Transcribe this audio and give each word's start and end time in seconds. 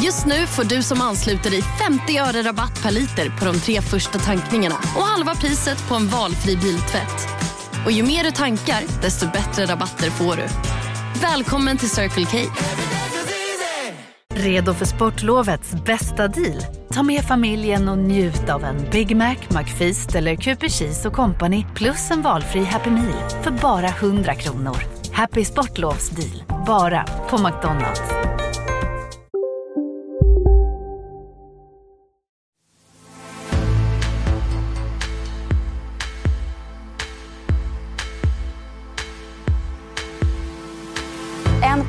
Just 0.00 0.26
nu 0.26 0.46
får 0.46 0.64
du 0.64 0.82
som 0.82 1.00
ansluter 1.00 1.50
dig 1.50 1.62
50 1.62 2.18
öre 2.18 2.42
rabatt 2.42 2.82
per 2.82 2.90
liter 2.90 3.38
på 3.38 3.44
de 3.44 3.60
tre 3.60 3.80
första 3.80 4.18
tankningarna 4.18 4.74
och 4.96 5.02
halva 5.02 5.34
priset 5.34 5.88
på 5.88 5.94
en 5.94 6.08
valfri 6.08 6.56
biltvätt. 6.56 7.28
Och 7.84 7.92
ju 7.92 8.02
mer 8.02 8.24
du 8.24 8.30
tankar, 8.30 9.02
desto 9.02 9.26
bättre 9.26 9.66
rabatter 9.66 10.10
får 10.10 10.36
du. 10.36 10.46
Välkommen 11.20 11.78
till 11.78 11.90
Circle 11.90 12.24
K. 12.24 12.38
Redo 14.34 14.74
för 14.74 14.84
sportlovets 14.84 15.72
bästa 15.86 16.28
deal? 16.28 16.64
Ta 16.92 17.02
med 17.02 17.24
familjen 17.24 17.88
och 17.88 17.98
njut 17.98 18.48
av 18.48 18.64
en 18.64 18.90
Big 18.90 19.16
Mac, 19.16 19.36
McFeast 19.48 20.14
eller 20.14 20.36
Cooper 20.36 20.68
Cheese 20.68 21.08
och 21.08 21.14
Company 21.14 21.66
plus 21.74 22.10
en 22.10 22.22
valfri 22.22 22.64
Happy 22.64 22.90
Meal 22.90 23.30
för 23.42 23.50
bara 23.50 23.88
100 23.88 24.34
kronor. 24.34 24.76
Happy 25.12 25.44
Sportlovs 25.44 26.10
deal, 26.10 26.64
bara 26.66 27.04
på 27.30 27.38
McDonalds. 27.38 28.00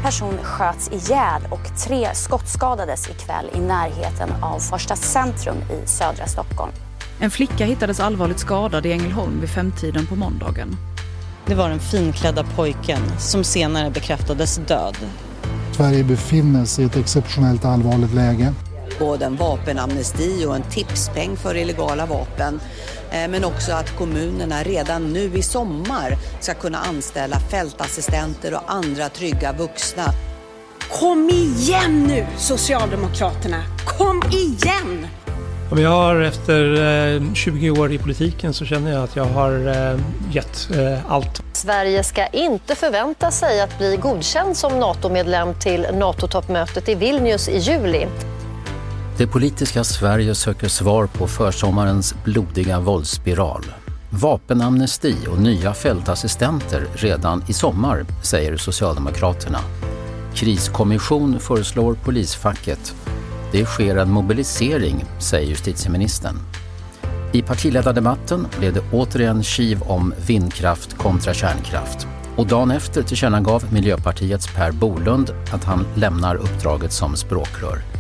Person 0.03 0.37
sköts 0.43 0.91
ihjäl 0.91 1.41
och 1.49 1.77
tre 1.77 2.07
skottskadades 2.13 3.09
ikväll 3.09 3.45
i 3.55 3.59
närheten 3.59 4.29
av 4.41 4.59
Första 4.59 4.95
centrum 4.95 5.55
i 5.57 5.87
södra 5.87 6.27
Stockholm. 6.27 6.71
En 7.19 7.31
flicka 7.31 7.65
hittades 7.65 7.99
allvarligt 7.99 8.39
skadad 8.39 8.85
i 8.85 8.91
Ängelholm 8.91 9.41
vid 9.41 9.49
femtiden 9.49 10.05
på 10.05 10.15
måndagen. 10.15 10.77
Det 11.45 11.55
var 11.55 11.69
den 11.69 11.79
finklädda 11.79 12.43
pojken 12.43 12.99
som 13.19 13.43
senare 13.43 13.89
bekräftades 13.89 14.57
död. 14.57 14.97
Sverige 15.71 16.03
befinner 16.03 16.65
sig 16.65 16.83
i 16.83 16.87
ett 16.87 16.95
exceptionellt 16.95 17.65
allvarligt 17.65 18.13
läge. 18.13 18.53
Både 18.99 19.25
en 19.25 19.35
vapenamnesti 19.35 20.45
och 20.45 20.55
en 20.55 20.63
tipspeng 20.63 21.37
för 21.37 21.55
illegala 21.55 22.05
vapen. 22.05 22.59
Eh, 23.11 23.27
Men 23.27 23.45
också 23.45 23.71
att 23.71 23.97
kommunerna 23.97 24.63
redan 24.63 25.13
nu 25.13 25.31
i 25.37 25.41
sommar 25.41 26.17
ska 26.39 26.53
kunna 26.53 26.77
anställa 26.77 27.39
fältassistenter 27.39 28.53
och 28.53 28.61
andra 28.67 29.09
trygga 29.09 29.53
vuxna. 29.53 30.03
Kom 30.99 31.29
igen 31.29 32.03
nu, 32.07 32.25
Socialdemokraterna! 32.37 33.63
Kom 33.97 34.21
igen! 34.31 35.07
Om 35.71 35.81
jag 35.81 35.89
har 35.89 36.21
efter 36.21 36.73
eh, 37.15 37.33
20 37.33 37.71
år 37.71 37.91
i 37.91 37.97
politiken 37.97 38.53
så 38.53 38.65
känner 38.65 38.91
jag 38.91 39.03
att 39.03 39.15
jag 39.15 39.25
har 39.25 39.67
eh, 39.67 39.99
gett 40.31 40.69
eh, 40.75 41.11
allt. 41.11 41.41
Sverige 41.53 42.03
ska 42.03 42.27
inte 42.27 42.75
förvänta 42.75 43.31
sig 43.31 43.61
att 43.61 43.77
bli 43.77 43.97
godkänd 43.97 44.57
som 44.57 44.79
NATO-medlem 44.79 45.53
till 45.53 45.87
NATO-toppmötet 45.93 46.89
i 46.89 46.95
Vilnius 46.95 47.49
i 47.49 47.57
juli. 47.57 48.07
Det 49.17 49.27
politiska 49.27 49.83
Sverige 49.83 50.35
söker 50.35 50.67
svar 50.67 51.07
på 51.07 51.27
försommarens 51.27 52.15
blodiga 52.23 52.79
våldsspiral. 52.79 53.65
Vapenamnesti 54.09 55.15
och 55.31 55.39
nya 55.39 55.73
fältassistenter 55.73 56.87
redan 56.93 57.43
i 57.47 57.53
sommar, 57.53 58.05
säger 58.23 58.57
Socialdemokraterna. 58.57 59.59
Kriskommission 60.35 61.39
föreslår 61.39 61.93
polisfacket. 61.93 62.95
Det 63.51 63.65
sker 63.65 63.97
en 63.97 64.11
mobilisering, 64.11 65.05
säger 65.19 65.49
justitieministern. 65.49 66.35
I 67.31 67.41
partiledardebatten 67.41 68.47
blev 68.59 68.73
det 68.73 68.83
återigen 68.91 69.43
kiv 69.43 69.81
om 69.81 70.13
vindkraft 70.27 70.97
kontra 70.97 71.33
kärnkraft. 71.33 72.07
Och 72.35 72.47
dagen 72.47 72.71
efter 72.71 73.03
tillkännagav 73.03 73.73
Miljöpartiets 73.73 74.47
Per 74.55 74.71
Bolund 74.71 75.31
att 75.51 75.63
han 75.63 75.85
lämnar 75.95 76.35
uppdraget 76.35 76.91
som 76.91 77.15
språkrör. 77.15 77.92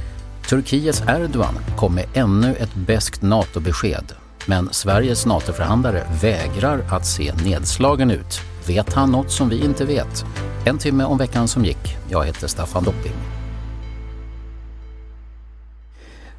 Turkiets 0.49 1.03
Erdogan 1.07 1.53
kom 1.77 1.95
med 1.95 2.05
ännu 2.13 2.55
ett 2.55 2.75
beskt 2.75 3.21
NATO-besked. 3.21 4.11
Men 4.45 4.69
Sveriges 4.71 5.25
NATO-förhandlare 5.25 6.03
vägrar 6.21 6.85
att 6.89 7.05
se 7.05 7.33
nedslagen 7.45 8.11
ut. 8.11 8.41
Vet 8.67 8.93
han 8.93 9.11
något 9.11 9.31
som 9.31 9.49
vi 9.49 9.65
inte 9.65 9.85
vet? 9.85 10.25
En 10.65 10.77
timme 10.77 11.03
om 11.03 11.17
veckan 11.17 11.47
som 11.47 11.65
gick. 11.65 11.97
Jag 12.09 12.25
heter 12.25 12.47
Staffan 12.47 12.83
Dopping. 12.83 13.42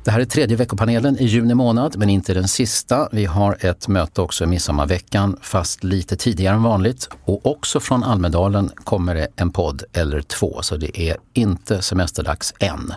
Det 0.05 0.11
här 0.11 0.21
är 0.21 0.25
tredje 0.25 0.57
veckopanelen 0.57 1.19
i 1.19 1.25
juni 1.25 1.55
månad, 1.55 1.97
men 1.99 2.11
inte 2.11 2.35
den 2.35 2.49
sista. 2.49 3.09
Vi 3.13 3.25
har 3.25 3.57
ett 3.61 3.89
möte 3.89 4.21
också 4.21 4.45
i 4.45 4.47
midsommarveckan, 4.47 5.37
fast 5.43 5.85
lite 5.85 6.17
tidigare 6.17 6.55
än 6.55 6.63
vanligt. 6.63 7.09
Och 7.25 7.47
också 7.47 7.81
från 7.81 8.05
Almedalen 8.05 8.71
kommer 8.85 9.15
det 9.15 9.29
en 9.37 9.51
podd 9.51 9.83
eller 9.93 10.23
två, 10.23 10.63
så 10.63 10.77
det 10.77 11.01
är 11.01 11.17
inte 11.33 11.83
semesterdags 11.83 12.55
än. 12.59 12.93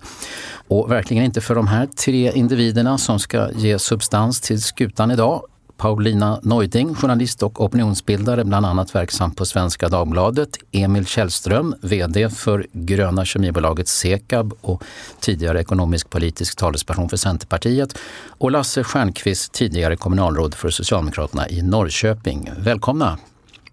Och 0.67 0.91
verkligen 0.91 1.23
inte 1.23 1.41
för 1.41 1.56
de 1.56 1.67
här 1.67 1.85
tre 1.85 2.31
individerna 2.31 2.97
som 2.97 3.19
ska 3.19 3.51
ge 3.51 3.79
substans 3.79 4.41
till 4.41 4.62
skutan 4.62 5.12
idag. 5.12 5.41
Paulina 5.78 6.40
Neuding, 6.44 6.96
journalist 6.96 7.44
och 7.44 7.62
opinionsbildare, 7.62 8.44
bland 8.44 8.66
annat 8.66 8.96
verksam 8.96 9.32
på 9.32 9.46
Svenska 9.46 9.90
Dagbladet. 9.90 10.58
Emil 10.72 11.06
Källström, 11.06 11.76
VD 11.82 12.30
för 12.30 12.68
gröna 12.72 13.26
kemibolaget 13.26 13.88
Sekab 13.88 14.54
och 14.62 14.84
tidigare 15.20 15.62
ekonomisk 15.62 16.10
politisk 16.10 16.58
talesperson 16.58 17.10
för 17.10 17.18
Centerpartiet. 17.18 17.98
Och 18.28 18.52
Lasse 18.52 18.84
Stjernkvist, 18.84 19.52
tidigare 19.52 19.96
kommunalråd 19.96 20.54
för 20.54 20.70
Socialdemokraterna 20.70 21.50
i 21.50 21.62
Norrköping. 21.62 22.52
Välkomna! 22.58 23.18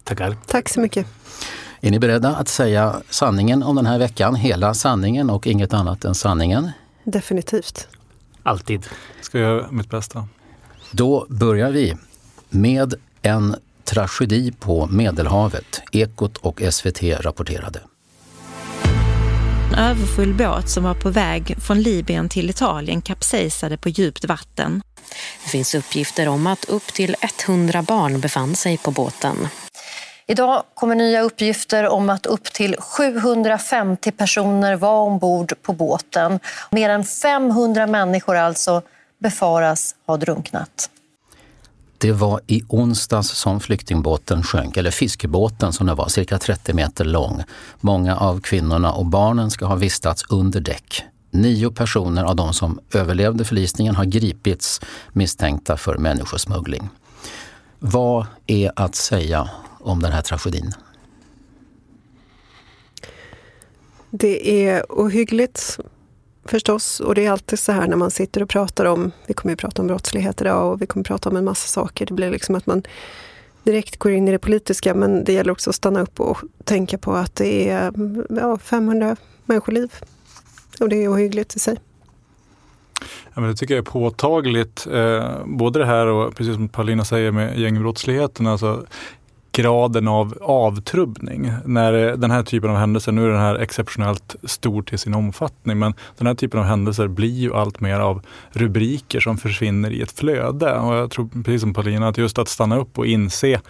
Tackar. 0.04 0.36
Tack 0.46 0.68
så 0.68 0.80
mycket. 0.80 1.06
Är 1.80 1.90
ni 1.90 1.98
beredda 1.98 2.36
att 2.36 2.48
säga 2.48 2.96
sanningen 3.10 3.62
om 3.62 3.76
den 3.76 3.86
här 3.86 3.98
veckan? 3.98 4.34
Hela 4.34 4.74
sanningen 4.74 5.30
och 5.30 5.46
inget 5.46 5.74
annat 5.74 6.04
än 6.04 6.14
sanningen? 6.14 6.70
Definitivt. 7.04 7.88
Alltid. 8.42 8.86
Ska 9.20 9.38
jag 9.38 9.56
göra 9.56 9.70
mitt 9.70 9.90
bästa. 9.90 10.28
Då 10.96 11.26
börjar 11.28 11.70
vi 11.70 11.96
med 12.50 12.94
en 13.22 13.56
tragedi 13.84 14.52
på 14.52 14.86
Medelhavet. 14.86 15.82
Ekot 15.92 16.36
och 16.36 16.62
SVT 16.70 17.02
rapporterade. 17.02 17.80
En 19.72 19.78
överfull 19.78 20.34
båt 20.34 20.70
som 20.70 20.84
var 20.84 20.94
på 20.94 21.10
väg 21.10 21.56
från 21.60 21.82
Libyen 21.82 22.28
till 22.28 22.50
Italien 22.50 23.02
kapsejsade 23.02 23.76
på 23.76 23.88
djupt 23.88 24.24
vatten. 24.24 24.82
Det 25.44 25.50
finns 25.50 25.74
uppgifter 25.74 26.28
om 26.28 26.46
att 26.46 26.64
upp 26.64 26.86
till 26.86 27.16
100 27.46 27.82
barn 27.82 28.20
befann 28.20 28.56
sig 28.56 28.78
på 28.78 28.90
båten. 28.90 29.36
Idag 30.26 30.62
kommer 30.74 30.94
nya 30.94 31.22
uppgifter 31.22 31.88
om 31.88 32.10
att 32.10 32.26
upp 32.26 32.44
till 32.44 32.76
750 32.76 34.10
personer 34.10 34.76
var 34.76 35.00
ombord 35.00 35.52
på 35.62 35.72
båten. 35.72 36.40
Mer 36.70 36.90
än 36.90 37.04
500 37.04 37.86
människor 37.86 38.36
alltså 38.36 38.82
befaras 39.24 39.94
ha 40.06 40.16
drunknat. 40.16 40.90
Det 41.98 42.12
var 42.12 42.40
i 42.46 42.62
onsdags 42.68 43.28
som 43.28 43.60
flyktingbåten 43.60 44.42
sjönk, 44.42 44.76
eller 44.76 44.90
fiskebåten 44.90 45.72
som 45.72 45.86
det 45.86 45.94
var, 45.94 46.08
cirka 46.08 46.38
30 46.38 46.74
meter 46.74 47.04
lång. 47.04 47.42
Många 47.80 48.16
av 48.16 48.40
kvinnorna 48.40 48.92
och 48.92 49.06
barnen 49.06 49.50
ska 49.50 49.66
ha 49.66 49.74
vistats 49.74 50.24
under 50.30 50.60
däck. 50.60 51.02
Nio 51.30 51.70
personer 51.70 52.24
av 52.24 52.36
de 52.36 52.54
som 52.54 52.80
överlevde 52.92 53.44
förlisningen 53.44 53.94
har 53.94 54.04
gripits 54.04 54.80
misstänkta 55.12 55.76
för 55.76 55.98
människosmuggling. 55.98 56.88
Vad 57.78 58.26
är 58.46 58.72
att 58.76 58.94
säga 58.94 59.50
om 59.80 60.02
den 60.02 60.12
här 60.12 60.22
tragedin? 60.22 60.72
Det 64.10 64.66
är 64.66 64.84
ohyggligt 64.88 65.78
förstås. 66.44 67.00
Och 67.00 67.14
det 67.14 67.26
är 67.26 67.30
alltid 67.30 67.58
så 67.58 67.72
här 67.72 67.86
när 67.86 67.96
man 67.96 68.10
sitter 68.10 68.42
och 68.42 68.48
pratar 68.48 68.84
om, 68.84 69.12
vi 69.26 69.34
kommer 69.34 69.52
ju 69.52 69.56
prata 69.56 69.82
om 69.82 69.88
brottslighet 69.88 70.40
idag 70.40 70.72
och 70.72 70.82
vi 70.82 70.86
kommer 70.86 71.04
prata 71.04 71.28
om 71.30 71.36
en 71.36 71.44
massa 71.44 71.68
saker. 71.68 72.06
Det 72.06 72.14
blir 72.14 72.30
liksom 72.30 72.54
att 72.54 72.66
man 72.66 72.82
direkt 73.62 73.96
går 73.96 74.12
in 74.12 74.28
i 74.28 74.32
det 74.32 74.38
politiska 74.38 74.94
men 74.94 75.24
det 75.24 75.32
gäller 75.32 75.52
också 75.52 75.70
att 75.70 75.76
stanna 75.76 76.00
upp 76.00 76.20
och 76.20 76.38
tänka 76.64 76.98
på 76.98 77.12
att 77.12 77.34
det 77.34 77.68
är 77.68 77.92
ja, 78.28 78.58
500 78.58 79.16
människoliv. 79.44 79.92
Och 80.80 80.88
det 80.88 81.04
är 81.04 81.12
ohyggligt 81.12 81.56
i 81.56 81.58
sig. 81.58 81.78
Ja, 83.34 83.40
men 83.40 83.50
det 83.50 83.56
tycker 83.56 83.74
jag 83.74 83.86
är 83.86 83.90
påtagligt. 83.90 84.86
Eh, 84.86 85.44
både 85.46 85.78
det 85.78 85.86
här 85.86 86.06
och 86.06 86.36
precis 86.36 86.54
som 86.54 86.68
Paulina 86.68 87.04
säger 87.04 87.30
med 87.30 87.58
gängbrottsligheten. 87.58 88.46
Alltså, 88.46 88.86
graden 89.54 90.08
av 90.08 90.38
avtrubbning. 90.42 91.52
När 91.64 92.16
den 92.16 92.30
här 92.30 92.42
typen 92.42 92.70
av 92.70 92.76
händelser, 92.76 93.12
nu 93.12 93.24
är 93.24 93.28
den 93.28 93.40
här 93.40 93.54
exceptionellt 93.54 94.36
stor 94.42 94.82
till 94.82 94.98
sin 94.98 95.14
omfattning, 95.14 95.78
men 95.78 95.94
den 96.18 96.26
här 96.26 96.34
typen 96.34 96.60
av 96.60 96.66
händelser 96.66 97.08
blir 97.08 97.38
ju 97.40 97.54
allt 97.54 97.80
mer 97.80 98.00
av 98.00 98.22
rubriker 98.52 99.20
som 99.20 99.36
försvinner 99.36 99.90
i 99.90 100.02
ett 100.02 100.12
flöde. 100.12 100.74
Och 100.74 100.94
jag 100.94 101.10
tror 101.10 101.28
precis 101.44 101.60
som 101.60 101.74
Paulina, 101.74 102.08
att 102.08 102.18
just 102.18 102.38
att 102.38 102.48
stanna 102.48 102.76
upp 102.78 102.98
och 102.98 103.06
inse 103.06 103.60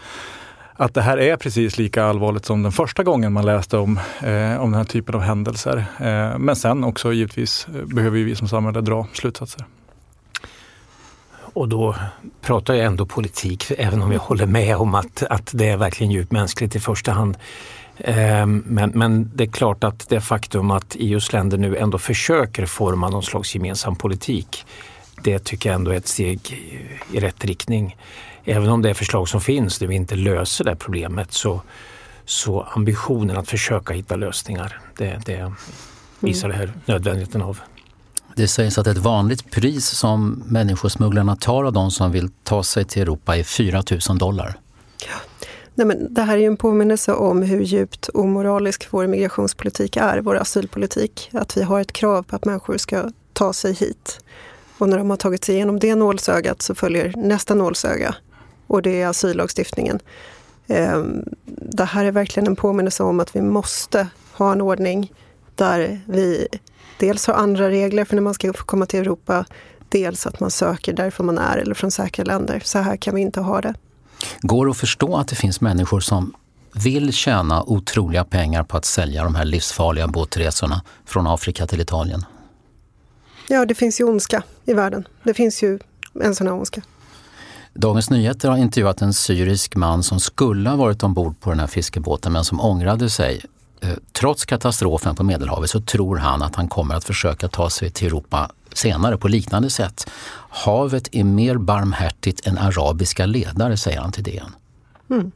att 0.77 0.95
det 0.95 1.03
här 1.03 1.19
är 1.19 1.37
precis 1.37 1.79
lika 1.79 2.05
allvarligt 2.05 2.45
som 2.45 2.63
den 2.63 2.73
första 2.73 3.03
gången 3.03 3.33
man 3.33 3.47
läste 3.47 3.77
om, 3.77 4.01
eh, 4.21 4.61
om 4.61 4.71
den 4.71 4.75
här 4.75 4.85
typen 4.85 5.15
av 5.15 5.21
händelser. 5.21 5.85
Eh, 5.99 6.39
men 6.39 6.57
sen 6.57 6.85
också 6.85 7.13
givetvis 7.13 7.67
eh, 7.75 7.87
behöver 7.87 8.19
vi 8.19 8.37
som 8.37 8.49
samhälle 8.49 8.81
dra 8.81 9.07
slutsatser. 9.13 9.65
Och 11.55 11.69
då 11.69 11.95
pratar 12.41 12.75
jag 12.75 12.87
ändå 12.87 13.06
politik, 13.06 13.65
även 13.79 14.03
om 14.03 14.12
jag 14.12 14.21
håller 14.21 14.47
med 14.47 14.77
om 14.77 14.95
att, 14.95 15.23
att 15.23 15.51
det 15.55 15.69
är 15.69 15.77
verkligen 15.77 16.12
djupt 16.12 16.33
mänskligt 16.33 16.77
i 16.77 16.81
första 16.81 17.12
hand. 17.12 17.37
Ehm, 17.99 18.65
men, 18.67 18.91
men 18.95 19.31
det 19.35 19.45
är 19.45 19.49
klart 19.49 19.85
att 19.85 20.09
det 20.09 20.21
faktum 20.21 20.71
att 20.71 20.97
EUs 20.99 21.33
länder 21.33 21.59
nu 21.59 21.77
ändå 21.77 21.99
försöker 21.99 22.67
forma 22.67 23.09
någon 23.09 23.23
slags 23.23 23.55
gemensam 23.55 23.97
politik, 23.97 24.67
det 25.23 25.39
tycker 25.39 25.69
jag 25.69 25.75
ändå 25.75 25.91
är 25.91 25.97
ett 25.97 26.09
steg 26.09 26.41
i 27.12 27.21
rätt 27.21 27.45
riktning. 27.45 27.97
Även 28.45 28.69
om 28.69 28.83
det 28.83 28.95
förslag 28.95 29.29
som 29.29 29.41
finns 29.41 29.81
nu 29.81 29.95
inte 29.95 30.15
löser 30.15 30.65
det 30.65 30.77
problemet 30.77 31.33
så, 31.33 31.62
så 32.25 32.62
ambitionen 32.62 33.37
att 33.37 33.49
försöka 33.49 33.95
hitta 33.95 34.17
lösningar, 34.17 34.81
det, 34.97 35.23
det 35.27 35.53
visar 36.21 36.49
det 36.49 36.55
här 36.55 36.73
nödvändigheten 36.87 37.43
av. 37.43 37.61
Det 38.37 38.49
sägs 38.49 38.79
att 38.79 38.87
ett 38.87 38.99
vanligt 38.99 39.51
pris 39.51 39.87
som 39.87 40.43
människosmugglarna 40.47 41.37
tar 41.37 41.65
av 41.65 41.73
de 41.73 41.91
som 41.91 42.13
vill 42.13 42.29
ta 42.43 42.63
sig 42.63 42.85
till 42.85 43.03
Europa 43.03 43.37
är 43.37 43.45
4 43.45 43.83
000 44.09 44.19
dollar. 44.19 44.59
Ja. 45.01 45.45
Nej, 45.75 45.87
men 45.87 46.15
det 46.15 46.23
här 46.23 46.35
är 46.35 46.41
ju 46.41 46.47
en 46.47 46.57
påminnelse 46.57 47.13
om 47.13 47.43
hur 47.43 47.61
djupt 47.61 48.09
omoralisk 48.15 48.89
vår 48.91 49.07
migrationspolitik 49.07 49.97
är, 49.97 50.19
vår 50.21 50.37
asylpolitik. 50.37 51.31
Att 51.33 51.57
vi 51.57 51.63
har 51.63 51.81
ett 51.81 51.93
krav 51.93 52.23
på 52.23 52.37
att 52.37 52.45
människor 52.45 52.77
ska 52.77 53.11
ta 53.33 53.53
sig 53.53 53.73
hit. 53.73 54.21
Och 54.79 54.89
när 54.89 54.99
de 54.99 55.11
har 55.11 55.17
tagit 55.17 55.45
sig 55.45 55.55
igenom 55.55 55.79
det 55.79 55.95
nålsögat 55.95 56.63
så 56.63 56.75
följer 56.75 57.13
nästa 57.17 57.55
nålsöga. 57.55 58.15
Och 58.67 58.83
det 58.83 59.03
är 59.03 59.09
asyllagstiftningen. 59.09 60.01
Ehm, 60.67 61.25
det 61.47 61.85
här 61.85 62.05
är 62.05 62.13
verkligen 62.13 62.47
en 62.47 62.57
påminnelse 62.57 63.03
om 63.03 63.21
att 63.21 63.37
vi 63.37 63.41
måste 63.41 64.09
ha 64.33 64.53
en 64.53 64.61
ordning 64.61 65.13
där 65.55 66.01
vi 66.07 66.49
dels 66.99 67.26
har 67.26 67.35
andra 67.35 67.70
regler 67.70 68.05
för 68.05 68.14
när 68.14 68.23
man 68.23 68.35
ska 68.35 68.52
komma 68.52 68.87
till 68.87 69.00
Europa, 69.00 69.44
dels 69.88 70.26
att 70.26 70.41
man 70.41 70.50
söker 70.50 70.93
därför 70.93 71.25
man 71.25 71.38
är 71.38 71.58
eller 71.58 71.75
från 71.75 71.91
säkra 71.91 72.25
länder. 72.25 72.62
Så 72.64 72.79
här 72.79 72.96
kan 72.96 73.14
vi 73.14 73.20
inte 73.20 73.41
ha 73.41 73.61
det. 73.61 73.75
Går 74.41 74.67
det 74.67 74.70
att 74.70 74.76
förstå 74.76 75.17
att 75.17 75.29
det 75.29 75.37
finns 75.37 75.61
människor 75.61 76.00
som 76.00 76.35
vill 76.75 77.12
tjäna 77.12 77.62
otroliga 77.62 78.25
pengar 78.25 78.62
på 78.62 78.76
att 78.76 78.85
sälja 78.85 79.25
de 79.25 79.35
här 79.35 79.44
livsfarliga 79.44 80.08
båtresorna 80.08 80.82
från 81.06 81.26
Afrika 81.26 81.67
till 81.67 81.81
Italien? 81.81 82.25
Ja, 83.49 83.64
det 83.67 83.75
finns 83.75 84.00
ju 84.00 84.05
ondska 84.05 84.43
i 84.64 84.75
världen. 84.75 85.08
Det 85.23 85.35
finns 85.35 85.62
ju 85.62 85.79
en 86.23 86.35
sån 86.35 86.46
här 86.46 86.55
ondska. 86.55 86.82
Dagens 87.75 88.11
Nyheter 88.11 88.49
har 88.49 88.56
intervjuat 88.56 89.02
en 89.02 89.14
syrisk 89.14 89.76
man 89.76 90.02
som 90.02 90.20
skulle 90.20 90.70
ha 90.70 90.76
varit 90.76 91.02
ombord 91.02 91.41
på 91.41 91.50
den 91.50 91.61
här 91.61 91.67
fiskebåten 91.67 92.32
men 92.32 92.44
som 92.44 92.61
ångrade 92.61 93.11
sig. 93.11 93.43
Eh, 93.85 93.97
trots 94.13 94.45
katastrofen 94.45 95.17
på 95.17 95.23
Medelhavet 95.23 95.71
så 95.71 95.81
tror 95.81 96.17
han 96.17 96.43
att 96.43 96.55
han 96.55 96.69
kommer 96.69 96.95
att 96.95 97.05
försöka 97.05 97.49
ta 97.49 97.71
sig 97.71 97.91
till 97.91 98.07
Europa 98.07 98.51
senare 98.73 99.19
på 99.19 99.29
liknande 99.29 99.71
sätt. 99.71 100.11
Havet 100.49 101.09
är 101.13 101.25
mer 101.25 101.57
barmhärtigt 101.57 102.47
än 102.47 102.59
arabiska 102.59 103.27
ledare, 103.27 103.77
säger 103.77 104.01
han 104.01 104.13
till 104.13 104.23
DN. 104.23 104.53
Mm. 105.11 105.33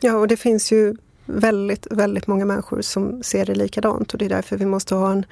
Ja, 0.00 0.16
och 0.16 0.28
det 0.28 0.36
finns 0.36 0.72
ju 0.72 0.96
väldigt, 1.26 1.86
väldigt 1.90 2.26
många 2.26 2.44
människor 2.44 2.82
som 2.82 3.22
ser 3.22 3.46
det 3.46 3.54
likadant 3.54 4.12
och 4.12 4.18
det 4.18 4.24
är 4.24 4.28
därför 4.28 4.56
vi 4.56 4.66
måste 4.66 4.94
ha 4.94 5.12
en, 5.12 5.24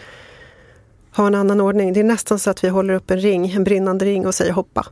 ha 1.17 1.27
en 1.27 1.35
annan 1.35 1.61
ordning. 1.61 1.93
Det 1.93 2.01
är 2.01 2.05
nästan 2.05 2.39
så 2.39 2.51
att 2.51 2.65
vi 2.65 2.69
håller 2.69 2.95
upp 2.95 3.11
en 3.11 3.21
ring, 3.21 3.51
en 3.51 3.65
brinnande 3.65 4.05
ring 4.05 4.27
och 4.27 4.35
säger 4.35 4.53
hoppa. 4.53 4.87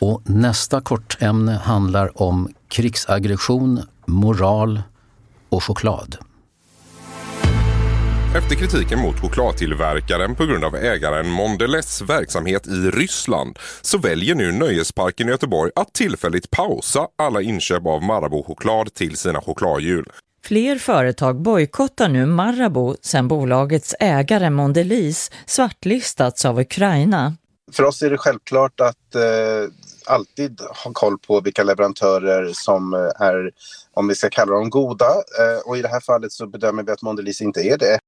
Och 0.00 0.22
nästa 0.24 0.80
kortämne 0.80 1.52
handlar 1.52 2.22
om 2.22 2.48
krigsaggression, 2.68 3.82
moral 4.08 4.82
och 5.48 5.64
choklad. 5.64 6.16
Efter 8.36 8.54
kritiken 8.54 8.98
mot 8.98 9.20
chokladtillverkaren 9.20 10.34
på 10.34 10.46
grund 10.46 10.64
av 10.64 10.76
ägaren 10.76 11.30
Mondelez 11.30 12.02
verksamhet 12.02 12.66
i 12.66 12.90
Ryssland 12.90 13.58
så 13.82 13.98
väljer 13.98 14.34
nu 14.34 14.52
Nöjesparken 14.52 15.28
i 15.28 15.30
Göteborg 15.30 15.70
att 15.76 15.92
tillfälligt 15.92 16.50
pausa 16.50 17.08
alla 17.16 17.42
inköp 17.42 17.86
av 17.86 18.02
Marabou-choklad 18.02 18.94
till 18.94 19.16
sina 19.16 19.40
chokladhjul. 19.40 20.04
Fler 20.44 20.78
företag 20.78 21.42
bojkottar 21.42 22.08
nu 22.08 22.26
Marabou 22.26 22.96
sedan 23.02 23.28
bolagets 23.28 23.94
ägare 24.00 24.50
Mondelez 24.50 25.30
svartlistats 25.46 26.44
av 26.44 26.60
Ukraina. 26.60 27.36
För 27.72 27.82
oss 27.82 28.02
är 28.02 28.10
det 28.10 28.18
självklart 28.18 28.80
att 28.80 29.14
eh, 29.14 29.22
alltid 30.08 30.60
ha 30.84 30.90
koll 30.92 31.18
på 31.18 31.40
vilka 31.40 31.64
leverantörer 31.64 32.52
som 32.52 32.94
eh, 32.94 33.26
är, 33.26 33.50
om 33.94 34.08
vi 34.08 34.14
ska 34.14 34.30
kalla 34.30 34.52
dem 34.52 34.70
goda. 34.70 35.06
Eh, 35.06 35.68
och 35.68 35.76
i 35.78 35.82
det 35.82 35.88
här 35.88 36.00
fallet 36.00 36.32
så 36.32 36.46
bedömer 36.46 36.82
vi 36.82 36.92
att 36.92 37.02
Mondelez 37.02 37.40
inte 37.40 37.60
är 37.60 37.78
det. 37.78 37.98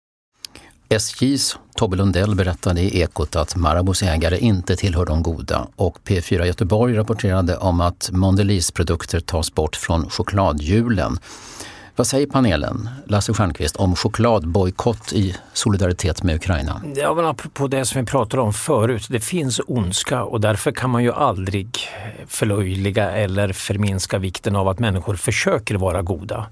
SJs 0.88 1.58
Tobbe 1.74 1.96
Lundell 1.96 2.34
berättade 2.34 2.80
i 2.80 3.00
Ekot 3.00 3.36
att 3.36 3.56
Marabos 3.56 4.02
ägare 4.02 4.38
inte 4.38 4.76
tillhör 4.76 5.06
de 5.06 5.22
goda 5.22 5.68
och 5.76 5.98
P4 6.04 6.44
Göteborg 6.44 6.96
rapporterade 6.96 7.56
om 7.56 7.80
att 7.80 8.10
Mondelez 8.12 8.70
produkter 8.70 9.20
tas 9.20 9.54
bort 9.54 9.76
från 9.76 10.10
chokladhjulen. 10.10 11.18
Vad 12.00 12.06
säger 12.06 12.26
panelen, 12.26 12.88
Lasse 13.06 13.32
Stjernkvist, 13.34 13.76
om 13.76 13.96
chokladbojkott 13.96 15.12
i 15.12 15.36
solidaritet 15.52 16.22
med 16.22 16.34
Ukraina? 16.34 16.82
Ja, 16.96 17.14
men 17.14 17.24
apropå 17.24 17.68
det 17.68 17.84
som 17.84 18.00
vi 18.00 18.06
pratade 18.06 18.42
om 18.42 18.52
förut, 18.52 19.06
det 19.10 19.20
finns 19.20 19.60
ondska 19.66 20.24
och 20.24 20.40
därför 20.40 20.72
kan 20.72 20.90
man 20.90 21.04
ju 21.04 21.12
aldrig 21.12 21.78
förlöjliga 22.26 23.10
eller 23.10 23.52
förminska 23.52 24.18
vikten 24.18 24.56
av 24.56 24.68
att 24.68 24.78
människor 24.78 25.14
försöker 25.14 25.74
vara 25.74 26.02
goda. 26.02 26.46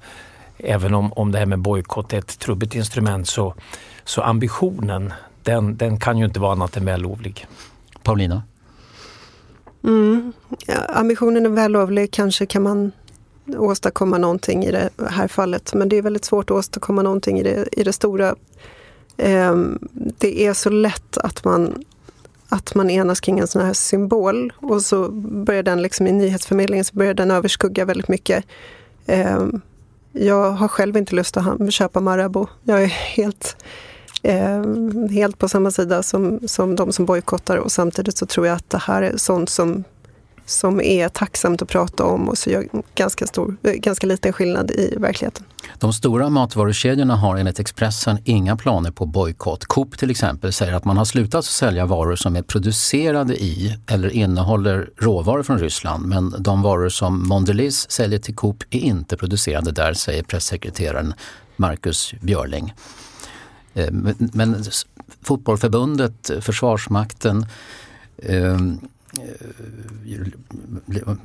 Även 0.58 0.94
om, 0.94 1.12
om 1.12 1.32
det 1.32 1.38
här 1.38 1.46
med 1.46 1.58
bojkott 1.58 2.12
är 2.12 2.18
ett 2.18 2.38
trubbigt 2.38 2.74
instrument 2.74 3.28
så, 3.28 3.54
så 4.04 4.22
ambitionen, 4.22 5.12
den, 5.42 5.76
den 5.76 6.00
kan 6.00 6.18
ju 6.18 6.24
inte 6.24 6.40
vara 6.40 6.52
annat 6.52 6.76
än 6.76 6.84
vällovlig. 6.84 7.46
Paulina? 8.02 8.42
Mm. 9.84 10.32
Ja, 10.66 10.74
ambitionen 10.88 11.46
är 11.46 11.50
vällovlig, 11.50 12.10
kanske 12.10 12.46
kan 12.46 12.62
man 12.62 12.92
åstadkomma 13.56 14.18
någonting 14.18 14.64
i 14.64 14.72
det 14.72 14.90
här 15.10 15.28
fallet. 15.28 15.74
Men 15.74 15.88
det 15.88 15.96
är 15.96 16.02
väldigt 16.02 16.24
svårt 16.24 16.50
att 16.50 16.56
åstadkomma 16.56 17.02
någonting 17.02 17.38
i 17.38 17.42
det, 17.42 17.68
i 17.72 17.82
det 17.84 17.92
stora. 17.92 18.34
Ehm, 19.16 19.78
det 20.18 20.46
är 20.46 20.54
så 20.54 20.70
lätt 20.70 21.18
att 21.18 21.44
man, 21.44 21.84
att 22.48 22.74
man 22.74 22.90
enas 22.90 23.20
kring 23.20 23.38
en 23.38 23.48
sån 23.48 23.62
här 23.62 23.72
symbol 23.72 24.52
och 24.56 24.82
så 24.82 25.08
börjar 25.10 25.62
den 25.62 25.82
liksom 25.82 26.06
i 26.06 26.12
nyhetsförmedlingen 26.12 26.84
så 26.84 26.96
börjar 26.96 27.14
den 27.14 27.30
överskugga 27.30 27.84
väldigt 27.84 28.08
mycket. 28.08 28.44
Ehm, 29.06 29.60
jag 30.12 30.50
har 30.50 30.68
själv 30.68 30.96
inte 30.96 31.14
lust 31.14 31.36
att 31.36 31.72
köpa 31.72 32.00
Marabou. 32.00 32.46
Jag 32.62 32.82
är 32.82 32.86
helt, 32.86 33.56
ehm, 34.22 35.08
helt 35.08 35.38
på 35.38 35.48
samma 35.48 35.70
sida 35.70 36.02
som, 36.02 36.48
som 36.48 36.76
de 36.76 36.92
som 36.92 37.06
bojkottar 37.06 37.56
och 37.56 37.72
samtidigt 37.72 38.18
så 38.18 38.26
tror 38.26 38.46
jag 38.46 38.56
att 38.56 38.70
det 38.70 38.78
här 38.78 39.02
är 39.02 39.16
sånt 39.16 39.48
som 39.48 39.84
som 40.48 40.80
är 40.80 41.08
tacksamt 41.08 41.62
att 41.62 41.68
prata 41.68 42.04
om 42.04 42.28
och 42.28 42.38
så 42.38 42.50
gör 42.50 42.68
ganska, 42.94 43.26
stor, 43.26 43.56
eh, 43.62 43.72
ganska 43.72 44.06
liten 44.06 44.32
skillnad 44.32 44.70
i 44.70 44.94
verkligheten. 44.96 45.44
De 45.78 45.92
stora 45.92 46.28
matvarukedjorna 46.28 47.16
har 47.16 47.36
enligt 47.36 47.60
Expressen 47.60 48.18
inga 48.24 48.56
planer 48.56 48.90
på 48.90 49.06
bojkott. 49.06 49.64
Coop 49.64 49.98
till 49.98 50.10
exempel 50.10 50.52
säger 50.52 50.72
att 50.72 50.84
man 50.84 50.96
har 50.96 51.04
slutat 51.04 51.44
sälja 51.44 51.86
varor 51.86 52.16
som 52.16 52.36
är 52.36 52.42
producerade 52.42 53.36
i 53.36 53.76
eller 53.86 54.10
innehåller 54.10 54.90
råvaror 54.96 55.42
från 55.42 55.58
Ryssland. 55.58 56.06
Men 56.06 56.34
de 56.38 56.62
varor 56.62 56.88
som 56.88 57.28
Mondelez 57.28 57.90
säljer 57.90 58.18
till 58.18 58.34
Coop 58.36 58.64
är 58.70 58.78
inte 58.78 59.16
producerade 59.16 59.72
där, 59.72 59.94
säger 59.94 60.22
pressekreteraren 60.22 61.14
Marcus 61.56 62.14
Björling. 62.20 62.74
Eh, 63.74 63.90
men 64.32 64.64
Fotbollförbundet, 65.22 66.30
Försvarsmakten, 66.40 67.46
ehm, 68.22 68.80
Eh, 69.16 70.26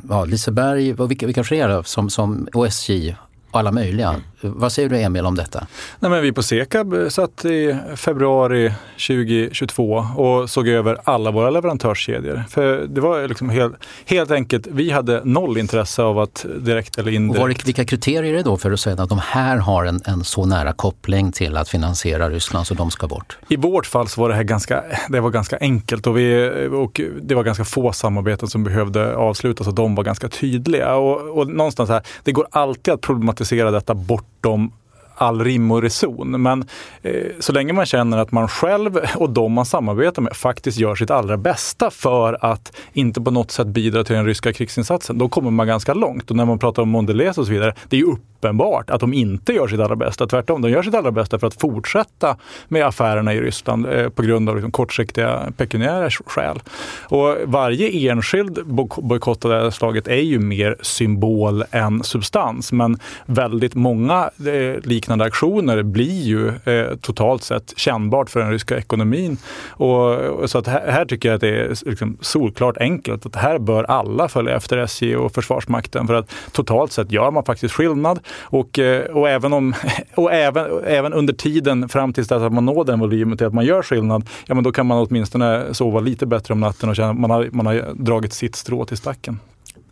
ja, 0.10 0.26
Liseberg 0.26 0.94
och 0.94 1.12
vilka, 1.12 1.26
vilka 1.26 1.44
fler 1.44 1.84
som, 1.84 2.10
som, 2.10 2.48
och 2.54 2.68
SJ 2.68 3.16
alla 3.60 3.72
möjliga. 3.72 4.16
Vad 4.42 4.72
säger 4.72 4.90
du 4.90 5.02
Emil 5.02 5.26
om 5.26 5.36
detta? 5.36 5.68
Nej, 6.00 6.12
men 6.12 6.22
vi 6.22 6.32
på 6.32 6.44
Sekab 6.44 6.96
satt 7.10 7.46
i 7.46 7.78
februari 7.96 8.74
2022 9.08 9.94
och 10.18 10.50
såg 10.50 10.68
över 10.68 10.98
alla 11.04 11.32
våra 11.32 11.50
leverantörskedjor. 11.50 12.44
För 12.50 12.88
det 12.88 13.02
var 13.02 13.28
liksom 13.28 13.50
helt, 13.50 13.76
helt 14.06 14.32
enkelt, 14.32 14.68
vi 14.68 14.92
hade 14.92 15.22
noll 15.24 15.58
intresse 15.58 16.04
av 16.04 16.20
att 16.20 16.46
direkt 16.60 16.98
eller 16.98 17.12
indirekt... 17.12 17.44
Och 17.44 17.50
var, 17.50 17.66
vilka 17.66 17.86
kriterier 17.86 18.34
är 18.34 18.38
det 18.38 18.44
då 18.44 18.58
för 18.58 18.72
att 18.72 18.80
säga 18.80 19.04
att 19.04 19.10
de 19.10 19.20
här 19.20 19.58
har 19.58 19.86
en, 19.86 20.02
en 20.06 20.24
så 20.24 20.46
nära 20.46 20.74
koppling 20.74 21.32
till 21.32 21.58
att 21.58 21.70
finansiera 21.70 22.30
Ryssland 22.30 22.68
så 22.68 22.74
de 22.74 22.92
ska 22.92 23.08
bort? 23.08 23.38
I 23.48 23.56
vårt 23.56 23.86
fall 23.86 24.08
så 24.08 24.22
var 24.22 24.30
det 24.30 24.36
här 24.36 24.44
ganska, 24.44 24.84
det 25.10 25.20
var 25.20 25.30
ganska 25.30 25.58
enkelt 25.58 26.08
och, 26.08 26.18
vi, 26.18 26.50
och 26.72 27.02
det 27.22 27.36
var 27.36 27.44
ganska 27.44 27.66
få 27.66 27.92
samarbeten 27.92 28.48
som 28.48 28.64
behövde 28.64 29.16
avslutas 29.16 29.68
och 29.68 29.74
de 29.74 29.96
var 29.96 30.04
ganska 30.04 30.30
tydliga. 30.30 30.96
Och, 30.96 31.38
och 31.38 31.48
någonstans 31.48 31.90
här, 31.90 32.02
det 32.24 32.32
går 32.32 32.48
alltid 32.52 32.94
att 32.94 33.02
problematisera 33.02 33.43
detta 33.72 33.94
bortom 33.94 34.72
all 35.16 35.44
rim 35.44 35.72
och 35.72 35.82
reson. 35.82 36.42
Men 36.42 36.66
eh, 37.02 37.14
så 37.40 37.52
länge 37.52 37.74
man 37.74 37.86
känner 37.86 38.18
att 38.18 38.32
man 38.32 38.48
själv 38.48 39.00
och 39.16 39.30
de 39.30 39.52
man 39.52 39.66
samarbetar 39.66 40.22
med 40.22 40.36
faktiskt 40.36 40.78
gör 40.78 40.96
sitt 40.96 41.12
allra 41.12 41.38
bästa 41.38 41.92
för 41.92 42.38
att 42.42 42.72
inte 42.94 43.22
på 43.22 43.32
något 43.32 43.52
sätt 43.52 43.68
bidra 43.68 44.04
till 44.04 44.16
den 44.16 44.26
ryska 44.26 44.54
krigsinsatsen, 44.54 45.18
då 45.18 45.30
kommer 45.30 45.52
man 45.52 45.68
ganska 45.68 45.94
långt. 45.94 46.30
Och 46.30 46.38
när 46.38 46.46
man 46.46 46.60
pratar 46.60 46.82
om 46.82 46.90
Mondelez 46.90 47.38
och 47.38 47.46
så 47.46 47.52
vidare, 47.52 47.76
det 47.90 47.96
är 47.96 48.00
ju 48.00 48.12
uppenbart 48.44 48.90
att 48.90 49.00
de 49.00 49.14
inte 49.14 49.54
gör 49.54 49.68
sitt 49.68 49.80
allra 49.80 49.96
bästa. 49.96 50.28
Tvärtom, 50.28 50.62
de 50.62 50.72
gör 50.72 50.84
sitt 50.84 50.94
allra 50.94 51.12
bästa 51.12 51.40
för 51.40 51.48
att 51.48 51.62
fortsätta 51.62 52.38
med 52.68 52.86
affärerna 52.86 53.34
i 53.34 53.42
Ryssland 53.42 53.86
eh, 53.86 54.10
på 54.10 54.22
grund 54.22 54.50
av 54.50 54.56
liksom, 54.56 54.72
kortsiktiga 54.72 55.52
pekuniära 55.58 56.10
skäl. 56.10 56.60
Och 57.02 57.38
varje 57.46 58.12
enskild 58.12 58.60
bojkott 58.98 59.46
av 59.46 59.52
det 59.52 59.58
här 59.58 59.70
slaget 59.70 60.08
är 60.08 60.16
ju 60.16 60.40
mer 60.40 60.78
symbol 60.82 61.64
än 61.72 62.04
substans. 62.04 62.72
Men 62.72 63.00
väldigt 63.26 63.76
många 63.76 64.30
eh, 64.40 64.82
liknande 65.04 65.26
aktioner 65.26 65.84
blir 65.84 66.22
ju 66.22 66.48
eh, 66.48 66.96
totalt 67.02 67.44
sett 67.44 67.74
kännbart 67.78 68.30
för 68.30 68.40
den 68.40 68.52
ryska 68.52 68.78
ekonomin. 68.78 69.38
Och, 69.70 70.16
och 70.16 70.50
så 70.50 70.58
att 70.58 70.68
här, 70.68 70.92
här, 70.92 71.06
tycker 71.06 71.30
jag 71.30 71.36
att 71.36 71.42
det 71.42 71.50
är 71.50 71.90
liksom 71.90 72.18
solklart 72.22 72.78
enkelt 72.78 73.26
att 73.26 73.36
här 73.36 73.60
bör 73.60 73.84
alla 73.84 74.28
följa 74.28 74.56
efter 74.56 74.78
SJ 74.78 75.16
och 75.16 75.34
Försvarsmakten 75.34 76.08
för 76.08 76.14
att 76.14 76.32
totalt 76.52 76.92
sett 76.92 77.12
gör 77.12 77.32
man 77.32 77.46
faktiskt 77.46 77.74
skillnad. 77.74 78.20
Och, 78.42 78.80
eh, 78.80 79.06
och, 79.06 79.30
även, 79.30 79.54
om, 79.54 79.74
och 80.16 80.34
även, 80.34 80.84
även 80.86 81.14
under 81.14 81.34
tiden 81.34 81.90
fram 81.90 82.14
tills 82.14 82.32
att 82.32 82.54
man 82.54 82.66
når 82.66 82.86
den 82.86 83.00
volymen 83.00 83.38
till 83.38 83.48
att 83.48 83.54
man 83.54 83.66
gör 83.66 83.82
skillnad, 83.82 84.30
ja 84.46 84.56
men 84.56 84.64
då 84.64 84.72
kan 84.72 84.86
man 84.86 85.08
åtminstone 85.08 85.74
sova 85.74 86.00
lite 86.00 86.26
bättre 86.26 86.54
om 86.54 86.60
natten 86.60 86.90
och 86.90 86.96
känna 86.96 87.10
att 87.10 87.20
man 87.20 87.32
har, 87.32 87.50
man 87.52 87.66
har 87.66 87.94
dragit 87.94 88.34
sitt 88.34 88.56
strå 88.56 88.86
till 88.86 88.98
stacken. 88.98 89.40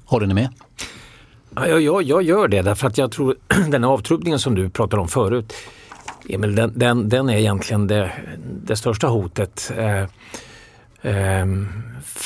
Håller 0.05 0.27
ni 0.27 0.33
med? 0.33 0.49
Ja, 1.55 1.67
jag, 1.67 2.03
jag 2.03 2.23
gör 2.23 2.47
det 2.47 2.61
därför 2.61 2.87
att 2.87 2.97
jag 2.97 3.11
tror 3.11 3.35
den 3.67 3.83
avtrubbningen 3.83 4.39
som 4.39 4.55
du 4.55 4.69
pratade 4.69 5.01
om 5.01 5.07
förut, 5.07 5.53
Emil, 6.29 6.55
den, 6.55 6.73
den, 6.75 7.09
den 7.09 7.29
är 7.29 7.37
egentligen 7.37 7.87
det, 7.87 8.11
det 8.63 8.75
största 8.75 9.07
hotet 9.07 9.71
eh, 9.77 10.01
eh, 11.11 11.45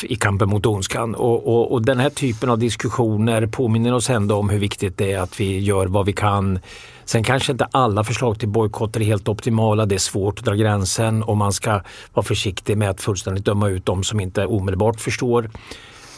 i 0.04 0.16
kampen 0.16 0.50
mot 0.50 0.66
ondskan. 0.66 1.16
Och, 1.16 1.48
och, 1.48 1.72
och, 1.72 1.86
den 1.86 2.00
här 2.00 2.10
typen 2.10 2.50
av 2.50 2.60
diskussioner 2.60 3.48
påminner 3.48 3.94
oss 3.94 4.10
ändå 4.10 4.36
om 4.36 4.50
hur 4.50 4.60
viktigt 4.60 4.98
det 4.98 5.12
är 5.12 5.20
att 5.20 5.40
vi 5.40 5.60
gör 5.60 5.86
vad 5.86 6.06
vi 6.06 6.14
kan. 6.14 6.60
Sen 7.06 7.24
kanske 7.24 7.52
inte 7.52 7.68
alla 7.72 8.04
förslag 8.04 8.40
till 8.40 8.50
bojkotter 8.50 9.02
är 9.02 9.06
helt 9.06 9.28
optimala. 9.28 9.86
Det 9.86 9.96
är 9.96 10.00
svårt 10.00 10.40
att 10.40 10.46
dra 10.46 10.54
gränsen 10.54 11.24
och 11.24 11.38
man 11.38 11.54
ska 11.54 11.82
vara 12.14 12.24
försiktig 12.26 12.78
med 12.78 12.90
att 12.90 13.02
fullständigt 13.02 13.46
döma 13.46 13.70
ut 13.70 13.86
de 13.86 14.04
som 14.04 14.20
inte 14.20 14.46
omedelbart 14.46 15.02
förstår 15.02 15.50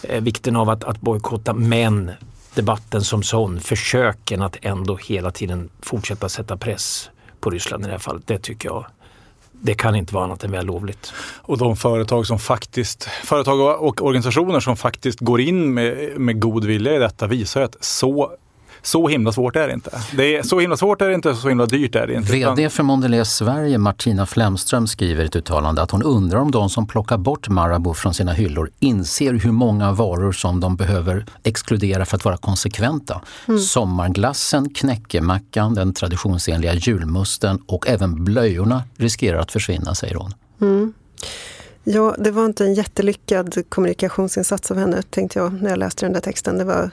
eh, 0.04 0.22
vikten 0.22 0.56
av 0.56 0.70
att, 0.70 0.84
att 0.84 1.02
bojkotta. 1.02 1.54
Men 1.54 2.12
debatten 2.58 3.02
som 3.02 3.24
sån, 3.24 3.60
försöken 3.60 4.42
att 4.42 4.58
ändå 4.62 4.96
hela 4.96 5.32
tiden 5.32 5.70
fortsätta 5.82 6.30
sätta 6.30 6.58
press 6.58 7.10
på 7.40 7.50
Ryssland 7.50 7.84
i 7.84 7.86
det 7.86 7.92
här 7.92 8.00
fallet, 8.00 8.28
det 8.28 8.40
tycker 8.40 8.70
jag 8.70 8.86
det 9.62 9.74
kan 9.74 9.96
inte 9.96 10.14
vara 10.14 10.24
annat 10.24 10.44
än 10.44 10.52
vällovligt. 10.52 11.14
Och 11.42 11.58
de 11.58 11.76
företag 11.76 12.28
som 12.28 12.40
faktiskt, 12.40 13.04
företag 13.04 13.82
och 13.82 14.02
organisationer 14.02 14.60
som 14.60 14.78
faktiskt 14.78 15.20
går 15.20 15.42
in 15.42 15.74
med, 15.74 16.20
med 16.20 16.42
god 16.42 16.66
vilja 16.66 16.96
i 16.96 17.00
detta 17.00 17.28
visar 17.28 17.62
att 17.62 17.76
så 17.80 18.32
så 18.88 19.08
himla 19.08 19.32
svårt 19.32 19.56
är 19.56 19.68
det 19.68 19.74
inte. 19.74 20.02
Det 20.18 20.38
är, 20.38 20.44
så 20.44 20.60
himla 20.60 20.78
svårt 20.78 21.02
är 21.02 21.08
det 21.08 21.16
inte, 21.16 21.36
så 21.36 21.50
himla 21.50 21.66
dyrt 21.66 21.96
är 21.96 22.08
det 22.08 22.14
inte. 22.14 22.32
VD 22.32 22.70
för 22.70 22.84
Mondelez 22.84 23.36
Sverige, 23.36 23.78
Martina 23.78 24.26
Flemström, 24.26 24.88
skriver 24.88 25.24
i 25.24 25.28
ett 25.28 25.36
uttalande 25.36 25.82
att 25.82 25.92
hon 25.92 26.04
undrar 26.04 26.40
om 26.40 26.52
de 26.52 26.70
som 26.70 26.88
plockar 26.88 27.18
bort 27.18 27.50
Marabou 27.50 27.94
från 27.94 28.14
sina 28.14 28.34
hyllor 28.34 28.70
inser 28.80 29.34
hur 29.34 29.52
många 29.52 29.92
varor 29.92 30.32
som 30.32 30.60
de 30.60 30.76
behöver 30.76 31.26
exkludera 31.44 32.06
för 32.06 32.16
att 32.16 32.26
vara 32.26 32.38
konsekventa. 32.38 33.22
Mm. 33.48 33.60
Sommarglassen, 33.60 34.70
knäckemackan, 34.70 35.74
den 35.74 35.94
traditionsenliga 35.94 36.74
julmusten 36.74 37.62
och 37.66 37.88
även 37.88 38.24
blöjorna 38.24 38.84
riskerar 38.98 39.40
att 39.40 39.52
försvinna, 39.52 39.96
säger 39.96 40.16
hon. 40.16 40.34
Mm. 40.62 40.94
Ja, 41.84 42.16
det 42.20 42.32
var 42.32 42.46
inte 42.46 42.66
en 42.66 42.74
jättelyckad 42.74 43.64
kommunikationsinsats 43.70 44.72
av 44.72 44.78
henne, 44.78 45.02
tänkte 45.02 45.40
jag 45.40 45.62
när 45.62 45.70
jag 45.70 45.80
läste 45.80 46.06
den 46.06 46.14
där 46.14 46.22
texten. 46.22 46.58
Det 46.58 46.64
var 46.64 46.92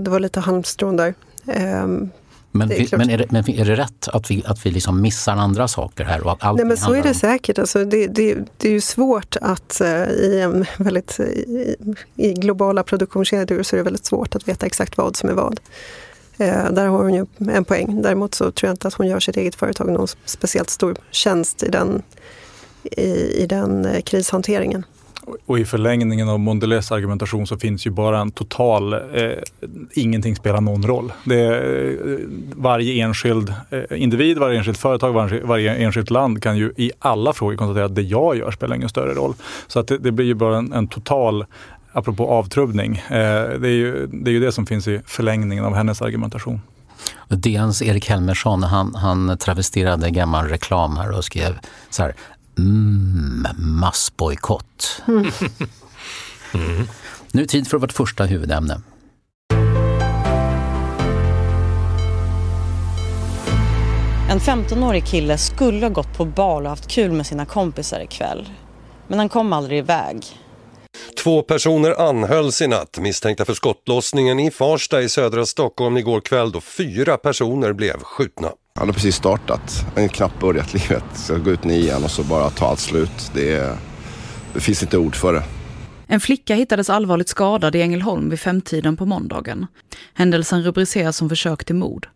det 0.00 0.10
var 0.10 0.20
lite 0.20 0.40
halmstrån 0.40 0.96
där. 0.96 1.14
Ehm, 1.46 2.10
men, 2.56 2.68
vi, 2.68 2.88
men, 2.92 3.10
är 3.10 3.18
det, 3.18 3.30
men 3.30 3.50
är 3.50 3.64
det 3.64 3.76
rätt 3.76 4.08
att 4.08 4.30
vi, 4.30 4.42
att 4.46 4.66
vi 4.66 4.70
liksom 4.70 5.00
missar 5.00 5.36
andra 5.36 5.68
saker 5.68 6.04
här? 6.04 6.26
Och 6.26 6.56
Nej, 6.56 6.64
men 6.64 6.76
så 6.76 6.92
är 6.92 7.02
det 7.02 7.08
om... 7.08 7.14
säkert. 7.14 7.58
Alltså 7.58 7.84
det, 7.84 8.06
det, 8.06 8.38
det 8.56 8.68
är 8.68 8.72
ju 8.72 8.80
svårt 8.80 9.36
att 9.40 9.80
uh, 9.80 10.10
i, 10.10 10.40
en 10.40 10.66
väldigt, 10.78 11.20
i, 11.20 11.76
i, 12.16 12.32
globala 12.32 12.82
produktionskedjor 12.82 13.62
så 13.62 13.76
är 13.76 13.78
det 13.78 13.84
väldigt 13.84 14.04
svårt 14.04 14.34
att 14.34 14.48
veta 14.48 14.66
exakt 14.66 14.96
vad 14.96 15.16
som 15.16 15.28
är 15.28 15.32
vad. 15.32 15.60
Uh, 16.40 16.72
där 16.72 16.86
har 16.86 17.02
hon 17.02 17.14
ju 17.14 17.26
en 17.38 17.64
poäng. 17.64 18.02
Däremot 18.02 18.34
så 18.34 18.50
tror 18.50 18.68
jag 18.68 18.74
inte 18.74 18.88
att 18.88 18.94
hon 18.94 19.06
gör 19.06 19.20
sitt 19.20 19.36
eget 19.36 19.54
företag 19.54 19.92
någon 19.92 20.08
speciellt 20.24 20.70
stor 20.70 20.96
tjänst 21.10 21.62
i 21.62 21.68
den, 21.68 22.02
i, 22.82 23.42
i 23.42 23.46
den 23.46 24.02
krishanteringen. 24.04 24.84
Och 25.46 25.58
i 25.58 25.64
förlängningen 25.64 26.28
av 26.28 26.40
Mondelez 26.40 26.92
argumentation 26.92 27.46
så 27.46 27.56
finns 27.56 27.86
ju 27.86 27.90
bara 27.90 28.20
en 28.20 28.30
total, 28.30 28.92
eh, 28.92 29.00
ingenting 29.92 30.36
spelar 30.36 30.60
någon 30.60 30.82
roll. 30.82 31.12
Det 31.24 31.40
är, 31.40 32.12
eh, 32.12 32.18
varje 32.56 33.04
enskild 33.04 33.54
eh, 33.70 34.02
individ, 34.02 34.38
varje 34.38 34.58
enskilt 34.58 34.78
företag, 34.78 35.12
varje, 35.12 35.44
varje 35.44 35.74
enskilt 35.74 36.10
land 36.10 36.42
kan 36.42 36.56
ju 36.56 36.72
i 36.76 36.92
alla 36.98 37.32
frågor 37.32 37.56
konstatera 37.56 37.84
att 37.84 37.94
det 37.94 38.02
jag 38.02 38.36
gör 38.36 38.50
spelar 38.50 38.76
ingen 38.76 38.88
större 38.88 39.14
roll. 39.14 39.34
Så 39.66 39.80
att 39.80 39.88
det, 39.88 39.98
det 39.98 40.12
blir 40.12 40.26
ju 40.26 40.34
bara 40.34 40.58
en, 40.58 40.72
en 40.72 40.88
total 40.88 41.44
apropå 41.94 42.28
avtrubbning, 42.28 42.96
eh, 42.96 43.48
det, 43.60 43.68
är 43.68 43.76
ju, 43.76 44.06
det 44.06 44.30
är 44.30 44.32
ju 44.32 44.40
det 44.40 44.52
som 44.52 44.66
finns 44.66 44.88
i 44.88 45.00
förlängningen 45.06 45.64
av 45.64 45.74
hennes 45.74 46.02
argumentation. 46.02 46.60
DNs 47.28 47.82
Erik 47.82 48.08
Helmersson, 48.08 48.62
han, 48.62 48.94
han 48.94 49.38
travesterade 49.38 50.10
gammal 50.10 50.48
reklam 50.48 50.96
här 50.96 51.16
och 51.16 51.24
skrev 51.24 51.58
så 51.90 52.02
här, 52.02 52.14
Mm, 52.58 53.46
massbojkott. 53.56 55.02
Mm. 55.08 55.26
mm. 56.54 56.86
Nu 57.32 57.46
tid 57.46 57.68
för 57.68 57.78
vårt 57.78 57.92
första 57.92 58.24
huvudämne. 58.24 58.80
En 64.30 64.40
15-årig 64.40 65.06
kille 65.06 65.38
skulle 65.38 65.86
ha 65.86 65.90
gått 65.90 66.16
på 66.16 66.24
bal 66.24 66.64
och 66.64 66.70
haft 66.70 66.88
kul 66.88 67.12
med 67.12 67.26
sina 67.26 67.46
kompisar 67.46 68.00
ikväll. 68.00 68.48
Men 69.08 69.18
han 69.18 69.28
kom 69.28 69.52
aldrig 69.52 69.78
iväg. 69.78 70.26
Två 71.22 71.42
personer 71.42 72.08
anhölls 72.08 72.62
i 72.62 72.66
natt 72.66 72.98
misstänkta 72.98 73.44
för 73.44 73.54
skottlossningen 73.54 74.40
i 74.40 74.50
Farsta 74.50 75.02
i 75.02 75.08
södra 75.08 75.46
Stockholm 75.46 75.96
igår 75.96 76.20
kväll 76.20 76.52
då 76.52 76.60
fyra 76.60 77.16
personer 77.16 77.72
blev 77.72 77.98
skjutna. 77.98 78.48
Han 78.78 78.88
hade 78.88 78.92
precis 78.92 79.16
startat, 79.16 79.86
en 79.94 80.08
knappt 80.08 80.40
börjat 80.40 80.74
livet. 80.74 81.04
Ska 81.14 81.38
gå 81.38 81.50
ut 81.50 81.64
nian 81.64 82.04
och 82.04 82.10
så 82.10 82.22
bara 82.22 82.50
ta 82.50 82.66
allt 82.66 82.80
slut. 82.80 83.30
Det, 83.34 83.78
det 84.54 84.60
finns 84.60 84.82
inte 84.82 84.98
ord 84.98 85.16
för 85.16 85.32
det. 85.32 85.42
En 86.06 86.20
flicka 86.20 86.54
hittades 86.54 86.90
allvarligt 86.90 87.28
skadad 87.28 87.76
i 87.76 87.82
Ängelholm 87.82 88.30
vid 88.30 88.40
femtiden 88.40 88.96
på 88.96 89.06
måndagen. 89.06 89.66
Händelsen 90.14 90.62
rubriceras 90.62 91.16
som 91.16 91.28
försök 91.28 91.64
till 91.64 91.74
mord. 91.74 92.08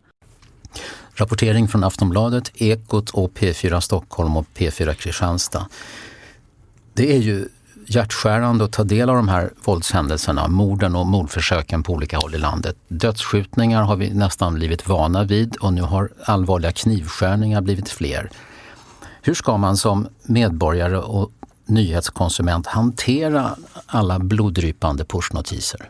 Rapportering 1.13 1.67
från 1.67 1.83
Aftonbladet, 1.83 2.51
Ekot 2.55 3.09
och 3.09 3.33
P4 3.33 3.79
Stockholm 3.79 4.37
och 4.37 4.45
P4 4.55 4.93
Kristianstad. 4.93 5.67
Det 6.93 7.15
är 7.15 7.19
ju 7.19 7.47
hjärtskärande 7.89 8.65
att 8.65 8.71
ta 8.71 8.83
del 8.83 9.09
av 9.09 9.15
de 9.15 9.27
här 9.27 9.53
våldshändelserna, 9.63 10.47
morden 10.47 10.95
och 10.95 11.07
mordförsöken 11.07 11.83
på 11.83 11.93
olika 11.93 12.17
håll 12.17 12.35
i 12.35 12.37
landet. 12.37 12.77
Dödsskjutningar 12.87 13.83
har 13.83 13.95
vi 13.95 14.13
nästan 14.13 14.53
blivit 14.53 14.87
vana 14.87 15.23
vid 15.23 15.55
och 15.55 15.73
nu 15.73 15.81
har 15.81 16.09
allvarliga 16.23 16.71
knivskärningar 16.71 17.61
blivit 17.61 17.89
fler. 17.89 18.29
Hur 19.21 19.33
ska 19.33 19.57
man 19.57 19.77
som 19.77 20.07
medborgare 20.23 20.97
och 20.97 21.31
nyhetskonsument 21.65 22.67
hantera 22.67 23.55
alla 23.85 24.19
bloddrypande 24.19 25.05
pushnotiser? 25.05 25.89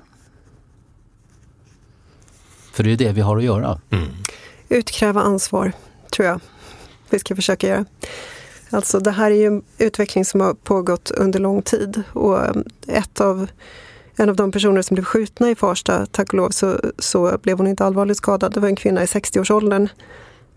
För 2.72 2.84
det 2.84 2.92
är 2.92 2.98
det 2.98 3.12
vi 3.12 3.22
har 3.22 3.38
att 3.38 3.44
göra. 3.44 3.80
Mm. 3.90 4.10
Utkräva 4.70 5.22
ansvar, 5.22 5.72
tror 6.12 6.28
jag 6.28 6.42
vi 7.10 7.20
ska 7.20 7.36
försöka 7.36 7.68
göra. 7.68 7.86
Alltså 8.70 9.00
det 9.00 9.12
här 9.12 9.32
är 9.32 9.36
ju 9.36 9.46
en 9.46 9.64
utveckling 9.78 10.26
som 10.26 10.42
har 10.42 10.54
pågått 10.54 11.12
under 11.12 11.40
lång 11.40 11.62
tid 11.62 12.04
och 12.14 12.40
ett 12.88 13.22
av 13.22 13.48
En 14.16 14.30
av 14.30 14.36
de 14.36 14.52
personer 14.52 14.82
som 14.82 14.96
blev 14.96 15.04
skjutna 15.04 15.50
i 15.50 15.56
Farsta, 15.56 16.06
tack 16.06 16.28
och 16.28 16.34
lov, 16.34 16.50
så, 16.50 16.80
så 16.98 17.38
blev 17.42 17.58
hon 17.58 17.68
inte 17.68 17.86
allvarligt 17.86 18.18
skadad. 18.18 18.54
Det 18.54 18.60
var 18.60 18.68
en 18.68 18.76
kvinna 18.76 19.04
i 19.04 19.06
60-årsåldern 19.06 19.90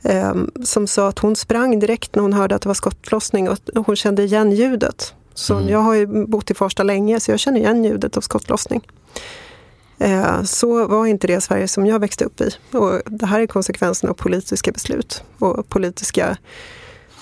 eh, 0.02 0.34
som 0.64 0.86
sa 0.86 1.08
att 1.08 1.18
hon 1.18 1.36
sprang 1.36 1.78
direkt 1.78 2.14
när 2.14 2.22
hon 2.22 2.32
hörde 2.32 2.54
att 2.54 2.62
det 2.62 2.68
var 2.68 2.74
skottlossning 2.74 3.48
och 3.48 3.58
hon 3.86 3.96
kände 3.96 4.22
igen 4.22 4.52
ljudet. 4.52 5.14
Så 5.34 5.54
mm. 5.54 5.68
Jag 5.68 5.78
har 5.78 5.94
ju 5.94 6.26
bott 6.26 6.50
i 6.50 6.54
Farsta 6.54 6.82
länge 6.82 7.20
så 7.20 7.30
jag 7.30 7.40
känner 7.40 7.58
igen 7.58 7.84
ljudet 7.84 8.16
av 8.16 8.20
skottlossning. 8.20 8.86
Eh, 9.98 10.42
så 10.42 10.86
var 10.86 11.06
inte 11.06 11.26
det 11.26 11.40
Sverige 11.40 11.68
som 11.68 11.86
jag 11.86 11.98
växte 11.98 12.24
upp 12.24 12.40
i. 12.40 12.50
Och 12.72 13.00
det 13.06 13.26
här 13.26 13.40
är 13.40 13.46
konsekvensen 13.46 14.10
av 14.10 14.14
politiska 14.14 14.72
beslut 14.72 15.24
och 15.38 15.68
politiska, 15.68 16.36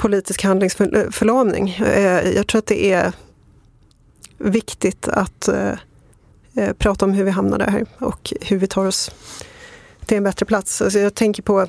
politisk 0.00 0.44
handlingsförlamning. 0.44 1.70
Eh, 1.70 2.30
jag 2.30 2.46
tror 2.46 2.58
att 2.58 2.66
det 2.66 2.92
är 2.92 3.12
viktigt 4.38 5.08
att 5.08 5.48
eh, 5.48 6.72
prata 6.78 7.04
om 7.04 7.12
hur 7.12 7.24
vi 7.24 7.30
hamnade 7.30 7.70
här 7.70 7.86
och 7.98 8.32
hur 8.40 8.58
vi 8.58 8.66
tar 8.66 8.86
oss 8.86 9.10
till 10.06 10.16
en 10.16 10.24
bättre 10.24 10.46
plats. 10.46 10.82
Alltså 10.82 10.98
jag 10.98 11.14
tänker 11.14 11.42
på 11.42 11.66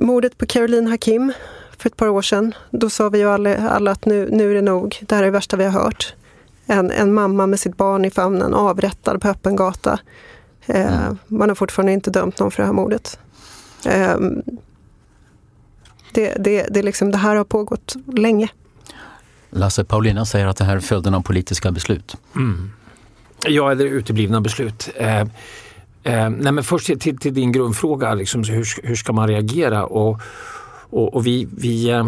mordet 0.00 0.38
på 0.38 0.46
Caroline 0.46 0.86
Hakim 0.86 1.32
för 1.78 1.88
ett 1.88 1.96
par 1.96 2.08
år 2.08 2.22
sedan. 2.22 2.54
Då 2.70 2.90
sa 2.90 3.08
vi 3.08 3.18
ju 3.18 3.28
alla, 3.28 3.56
alla 3.68 3.90
att 3.90 4.04
nu, 4.04 4.28
nu 4.30 4.50
är 4.50 4.54
det 4.54 4.62
nog, 4.62 4.98
det 5.08 5.14
här 5.14 5.22
är 5.22 5.26
det 5.26 5.30
värsta 5.30 5.56
vi 5.56 5.64
har 5.64 5.82
hört 5.82 6.14
en, 6.66 6.90
en 6.90 7.14
mamma 7.14 7.46
med 7.46 7.60
sitt 7.60 7.76
barn 7.76 8.04
i 8.04 8.10
famnen 8.10 8.54
avrättad 8.54 9.20
på 9.20 9.28
öppen 9.28 9.56
gata. 9.56 9.98
Eh, 10.66 11.04
mm. 11.04 11.18
Man 11.26 11.48
har 11.48 11.56
fortfarande 11.56 11.92
inte 11.92 12.10
dömt 12.10 12.38
någon 12.38 12.50
för 12.50 12.62
det 12.62 12.66
här 12.66 12.72
mordet. 12.72 13.18
Eh, 13.86 14.16
det, 16.14 16.36
det, 16.38 16.66
det, 16.70 16.82
liksom, 16.82 17.10
det 17.10 17.18
här 17.18 17.36
har 17.36 17.44
pågått 17.44 17.96
länge. 18.16 18.48
Lasse 19.50 19.84
Paulina 19.84 20.26
säger 20.26 20.46
att 20.46 20.56
det 20.56 20.64
här 20.64 20.76
är 20.76 20.80
följden 20.80 21.14
av 21.14 21.20
politiska 21.20 21.70
beslut. 21.70 22.16
Mm. 22.36 22.70
Ja, 23.48 23.72
eller 23.72 23.84
uteblivna 23.84 24.40
beslut. 24.40 24.90
Eh, 24.96 25.20
eh, 25.20 25.26
nej 26.30 26.52
men 26.52 26.64
först 26.64 26.86
till, 27.00 27.18
till, 27.18 27.34
din 27.34 27.52
grundfråga, 27.52 28.14
liksom, 28.14 28.44
hur, 28.44 28.86
hur 28.86 28.96
ska 28.96 29.12
man 29.12 29.28
reagera? 29.28 29.84
Och, 29.84 30.20
och, 30.90 31.14
och 31.14 31.26
vi, 31.26 31.48
vi 31.56 31.90
eh, 31.90 32.06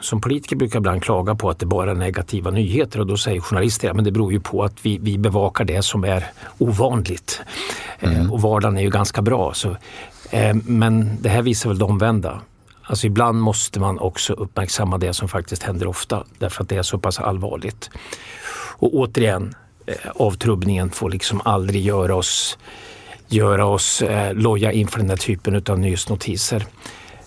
som 0.00 0.20
politiker 0.20 0.56
brukar 0.56 0.78
ibland 0.78 1.02
klaga 1.02 1.34
på 1.34 1.50
att 1.50 1.58
det 1.58 1.66
bara 1.66 1.90
är 1.90 1.94
negativa 1.94 2.50
nyheter 2.50 3.00
och 3.00 3.06
då 3.06 3.16
säger 3.16 3.40
journalister 3.40 3.90
att 3.90 3.96
ja, 3.96 4.02
det 4.02 4.12
beror 4.12 4.32
ju 4.32 4.40
på 4.40 4.64
att 4.64 4.74
vi, 4.82 4.98
vi 4.98 5.18
bevakar 5.18 5.64
det 5.64 5.82
som 5.82 6.04
är 6.04 6.24
ovanligt. 6.58 7.42
Eh, 7.98 8.12
mm. 8.12 8.26
Eh, 8.26 8.32
och 8.32 8.42
vardagen 8.42 8.76
är 8.78 8.82
ju 8.82 8.90
ganska 8.90 9.22
bra. 9.22 9.54
Så, 9.54 9.76
eh, 10.30 10.56
men 10.64 11.18
det 11.20 11.28
här 11.28 11.42
visar 11.42 11.70
väl 11.70 11.78
det 11.78 11.84
omvända. 11.84 12.40
Alltså 12.86 13.06
ibland 13.06 13.40
måste 13.40 13.80
man 13.80 13.98
också 13.98 14.32
uppmärksamma 14.32 14.98
det 14.98 15.14
som 15.14 15.28
faktiskt 15.28 15.62
händer 15.62 15.86
ofta 15.86 16.24
därför 16.38 16.62
att 16.62 16.68
det 16.68 16.76
är 16.76 16.82
så 16.82 16.98
pass 16.98 17.18
allvarligt. 17.18 17.90
Och 18.76 18.94
återigen, 18.94 19.54
eh, 19.86 19.94
avtrubbningen 20.14 20.90
får 20.90 21.10
liksom 21.10 21.40
aldrig 21.44 21.82
göra 21.84 22.14
oss, 22.14 22.58
göra 23.28 23.66
oss 23.66 24.02
eh, 24.02 24.34
loja 24.34 24.72
inför 24.72 24.98
den 24.98 25.10
här 25.10 25.16
typen 25.16 25.62
av 25.68 25.78
nyhetsnotiser. 25.78 26.66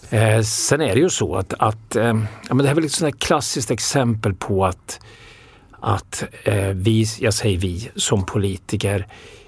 Eh, 0.10 0.42
sen 0.42 0.82
är 0.82 0.96
det 0.96 1.02
ju 1.02 1.10
så 1.10 1.36
att, 1.36 1.54
att 1.60 1.96
eh, 1.96 2.04
ja, 2.48 2.54
men 2.54 2.58
det 2.58 2.64
här 2.64 2.72
är 2.72 2.76
väl 2.76 2.84
liksom 2.84 3.08
ett 3.08 3.14
sånt 3.14 3.24
klassiskt 3.24 3.72
exempel 3.72 4.34
på 4.34 4.66
att, 4.66 5.00
att 5.80 6.24
eh, 6.44 6.68
vi, 6.68 7.06
jag 7.20 7.34
säger 7.34 7.58
vi, 7.58 7.90
som 7.96 8.26
politiker 8.26 9.08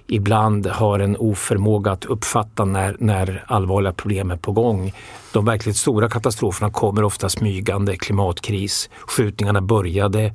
ibland 0.09 0.67
har 0.67 0.99
en 0.99 1.17
oförmåga 1.17 1.91
att 1.91 2.05
uppfatta 2.05 2.65
när, 2.65 2.95
när 2.99 3.43
allvarliga 3.47 3.93
problem 3.93 4.31
är 4.31 4.35
på 4.35 4.51
gång. 4.51 4.93
De 5.33 5.45
verkligt 5.45 5.77
stora 5.77 6.09
katastroferna 6.09 6.71
kommer 6.71 7.03
ofta 7.03 7.29
smygande. 7.29 7.95
Klimatkris, 7.95 8.89
skjutningarna 9.07 9.61
började 9.61 10.33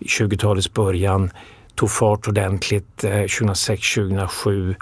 20-talets 0.00 0.72
början, 0.72 1.30
tog 1.74 1.90
fart 1.90 2.28
ordentligt 2.28 3.04
eh, 3.04 3.10
2006-2007 3.10 4.74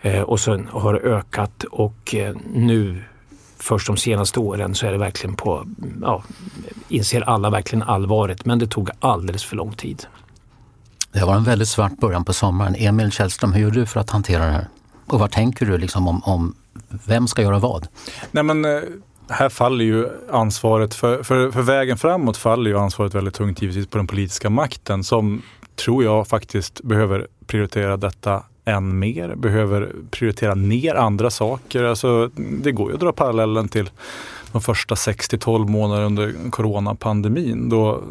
eh, 0.00 0.20
och 0.20 0.40
sen 0.40 0.68
har 0.70 0.92
det 0.92 1.00
ökat 1.00 1.64
och 1.64 2.14
eh, 2.14 2.36
nu 2.52 3.02
först 3.58 3.86
de 3.86 3.96
senaste 3.96 4.40
åren 4.40 4.74
så 4.74 4.86
är 4.86 4.92
det 4.92 4.98
verkligen 4.98 5.36
på, 5.36 5.66
ja, 6.02 6.22
inser 6.88 7.20
alla 7.20 7.50
verkligen 7.50 7.82
allvaret 7.82 8.44
men 8.44 8.58
det 8.58 8.66
tog 8.66 8.90
alldeles 9.00 9.44
för 9.44 9.56
lång 9.56 9.72
tid. 9.72 10.06
Det 11.12 11.24
var 11.24 11.34
en 11.34 11.44
väldigt 11.44 11.68
svart 11.68 11.96
början 11.96 12.24
på 12.24 12.32
sommaren. 12.32 12.74
Emil 12.78 13.12
Källström, 13.12 13.52
hur 13.52 13.62
gör 13.62 13.70
du 13.70 13.86
för 13.86 14.00
att 14.00 14.10
hantera 14.10 14.44
det 14.44 14.52
här? 14.52 14.68
Och 15.06 15.18
vad 15.18 15.30
tänker 15.30 15.66
du 15.66 15.78
liksom 15.78 16.08
om, 16.08 16.22
om 16.24 16.54
vem 17.06 17.28
ska 17.28 17.42
göra 17.42 17.58
vad? 17.58 17.88
Nej 18.30 18.44
men 18.44 18.64
eh, 18.64 18.80
här 19.28 19.48
faller 19.48 19.84
ju 19.84 20.08
ansvaret, 20.30 20.94
för, 20.94 21.22
för, 21.22 21.50
för 21.50 21.62
vägen 21.62 21.98
framåt 21.98 22.36
faller 22.36 22.70
ju 22.70 22.78
ansvaret 22.78 23.14
väldigt 23.14 23.34
tungt 23.34 23.62
givetvis 23.62 23.86
på 23.86 23.98
den 23.98 24.06
politiska 24.06 24.50
makten 24.50 25.04
som 25.04 25.42
tror 25.84 26.04
jag 26.04 26.28
faktiskt 26.28 26.82
behöver 26.82 27.26
prioritera 27.46 27.96
detta 27.96 28.42
än 28.64 28.98
mer, 28.98 29.34
behöver 29.34 29.92
prioritera 30.10 30.54
ner 30.54 30.94
andra 30.94 31.30
saker. 31.30 31.84
Alltså, 31.84 32.30
det 32.36 32.72
går 32.72 32.88
ju 32.88 32.94
att 32.94 33.00
dra 33.00 33.12
parallellen 33.12 33.68
till 33.68 33.90
de 34.52 34.62
första 34.62 34.94
6-12 34.94 35.68
månaderna 35.68 36.06
under 36.06 36.50
coronapandemin 36.50 37.68
då 37.68 38.02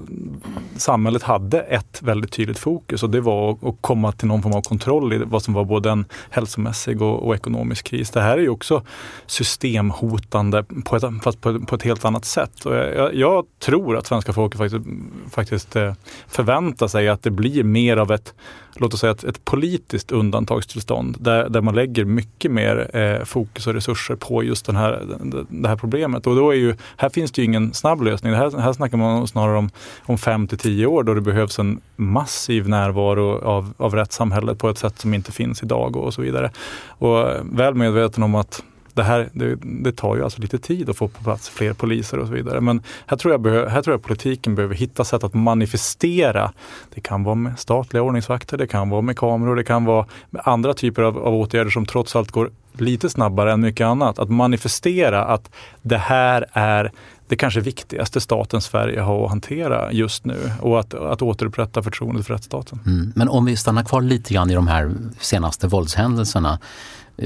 samhället 0.76 1.24
hade 1.24 1.60
ett 1.60 2.02
väldigt 2.02 2.32
tydligt 2.32 2.60
fokus 2.60 3.04
och 3.04 3.10
det 3.10 3.22
var 3.22 3.52
att 3.52 3.76
komma 3.82 4.12
till 4.12 4.28
någon 4.28 4.42
form 4.42 4.54
av 4.54 4.62
kontroll 4.62 5.14
i 5.14 5.18
vad 5.18 5.44
som 5.44 5.54
var 5.54 5.66
både 5.66 5.90
en 5.90 6.06
hälsomässig 6.30 7.02
och, 7.02 7.28
och 7.28 7.36
ekonomisk 7.36 7.86
kris. 7.86 8.10
Det 8.10 8.22
här 8.22 8.38
är 8.38 8.42
ju 8.42 8.50
också 8.50 8.84
systemhotande 9.26 10.64
på 10.64 10.96
ett, 10.96 11.04
fast 11.24 11.42
på, 11.42 11.60
på 11.60 11.76
ett 11.76 11.84
helt 11.84 12.06
annat 12.06 12.26
sätt. 12.26 12.66
Och 12.66 12.76
jag, 12.76 13.16
jag, 13.16 13.46
tror 13.60 13.98
att 13.98 14.08
svenska 14.08 14.34
folket 14.34 14.58
faktiskt, 14.58 14.86
faktiskt 15.32 15.76
eh, 15.76 15.94
förväntar 16.28 16.88
sig 16.88 17.10
att 17.10 17.24
det 17.24 17.32
blir 17.32 17.64
mer 17.64 17.98
av 17.98 18.12
ett 18.12 18.34
låt 18.82 18.94
oss 18.94 19.00
säga 19.00 19.12
ett, 19.12 19.24
ett 19.24 19.46
politiskt 19.46 20.12
undantagstillstånd 20.12 21.18
där, 21.20 21.50
där 21.50 21.62
man 21.62 21.76
lägger 21.76 22.06
mycket 22.06 22.52
mer 22.52 22.96
eh, 22.98 23.24
fokus 23.24 23.68
och 23.68 23.74
resurser 23.74 24.16
på 24.16 24.44
just 24.44 24.66
den 24.66 24.76
här, 24.76 25.04
det 25.50 25.68
här 25.68 25.76
problemet. 25.76 26.28
Och 26.28 26.36
då 26.36 26.50
är 26.50 26.56
ju, 26.56 26.76
här 26.98 27.10
finns 27.10 27.32
det 27.32 27.42
ju 27.42 27.46
ingen 27.46 27.74
snabb 27.74 28.02
lösning. 28.02 28.34
Här, 28.34 28.60
här 28.60 28.74
snackar 28.74 28.98
man 28.98 29.28
snarare 29.28 29.58
om, 29.58 29.70
om 30.06 30.18
fem 30.18 30.48
till 30.48 30.58
tio 30.58 30.86
år 30.86 31.04
då 31.04 31.14
det 31.14 31.22
behövs 31.22 31.60
en 31.60 31.82
massiv 31.96 32.70
närvaro 32.70 33.42
av, 33.44 33.74
av 33.78 33.96
rättssamhället 33.96 34.58
på 34.58 34.70
ett 34.70 34.78
sätt 34.78 35.00
som 35.00 35.14
inte 35.14 35.32
finns 35.32 35.64
idag 35.64 35.96
och 35.96 36.14
så 36.14 36.22
vidare. 36.22 36.52
Och 36.88 37.30
eh, 37.30 37.42
väl 37.44 37.74
medveten 37.76 38.24
om 38.24 38.36
att 38.36 38.64
det 38.96 39.04
här 39.04 39.30
det, 39.34 39.56
det, 39.62 39.92
tar 39.92 40.16
ju 40.16 40.24
alltså 40.24 40.42
lite 40.42 40.58
tid 40.58 40.90
att 40.90 40.98
få 40.98 41.08
på 41.08 41.24
plats 41.24 41.50
fler 41.50 41.74
poliser 41.74 42.20
och 42.20 42.28
så 42.28 42.34
vidare. 42.34 42.62
Men 42.62 42.84
här 43.06 43.18
tror 43.18 43.34
jag, 43.34 43.70
här 43.70 43.82
tror 43.82 43.94
jag 43.94 44.04
politiken 44.04 44.56
behöver 44.56 44.76
hitta 44.76 45.04
sätt 45.04 45.24
att 45.24 45.34
manifestera. 45.34 46.52
Det 46.94 47.02
kan 47.02 47.24
vara 47.24 47.36
med 47.36 47.60
statliga 47.60 48.04
ordningsvakter, 48.04 48.58
det 48.58 48.68
kan 48.68 48.90
vara 48.90 49.02
med 49.02 49.18
kameror, 49.18 49.56
det 49.56 49.64
kan 49.64 49.86
vara 49.86 50.06
med 50.30 50.42
andra 50.46 50.74
typer 50.74 51.02
av, 51.02 51.18
av 51.18 51.36
åtgärder 51.36 51.72
som 51.72 51.86
trots 51.86 52.16
allt 52.16 52.32
går 52.32 52.52
lite 52.74 53.10
snabbare 53.10 53.52
än 53.54 53.62
mycket 53.62 53.86
annat. 53.86 54.20
Att 54.20 54.30
manifestera 54.30 55.26
att 55.26 55.50
det 55.82 55.98
här 55.98 56.46
är 56.54 56.92
det 57.32 57.36
kanske 57.36 57.60
viktigaste 57.60 58.22
staten 58.22 58.62
Sverige 58.62 59.02
har 59.02 59.24
att 59.24 59.30
hantera 59.30 59.92
just 59.92 60.26
nu 60.26 60.52
och 60.62 60.80
att, 60.80 60.94
att 60.94 61.22
återupprätta 61.22 61.84
förtroendet 61.84 62.26
för 62.26 62.34
rättsstaten. 62.34 62.80
Mm. 62.86 63.14
Men 63.16 63.30
om 63.30 63.46
vi 63.46 63.58
stannar 63.58 63.84
kvar 63.84 64.02
lite 64.02 64.34
grann 64.34 64.50
i 64.50 64.54
de 64.54 64.68
här 64.68 64.92
senaste 65.20 65.68
våldshändelserna. 65.68 66.60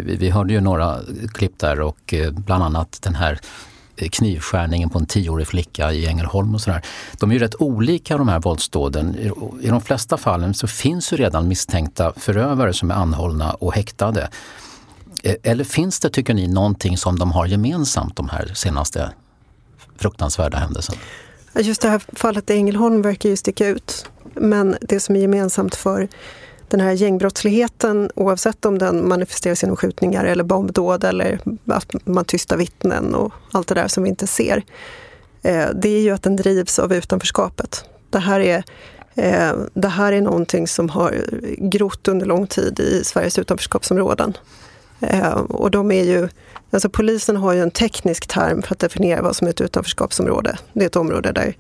Vi, 0.02 0.16
vi 0.16 0.30
hörde 0.30 0.54
ju 0.54 0.62
några 0.62 1.00
klipp 1.34 1.60
där 1.60 1.82
och 1.82 2.14
eh, 2.14 2.32
bland 2.32 2.64
annat 2.64 3.00
den 3.02 3.16
här 3.16 3.40
eh, 3.96 4.10
knivskärningen 4.10 4.90
på 4.90 5.00
en 5.00 5.06
tioårig 5.06 5.48
flicka 5.48 5.92
i 5.92 6.06
Ängelholm 6.06 6.56
och 6.56 6.62
sådär. 6.62 6.82
De 7.20 7.30
är 7.30 7.34
ju 7.34 7.40
rätt 7.40 7.56
olika 7.62 8.18
de 8.18 8.28
här 8.28 8.40
våldsdåden. 8.40 9.16
I 9.62 9.68
de 9.68 9.82
flesta 9.82 10.18
fallen 10.18 10.54
så 10.54 10.68
finns 10.68 11.14
ju 11.14 11.18
redan 11.18 11.48
misstänkta 11.48 12.14
förövare 12.18 12.74
som 12.74 12.92
är 12.92 12.96
anhållna 12.96 13.54
och 13.54 13.74
häktade. 13.74 14.30
Eh, 15.24 15.36
eller 15.44 15.64
finns 15.64 16.00
det, 16.00 16.10
tycker 16.10 16.34
ni, 16.34 16.48
någonting 16.48 16.98
som 16.98 17.20
de 17.20 17.32
har 17.32 17.46
gemensamt, 17.46 18.16
de 18.16 18.30
här 18.30 18.52
senaste 18.54 19.12
fruktansvärda 19.98 20.58
händelserna? 20.58 21.00
Just 21.60 21.82
det 21.82 21.90
här 21.90 22.02
fallet 22.14 22.50
i 22.50 22.54
Ängelholm 22.54 23.02
verkar 23.02 23.30
ju 23.30 23.36
sticka 23.36 23.68
ut. 23.68 24.06
Men 24.34 24.78
det 24.82 25.00
som 25.00 25.16
är 25.16 25.20
gemensamt 25.20 25.76
för 25.76 26.08
den 26.70 26.80
här 26.80 26.92
gängbrottsligheten, 26.92 28.10
oavsett 28.16 28.66
om 28.66 28.78
den 28.78 29.08
manifesteras 29.08 29.64
genom 29.64 29.78
skjutningar 29.78 30.26
eller 30.26 30.44
bombdåd 30.44 31.04
eller 31.04 31.40
att 31.66 31.94
man 32.06 32.26
tystar 32.26 32.58
vittnen 32.58 33.16
och 33.16 33.34
allt 33.52 33.68
det 33.68 33.76
där 33.76 33.88
som 33.88 34.04
vi 34.04 34.10
inte 34.10 34.28
ser. 34.28 34.64
Eh, 35.44 35.70
det 35.76 35.90
är 35.90 36.02
ju 36.02 36.12
att 36.12 36.24
den 36.24 36.36
drivs 36.36 36.80
av 36.80 36.94
utanförskapet. 36.94 37.86
Det 38.10 38.20
här 38.20 38.40
är, 38.40 38.64
eh, 39.16 39.54
det 39.74 39.88
här 39.88 40.14
är 40.14 40.22
någonting 40.22 40.68
som 40.68 40.90
har 40.90 41.26
grott 41.58 42.08
under 42.08 42.26
lång 42.26 42.48
tid 42.48 42.80
i 42.80 43.04
Sveriges 43.04 43.40
utanförskapsområden. 43.40 44.38
Eh, 45.00 45.34
och 45.34 45.72
de 45.72 45.92
är 45.92 46.04
ju, 46.04 46.30
alltså 46.72 46.90
polisen 46.90 47.38
har 47.38 47.54
ju 47.54 47.62
en 47.62 47.72
teknisk 47.72 48.28
term 48.28 48.62
för 48.62 48.76
att 48.76 48.80
definiera 48.80 49.22
vad 49.22 49.36
som 49.36 49.48
är 49.48 49.52
ett 49.52 49.62
utanförskapsområde. 49.62 50.58
Det 50.74 50.82
är 50.84 50.88
ett 50.88 50.96
område 50.96 51.32
där, 51.32 51.58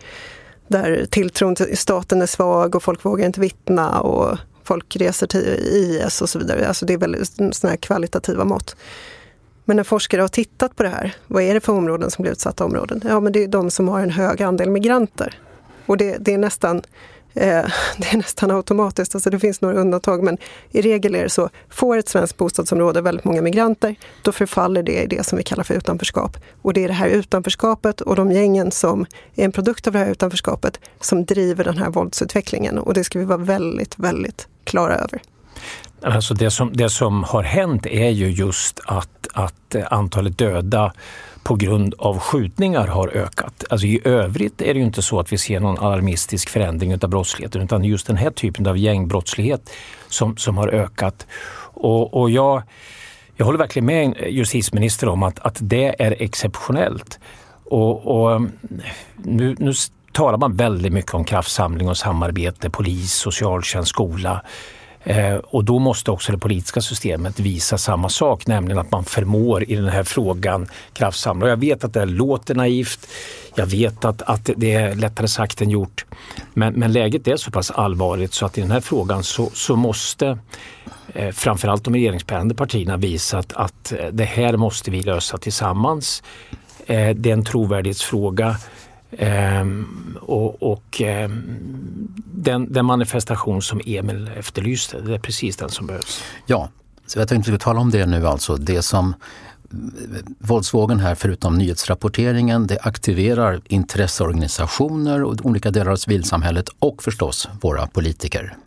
där 0.67 1.05
tilltron 1.09 1.55
till 1.55 1.77
staten 1.77 2.21
är 2.21 2.25
svag 2.25 2.75
och 2.75 2.83
folk 2.83 3.05
vågar 3.05 3.25
inte 3.25 3.41
vittna 3.41 4.01
och 4.01 4.37
folk 4.65 4.95
reser 4.95 5.27
till 5.27 5.41
IS 5.41 6.21
och 6.21 6.29
så 6.29 6.39
vidare. 6.39 6.67
Alltså 6.67 6.85
det 6.85 6.93
är 6.93 6.97
väldigt 6.97 7.27
sådana 7.27 7.71
här 7.71 7.77
kvalitativa 7.77 8.45
mått. 8.45 8.75
Men 9.65 9.77
när 9.77 9.83
forskare 9.83 10.21
har 10.21 10.27
tittat 10.27 10.75
på 10.75 10.83
det 10.83 10.89
här, 10.89 11.15
vad 11.27 11.43
är 11.43 11.53
det 11.53 11.59
för 11.59 11.73
områden 11.73 12.11
som 12.11 12.21
blir 12.21 12.31
utsatta 12.31 12.65
områden? 12.65 13.01
Ja, 13.03 13.19
men 13.19 13.33
det 13.33 13.43
är 13.43 13.47
de 13.47 13.71
som 13.71 13.87
har 13.87 13.99
en 13.99 14.11
hög 14.11 14.41
andel 14.41 14.69
migranter. 14.69 15.39
Och 15.85 15.97
det, 15.97 16.17
det 16.19 16.33
är 16.33 16.37
nästan 16.37 16.81
Eh, 17.35 17.65
det 17.97 18.13
är 18.13 18.17
nästan 18.17 18.51
automatiskt, 18.51 19.15
alltså 19.15 19.29
det 19.29 19.39
finns 19.39 19.61
några 19.61 19.75
undantag 19.75 20.23
men 20.23 20.37
i 20.71 20.81
regel 20.81 21.15
är 21.15 21.23
det 21.23 21.29
så, 21.29 21.49
får 21.69 21.97
ett 21.97 22.09
svenskt 22.09 22.37
bostadsområde 22.37 23.01
väldigt 23.01 23.25
många 23.25 23.41
migranter, 23.41 23.95
då 24.21 24.31
förfaller 24.31 24.83
det 24.83 25.03
i 25.03 25.07
det 25.07 25.25
som 25.25 25.37
vi 25.37 25.43
kallar 25.43 25.63
för 25.63 25.73
utanförskap. 25.73 26.37
Och 26.61 26.73
det 26.73 26.83
är 26.83 26.87
det 26.87 26.93
här 26.93 27.07
utanförskapet 27.07 28.01
och 28.01 28.15
de 28.15 28.31
gängen 28.31 28.71
som 28.71 29.05
är 29.35 29.45
en 29.45 29.51
produkt 29.51 29.87
av 29.87 29.93
det 29.93 29.99
här 29.99 30.11
utanförskapet 30.11 30.79
som 30.99 31.25
driver 31.25 31.63
den 31.63 31.77
här 31.77 31.89
våldsutvecklingen 31.89 32.77
och 32.77 32.93
det 32.93 33.03
ska 33.03 33.19
vi 33.19 33.25
vara 33.25 33.37
väldigt, 33.37 33.99
väldigt 33.99 34.47
klara 34.65 34.95
över. 34.95 35.21
Alltså 36.01 36.33
det, 36.33 36.51
som, 36.51 36.73
det 36.73 36.89
som 36.89 37.23
har 37.23 37.43
hänt 37.43 37.85
är 37.85 38.09
ju 38.09 38.29
just 38.29 38.79
att, 38.85 39.27
att 39.33 39.75
antalet 39.89 40.37
döda 40.37 40.93
på 41.43 41.55
grund 41.55 41.93
av 41.97 42.19
skjutningar 42.19 42.87
har 42.87 43.07
ökat. 43.07 43.63
Alltså 43.69 43.87
I 43.87 44.01
övrigt 44.03 44.61
är 44.61 44.73
det 44.73 44.79
ju 44.79 44.85
inte 44.85 45.01
så 45.01 45.19
att 45.19 45.33
vi 45.33 45.37
ser 45.37 45.59
någon 45.59 45.77
alarmistisk 45.77 46.49
förändring 46.49 46.93
av 46.93 47.09
brottsligheten 47.09 47.61
utan 47.61 47.83
just 47.83 48.07
den 48.07 48.15
här 48.15 48.31
typen 48.31 48.67
av 48.67 48.77
gängbrottslighet 48.77 49.69
som, 50.09 50.37
som 50.37 50.57
har 50.57 50.67
ökat. 50.67 51.27
Och, 51.73 52.13
och 52.13 52.29
jag, 52.29 52.63
jag 53.35 53.45
håller 53.45 53.59
verkligen 53.59 53.85
med 53.85 54.15
justitieministern 54.29 55.09
om 55.09 55.23
att, 55.23 55.39
att 55.39 55.57
det 55.61 56.01
är 56.01 56.15
exceptionellt. 56.19 57.19
Och, 57.63 58.21
och 58.21 58.35
mm, 58.35 58.51
nu, 59.15 59.55
nu 59.59 59.73
talar 60.15 60.37
man 60.37 60.55
väldigt 60.55 60.93
mycket 60.93 61.13
om 61.13 61.23
kraftsamling 61.23 61.89
och 61.89 61.97
samarbete, 61.97 62.69
polis, 62.69 63.13
socialtjänst, 63.13 63.89
skola. 63.89 64.41
Eh, 65.03 65.35
och 65.35 65.63
då 65.63 65.79
måste 65.79 66.11
också 66.11 66.31
det 66.31 66.37
politiska 66.37 66.81
systemet 66.81 67.39
visa 67.39 67.77
samma 67.77 68.09
sak, 68.09 68.47
nämligen 68.47 68.79
att 68.79 68.91
man 68.91 69.03
förmår 69.05 69.69
i 69.69 69.75
den 69.75 69.87
här 69.87 70.03
frågan 70.03 70.67
kraftsamla. 70.93 71.47
Jag 71.47 71.57
vet 71.57 71.83
att 71.83 71.93
det 71.93 72.05
låter 72.05 72.55
naivt, 72.55 73.07
jag 73.55 73.65
vet 73.65 74.05
att, 74.05 74.21
att 74.21 74.49
det 74.57 74.73
är 74.73 74.95
lättare 74.95 75.27
sagt 75.27 75.61
än 75.61 75.69
gjort. 75.69 76.05
Men, 76.53 76.73
men 76.73 76.93
läget 76.93 77.27
är 77.27 77.37
så 77.37 77.51
pass 77.51 77.71
allvarligt 77.71 78.33
så 78.33 78.45
att 78.45 78.57
i 78.57 78.61
den 78.61 78.71
här 78.71 78.81
frågan 78.81 79.23
så, 79.23 79.49
så 79.53 79.75
måste 79.75 80.39
eh, 81.13 81.31
framförallt 81.31 81.83
de 81.83 81.93
regeringsbärande 81.93 82.55
partierna 82.55 82.97
visa 82.97 83.37
att, 83.37 83.53
att 83.53 83.93
det 84.11 84.25
här 84.25 84.57
måste 84.57 84.91
vi 84.91 85.03
lösa 85.03 85.37
tillsammans. 85.37 86.23
Eh, 86.85 87.15
det 87.15 87.29
är 87.29 87.33
en 87.33 87.45
trovärdighetsfråga. 87.45 88.55
Ehm, 89.17 90.17
och, 90.21 90.63
och 90.63 91.01
ehm, 91.01 91.43
den, 92.33 92.73
den, 92.73 92.85
manifestation 92.85 93.61
som 93.61 93.81
Emil 93.85 94.29
efterlyste, 94.37 95.01
det 95.01 95.13
är 95.13 95.19
precis 95.19 95.57
den 95.57 95.69
som 95.69 95.87
behövs. 95.87 96.23
Ja, 96.45 96.69
så 97.05 97.19
jag 97.19 97.27
tänkte 97.27 97.51
vi 97.51 97.57
tala 97.57 97.79
om 97.79 97.91
det 97.91 98.05
nu 98.05 98.27
alltså. 98.27 98.55
Det 98.55 98.81
som 98.81 99.13
Våldsvågen 100.39 100.99
här, 100.99 101.15
förutom 101.15 101.57
nyhetsrapporteringen, 101.57 102.67
det 102.67 102.79
aktiverar 102.81 103.61
intresseorganisationer 103.65 105.23
och 105.23 105.45
olika 105.45 105.71
delar 105.71 105.91
av 105.91 105.95
civilsamhället 105.95 106.69
och 106.79 107.03
förstås 107.03 107.49
våra 107.61 107.87
politiker. 107.87 108.57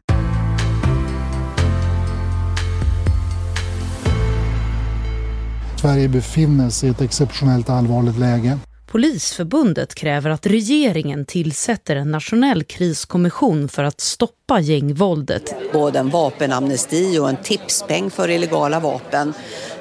Sverige 5.77 6.09
befinner 6.09 6.71
sig 6.71 6.89
i 6.89 6.93
ett 6.93 7.01
exceptionellt 7.01 7.71
allvarligt 7.71 8.19
läge. 8.19 8.59
Polisförbundet 8.90 9.94
kräver 9.94 10.31
att 10.31 10.46
regeringen 10.46 11.24
tillsätter 11.24 11.96
en 11.96 12.11
nationell 12.11 12.64
kriskommission 12.64 13.68
för 13.68 13.85
att 13.85 14.01
stoppa 14.01 14.61
gängvåldet. 14.61 15.55
Både 15.72 15.98
en 15.98 16.11
vapenamnesti 16.11 17.18
och 17.18 17.29
en 17.29 17.37
tipspeng 17.42 18.11
för 18.11 18.31
illegala 18.31 18.81
vapen. 18.81 19.35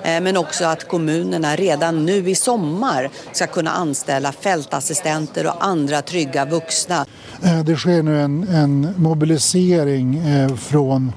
Eh, 0.04 0.22
men 0.22 0.38
också 0.38 0.66
att 0.66 0.88
kommunerna 0.88 1.56
redan 1.56 2.06
nu 2.06 2.30
i 2.30 2.36
sommar 2.36 3.10
ska 3.32 3.48
kunna 3.48 3.72
anställa 3.72 4.32
fältassistenter 4.32 5.48
och 5.48 5.66
andra 5.66 6.02
trygga 6.02 6.46
vuxna. 6.46 7.06
Eh, 7.44 7.64
det 7.64 7.76
sker 7.76 8.04
nu 8.04 8.22
en, 8.22 8.48
en 8.48 8.94
mobilisering 8.98 10.18
eh, 10.18 10.56
från 10.56 11.12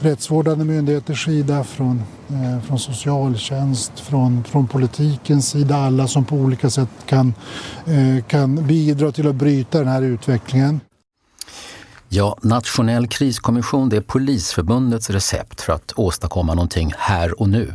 rättsvårdande 0.00 0.64
myndigheters 0.64 1.24
sida, 1.24 1.64
från, 1.64 2.02
Eh, 2.32 2.60
från 2.60 2.78
socialtjänst, 2.78 4.00
från, 4.00 4.44
från 4.44 4.66
politikens 4.66 5.48
sida. 5.48 5.76
Alla 5.76 6.08
som 6.08 6.24
på 6.24 6.36
olika 6.36 6.70
sätt 6.70 6.88
kan, 7.06 7.34
eh, 7.86 8.24
kan 8.24 8.66
bidra 8.66 9.12
till 9.12 9.28
att 9.28 9.34
bryta 9.34 9.78
den 9.78 9.88
här 9.88 10.02
utvecklingen. 10.02 10.80
Ja, 12.08 12.38
nationell 12.42 13.06
kriskommission 13.06 13.88
det 13.88 13.96
är 13.96 14.00
Polisförbundets 14.00 15.10
recept 15.10 15.60
för 15.60 15.72
att 15.72 15.92
åstadkomma 15.96 16.54
någonting 16.54 16.92
här 16.98 17.40
och 17.40 17.48
nu. 17.48 17.72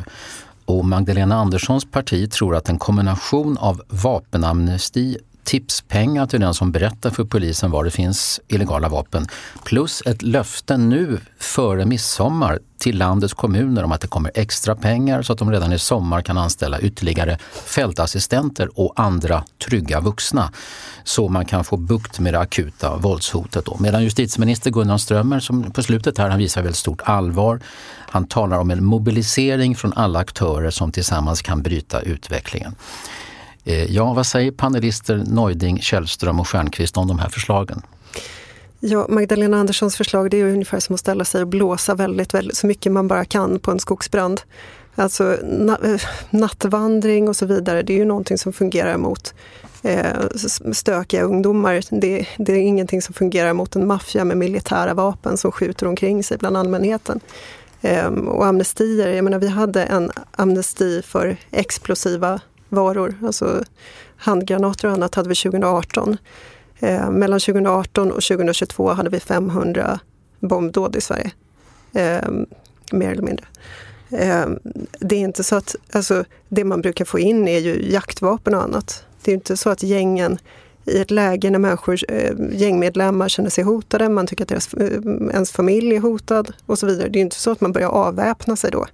Och 0.65 0.85
Magdalena 0.85 1.35
Anderssons 1.35 1.91
parti 1.91 2.31
tror 2.31 2.55
att 2.55 2.69
en 2.69 2.79
kombination 2.79 3.57
av 3.57 3.81
vapenamnesti, 3.87 5.17
tipspengar 5.43 6.25
till 6.25 6.39
den 6.39 6.53
som 6.53 6.71
berättar 6.71 7.09
för 7.09 7.23
polisen 7.23 7.71
var 7.71 7.83
det 7.83 7.91
finns 7.91 8.41
illegala 8.47 8.89
vapen. 8.89 9.27
Plus 9.63 10.03
ett 10.05 10.21
löfte 10.21 10.77
nu 10.77 11.19
före 11.39 11.85
midsommar 11.85 12.59
till 12.77 12.97
landets 12.97 13.33
kommuner 13.33 13.83
om 13.83 13.91
att 13.91 14.01
det 14.01 14.07
kommer 14.07 14.31
extra 14.35 14.75
pengar 14.75 15.21
så 15.21 15.33
att 15.33 15.39
de 15.39 15.51
redan 15.51 15.73
i 15.73 15.79
sommar 15.79 16.21
kan 16.21 16.37
anställa 16.37 16.79
ytterligare 16.79 17.37
fältassistenter 17.65 18.79
och 18.79 18.93
andra 18.95 19.43
trygga 19.67 19.99
vuxna. 19.99 20.51
Så 21.03 21.29
man 21.29 21.45
kan 21.45 21.63
få 21.63 21.77
bukt 21.77 22.19
med 22.19 22.33
det 22.33 22.39
akuta 22.39 22.97
våldshotet. 22.97 23.65
Då. 23.65 23.77
Medan 23.79 24.03
justitieminister 24.03 24.71
Gunnar 24.71 24.97
Strömmer, 24.97 25.39
som 25.39 25.71
på 25.71 25.83
slutet 25.83 26.17
här, 26.17 26.29
han 26.29 26.39
visar 26.39 26.61
väldigt 26.61 26.77
stort 26.77 27.01
allvar. 27.03 27.59
Han 28.09 28.27
talar 28.27 28.59
om 28.59 28.71
en 28.71 28.85
mobilisering 28.85 29.75
från 29.75 29.93
alla 29.93 30.19
aktörer 30.19 30.69
som 30.69 30.91
tillsammans 30.91 31.41
kan 31.41 31.61
bryta 31.61 32.01
utvecklingen. 32.01 32.75
Eh, 33.65 33.91
ja, 33.91 34.13
vad 34.13 34.25
säger 34.25 34.51
panelister 34.51 35.23
Neuding, 35.27 35.81
Källström 35.81 36.39
och 36.39 36.47
Stjernqvist 36.47 36.97
om 36.97 37.07
de 37.07 37.19
här 37.19 37.29
förslagen? 37.29 37.81
Ja, 38.79 39.05
Magdalena 39.09 39.57
Anderssons 39.57 39.95
förslag 39.95 40.31
det 40.31 40.37
är 40.37 40.45
ungefär 40.45 40.79
som 40.79 40.93
att 40.93 40.99
ställa 40.99 41.25
sig 41.25 41.41
och 41.41 41.47
blåsa 41.47 41.95
väldigt, 41.95 42.33
väldigt, 42.33 42.57
så 42.57 42.67
mycket 42.67 42.91
man 42.91 43.07
bara 43.07 43.25
kan 43.25 43.59
på 43.59 43.71
en 43.71 43.79
skogsbrand. 43.79 44.41
Alltså 44.95 45.37
na 45.43 45.77
eh, 45.83 46.01
nattvandring 46.29 47.29
och 47.29 47.35
så 47.35 47.45
vidare, 47.45 47.81
det 47.81 47.93
är 47.93 47.97
ju 47.97 48.05
någonting 48.05 48.37
som 48.37 48.53
fungerar 48.53 48.97
mot 48.97 49.33
eh, 49.83 50.29
stökiga 50.73 51.23
ungdomar. 51.23 51.81
Det, 51.89 52.27
det, 52.37 52.53
är 52.53 52.57
ingenting 52.57 53.01
som 53.01 53.13
fungerar 53.13 53.53
mot 53.53 53.75
en 53.75 53.87
maffia 53.87 54.23
med 54.23 54.37
militära 54.37 54.93
vapen 54.93 55.37
som 55.37 55.51
skjuter 55.51 55.87
omkring 55.87 56.23
sig 56.23 56.37
bland 56.37 56.57
allmänheten. 56.57 57.19
Eh, 57.81 58.07
och 58.07 58.45
amnestier, 58.45 59.07
jag 59.07 59.23
menar 59.23 59.39
vi 59.39 59.47
hade 59.47 59.83
en 59.83 60.11
amnesti 60.31 61.01
för 61.01 61.37
explosiva 61.51 62.41
varor, 62.73 63.15
alltså 63.25 63.63
handgranater 64.17 64.87
och 64.87 64.93
annat 64.93 65.15
hade 65.15 65.29
vi 65.29 65.35
2018. 65.35 66.17
Eh, 66.79 67.11
mellan 67.11 67.39
2018 67.39 68.11
och 68.11 68.23
2022 68.23 68.89
hade 68.89 69.09
vi 69.09 69.19
500 69.19 69.99
bombdåd 70.39 70.95
i 70.95 71.01
Sverige. 71.01 71.31
Eh, 71.93 72.29
mer 72.91 73.11
eller 73.11 73.21
mindre. 73.21 73.45
Eh, 74.11 74.45
det 74.99 75.15
är 75.15 75.19
inte 75.19 75.43
så 75.43 75.55
att, 75.55 75.75
alltså, 75.91 76.23
det 76.49 76.63
man 76.63 76.81
brukar 76.81 77.05
få 77.05 77.19
in 77.19 77.47
är 77.47 77.59
ju 77.59 77.91
jaktvapen 77.91 78.53
och 78.55 78.63
annat. 78.63 79.05
Det 79.23 79.31
är 79.31 79.35
inte 79.35 79.57
så 79.57 79.69
att 79.69 79.83
gängen 79.83 80.37
i 80.85 80.97
ett 80.97 81.11
läge 81.11 81.49
när 81.49 81.59
människor, 81.59 81.99
eh, 82.07 82.33
gängmedlemmar 82.51 83.29
känner 83.29 83.49
sig 83.49 83.63
hotade, 83.63 84.09
man 84.09 84.27
tycker 84.27 84.43
att 84.43 84.49
deras, 84.49 84.73
eh, 84.73 85.01
ens 85.31 85.51
familj 85.51 85.95
är 85.95 85.99
hotad 85.99 86.53
och 86.65 86.79
så 86.79 86.85
vidare. 86.85 87.09
Det 87.09 87.19
är 87.19 87.21
inte 87.21 87.35
så 87.35 87.51
att 87.51 87.61
man 87.61 87.71
börjar 87.71 87.89
avväpna 87.89 88.55
sig 88.55 88.71
då. 88.71 88.85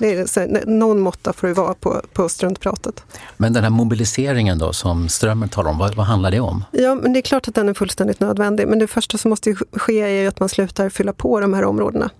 Är, 0.00 0.66
någon 0.66 1.00
måtta 1.00 1.32
får 1.32 1.48
det 1.48 1.54
vara 1.54 1.74
på, 1.74 2.02
på 2.12 2.28
struntpratet. 2.28 3.04
Men 3.36 3.52
den 3.52 3.62
här 3.62 3.70
mobiliseringen 3.70 4.58
då 4.58 4.72
som 4.72 5.08
Strömmer 5.08 5.46
talar 5.46 5.70
om, 5.70 5.78
vad, 5.78 5.94
vad, 5.94 6.06
handlar 6.06 6.30
det 6.30 6.40
om? 6.40 6.64
Ja, 6.70 6.94
men 6.94 7.12
det 7.12 7.18
är 7.18 7.22
klart 7.22 7.48
att 7.48 7.54
den 7.54 7.68
är 7.68 7.74
fullständigt 7.74 8.20
nödvändig. 8.20 8.68
Men 8.68 8.78
det 8.78 8.86
första 8.86 9.18
som 9.18 9.28
måste 9.28 9.54
ske 9.54 10.00
är 10.00 10.28
att 10.28 10.40
man 10.40 10.48
slutar 10.48 10.88
fylla 10.88 11.12
på 11.12 11.40
de 11.40 11.54
här 11.54 11.64
områdena. 11.64 12.10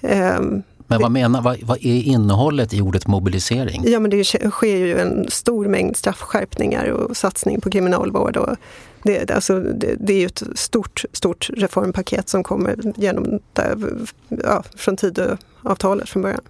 Um, 0.00 0.62
men 0.90 1.00
vad, 1.00 1.10
menar, 1.10 1.42
vad, 1.42 1.62
vad, 1.62 1.78
är 1.78 2.02
innehållet 2.02 2.74
i 2.74 2.80
ordet 2.80 3.06
mobilisering? 3.06 3.82
Ja, 3.86 4.00
men 4.00 4.10
det 4.10 4.24
sker 4.24 4.76
ju 4.76 4.98
en 4.98 5.30
stor 5.30 5.68
mängd 5.68 5.96
straffskärpningar 5.96 6.86
och 6.86 7.16
satsning 7.16 7.60
på 7.60 7.70
kriminalvård. 7.70 8.36
Och 8.36 8.56
det, 9.02 9.30
alltså, 9.30 9.60
det, 9.60 9.94
det 10.00 10.12
är 10.12 10.18
ju 10.18 10.26
ett 10.26 10.42
stort, 10.54 11.04
stort 11.12 11.50
reformpaket 11.56 12.28
som 12.28 12.42
kommer 12.42 12.76
genom, 12.96 13.38
ja, 14.28 14.62
från 14.76 14.96
Tidöavtalet 14.96 16.08
från 16.08 16.22
början. 16.22 16.40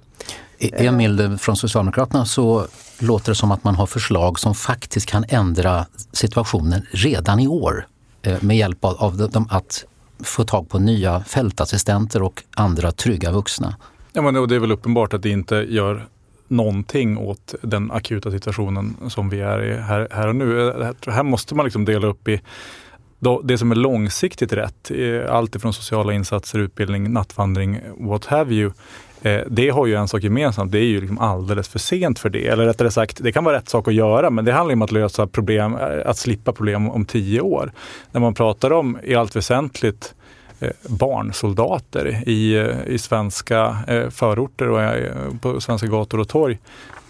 Eh, 0.61 0.87
Emil, 0.87 1.39
från 1.39 1.57
Socialdemokraterna 1.57 2.25
så 2.25 2.67
låter 2.99 3.31
det 3.31 3.35
som 3.35 3.51
att 3.51 3.65
man 3.65 3.75
har 3.75 3.87
förslag 3.87 4.39
som 4.39 4.55
faktiskt 4.55 5.07
kan 5.07 5.25
ändra 5.29 5.87
situationen 6.13 6.87
redan 6.91 7.41
i 7.41 7.49
år 7.49 7.87
eh, 8.23 8.43
med 8.43 8.57
hjälp 8.57 8.85
av, 8.85 9.47
att 9.51 9.85
få 10.25 10.45
tag 10.45 10.69
på 10.69 10.79
nya 10.79 11.21
fältassistenter 11.21 12.23
och 12.23 12.43
andra 12.57 12.93
trygga 12.93 13.33
vuxna. 13.33 13.77
Ja, 14.13 14.23
men 14.23 14.49
det 14.49 14.55
är 14.55 14.59
väl 14.59 14.73
uppenbart 14.73 15.15
att 15.15 15.23
det 15.23 15.31
inte 15.31 15.55
gör 15.55 16.07
någonting 16.49 17.19
åt 17.19 17.55
den 17.63 17.91
akuta 17.91 18.31
situationen 18.31 18.97
som 19.09 19.29
vi 19.29 19.41
är 19.41 19.65
i 19.65 19.81
här, 19.81 20.09
här 20.11 20.29
och 20.29 20.37
nu. 20.37 20.69
Eh, 20.69 20.93
här 21.07 21.23
måste 21.23 21.55
man 21.55 21.65
liksom 21.65 21.85
dela 21.85 22.07
upp 22.07 22.29
i 22.29 22.41
det 23.43 23.59
som 23.59 23.71
är 23.71 23.77
långsiktigt 23.77 24.53
rätt, 24.53 24.91
allt 25.29 25.57
ifrån 25.57 25.73
sociala 25.73 26.13
insatser, 26.13 26.59
utbildning, 26.59 27.13
nattvandring, 27.13 27.81
what 27.99 28.25
have 28.25 28.55
you, 28.55 28.73
Eh, 29.23 29.41
det 29.47 29.71
har 29.71 29.87
ju 29.87 29.95
en 29.95 30.09
sak 30.09 30.23
gemensamt, 30.23 30.73
det 30.73 30.79
är 30.79 30.85
ju 30.85 31.01
liksom 31.01 31.19
alldeles 31.19 31.69
för 31.69 31.79
sent 31.79 32.19
för 32.19 32.31
det. 32.31 32.47
Eller 32.47 32.65
rättare 32.65 32.91
sagt, 32.91 33.23
det 33.23 33.33
kan 33.33 33.45
vara 33.45 33.57
rätt 33.57 33.69
sak 33.69 33.89
att 33.89 33.95
göra, 33.95 34.31
men 34.31 34.45
det 34.45 34.53
handlar 34.53 34.75
om 34.75 34.83
att 34.83 34.93
lösa 34.93 35.27
problem, 35.27 35.75
eh, 35.75 35.81
att 36.07 36.17
slippa 36.17 36.53
problem 36.53 36.91
om 36.91 37.05
tio 37.05 37.41
år. 37.41 37.73
När 38.13 38.21
man 38.21 38.35
pratar 38.35 38.73
om 38.73 38.99
i 39.03 39.15
allt 39.15 39.37
väsentligt 39.37 40.15
eh, 40.15 40.20
Eh, 40.63 40.71
barnsoldater 40.89 42.29
i, 42.29 42.57
eh, 42.59 42.87
i 42.87 42.99
svenska 42.99 43.77
eh, 43.87 44.11
förorter 44.11 44.69
och 44.69 45.41
på 45.41 45.61
svenska 45.61 45.87
gator 45.87 46.21
och 46.21 46.29
torg 46.29 46.59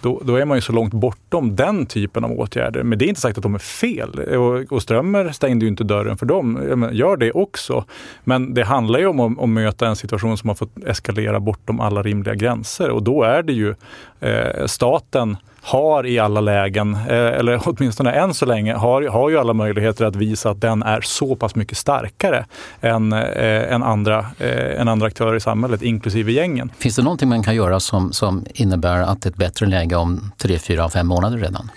då, 0.01 0.21
då, 0.25 0.37
är 0.37 0.45
man 0.45 0.57
ju 0.57 0.61
så 0.61 0.73
långt 0.73 0.95
bortom 0.95 1.57
den 1.57 1.87
typen 1.87 2.25
av 2.25 2.33
åtgärder. 2.33 2.83
Men 2.83 2.99
det 2.99 3.05
är 3.05 3.09
inte 3.09 3.21
sagt 3.21 3.39
att 3.39 3.43
de 3.43 3.55
är 3.55 3.59
fel. 3.59 4.19
Och, 4.19 4.73
och 4.73 4.83
Strömmer 4.83 5.33
stängde 5.33 5.65
ju 5.65 5.69
inte 5.69 5.85
dörren 5.85 6.17
för 6.17 6.27
dem. 6.27 6.89
Gör 6.93 7.17
det 7.17 7.33
också. 7.33 7.85
Men 8.25 8.55
det 8.55 8.65
handlar 8.65 8.99
ju 8.99 9.07
om 9.07 9.21
att, 9.21 9.43
att 9.43 9.49
möta 9.49 9.87
en 9.87 9.97
situation 9.97 10.39
som 10.39 10.49
har 10.49 10.55
fått 10.55 10.85
eskalera 10.87 11.41
bortom 11.41 11.81
alla 11.81 12.03
rimliga 12.03 12.35
gränser. 12.35 12.91
Och 12.91 13.03
då 13.03 13.23
är 13.23 13.43
det 13.43 13.53
ju 13.53 13.75
eh, 14.21 14.67
staten 14.67 15.37
har 15.63 16.07
i 16.07 16.19
alla 16.19 16.41
lägen, 16.41 16.95
eh, 16.95 17.15
eller 17.15 17.61
åtminstone 17.65 18.13
än 18.13 18.35
så 18.35 18.47
länge, 18.47 18.75
har, 18.75 19.03
har 19.03 19.31
ju 19.31 19.39
alla 19.39 19.53
möjligheter 19.53 20.05
att 20.05 20.17
visa 20.17 20.51
att 20.51 20.61
den 20.61 20.83
är 20.83 21.01
så 21.01 21.37
pass 21.37 21.55
mycket 21.55 21.79
starkare 21.79 22.47
än, 22.81 23.13
eh, 23.13 23.73
än, 23.73 23.83
andra, 23.83 24.27
eh, 24.39 24.81
än 24.81 24.89
andra 24.89 25.07
aktörer 25.07 25.37
i 25.37 25.41
samhället, 25.41 25.83
inklusive 25.83 26.33
gängen. 26.33 26.71
Finns 26.79 26.97
det 26.97 27.03
någonting 27.03 27.29
man 27.29 27.43
kan 27.43 27.55
göra 27.55 27.81
som, 27.81 28.13
som 28.13 28.45
innebär 28.55 28.99
att 29.03 29.23
det 29.23 29.29
är 29.29 29.31
ett 29.31 29.37
bättre 29.37 29.67
läge 29.67 29.97
om 29.97 30.33
tre, 30.37 30.59
fyra, 30.59 30.89
fem 30.89 31.07
månader 31.07 31.39
redan? 31.39 31.71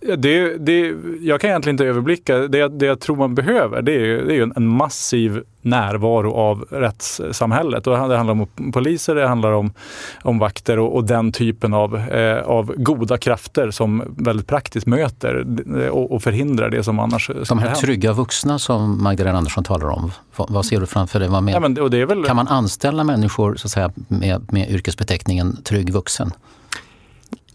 Det, 0.00 0.58
det, 0.58 0.94
jag 1.20 1.40
kan 1.40 1.50
egentligen 1.50 1.74
inte 1.74 1.84
överblicka. 1.84 2.36
Det, 2.38 2.68
det 2.68 2.86
jag 2.86 3.00
tror 3.00 3.16
man 3.16 3.34
behöver 3.34 3.82
det 3.82 3.92
är, 3.92 4.24
det 4.24 4.36
är 4.36 4.52
en 4.56 4.68
massiv 4.68 5.42
närvaro 5.62 6.34
av 6.34 6.64
rättssamhället. 6.70 7.86
Och 7.86 8.08
det 8.08 8.16
handlar 8.16 8.32
om 8.32 8.72
poliser, 8.72 9.14
det 9.14 9.28
handlar 9.28 9.52
om, 9.52 9.72
om 10.22 10.38
vakter 10.38 10.78
och, 10.78 10.96
och 10.96 11.04
den 11.04 11.32
typen 11.32 11.74
av, 11.74 11.96
eh, 11.96 12.42
av 12.42 12.74
goda 12.76 13.18
krafter 13.18 13.70
som 13.70 14.14
väldigt 14.16 14.46
praktiskt 14.46 14.86
möter 14.86 15.46
och, 15.90 16.12
och 16.12 16.22
förhindrar 16.22 16.70
det 16.70 16.82
som 16.82 16.98
annars 16.98 17.30
De 17.48 17.58
här 17.58 17.74
trygga 17.74 18.12
vuxna 18.12 18.58
som 18.58 19.02
Magdalena 19.02 19.38
Andersson 19.38 19.64
talar 19.64 19.88
om, 19.88 20.12
vad, 20.36 20.50
vad 20.50 20.66
ser 20.66 20.80
du 20.80 20.86
framför 20.86 21.20
dig? 21.20 21.28
Vad 21.28 21.42
med, 21.42 21.54
ja, 21.54 21.60
men, 21.60 21.74
det 21.74 22.04
väl... 22.04 22.24
Kan 22.24 22.36
man 22.36 22.48
anställa 22.48 23.04
människor 23.04 23.56
så 23.56 23.66
att 23.66 23.70
säga, 23.70 23.92
med, 24.08 24.52
med 24.52 24.70
yrkesbeteckningen 24.70 25.56
trygg 25.62 25.92
vuxen? 25.92 26.32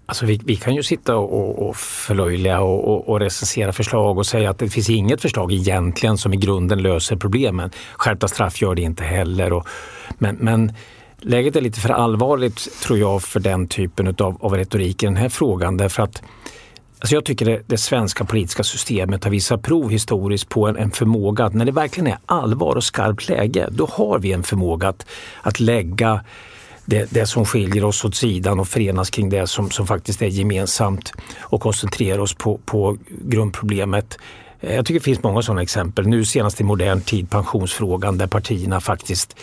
Alltså 0.05 0.25
vi, 0.25 0.41
vi, 0.45 0.55
kan 0.55 0.75
ju 0.75 0.83
sitta 0.83 1.15
och, 1.15 1.69
och 1.69 1.75
förlöjliga 1.75 2.61
och, 2.61 2.87
och, 2.87 3.09
och, 3.09 3.19
recensera 3.19 3.73
förslag 3.73 4.17
och 4.17 4.25
säga 4.25 4.49
att 4.49 4.59
det 4.59 4.69
finns 4.69 4.89
inget 4.89 5.21
förslag 5.21 5.53
egentligen 5.53 6.17
som 6.17 6.33
i 6.33 6.37
grunden 6.37 6.81
löser 6.81 7.15
problemen. 7.15 7.71
Skärpta 7.93 8.27
straff 8.27 8.61
gör 8.61 8.75
det 8.75 8.81
inte 8.81 9.03
heller. 9.03 9.53
Och, 9.53 9.67
men, 10.17 10.35
men 10.35 10.73
läget 11.19 11.55
är 11.55 11.61
lite 11.61 11.79
för 11.79 11.89
allvarligt 11.89 12.81
tror 12.81 12.99
jag 12.99 13.21
för 13.21 13.39
den 13.39 13.67
typen 13.67 14.07
av, 14.07 14.37
av 14.39 14.57
retorik 14.57 15.03
i 15.03 15.05
den 15.05 15.15
här 15.15 15.29
frågan 15.29 15.77
därför 15.77 16.03
att 16.03 16.23
Alltså 16.99 17.15
jag 17.15 17.25
tycker 17.25 17.45
det, 17.45 17.61
det, 17.67 17.77
svenska 17.77 18.25
politiska 18.25 18.63
systemet 18.63 19.23
har 19.23 19.31
visat 19.31 19.61
prov 19.61 19.89
historiskt 19.89 20.49
på 20.49 20.67
en, 20.67 20.77
en, 20.77 20.91
förmåga 20.91 21.45
att 21.45 21.53
när 21.53 21.65
det 21.65 21.71
verkligen 21.71 22.07
är 22.07 22.17
allvar 22.25 22.75
och 22.75 22.83
skarpt 22.83 23.29
läge, 23.29 23.67
då 23.71 23.85
har 23.91 24.19
vi 24.19 24.31
en 24.31 24.43
förmåga 24.43 24.87
att, 24.87 25.05
att 25.41 25.59
lägga 25.59 26.23
det, 26.85 27.11
det 27.11 27.25
som 27.25 27.45
skiljer 27.45 27.83
oss 27.83 28.05
åt 28.05 28.15
sidan 28.15 28.59
och 28.59 28.67
förenas 28.67 29.09
kring 29.09 29.29
det 29.29 29.47
som, 29.47 29.71
som 29.71 29.87
faktiskt 29.87 30.21
är 30.21 30.27
gemensamt 30.27 31.13
och 31.39 31.61
koncentrera 31.61 32.21
oss 32.21 32.33
på, 32.33 32.59
på 32.65 32.97
grundproblemet. 33.07 34.17
Eh, 34.59 34.75
jag 34.75 34.85
tycker 34.85 34.99
det 34.99 35.03
finns 35.03 35.23
många 35.23 35.41
sådana 35.41 35.61
exempel. 35.61 36.07
Nu 36.07 36.25
senast 36.25 36.61
i 36.61 36.63
modern 36.63 37.01
tid 37.01 37.29
pensionsfrågan 37.29 38.17
där 38.17 38.27
partierna 38.27 38.81
faktiskt 38.81 39.35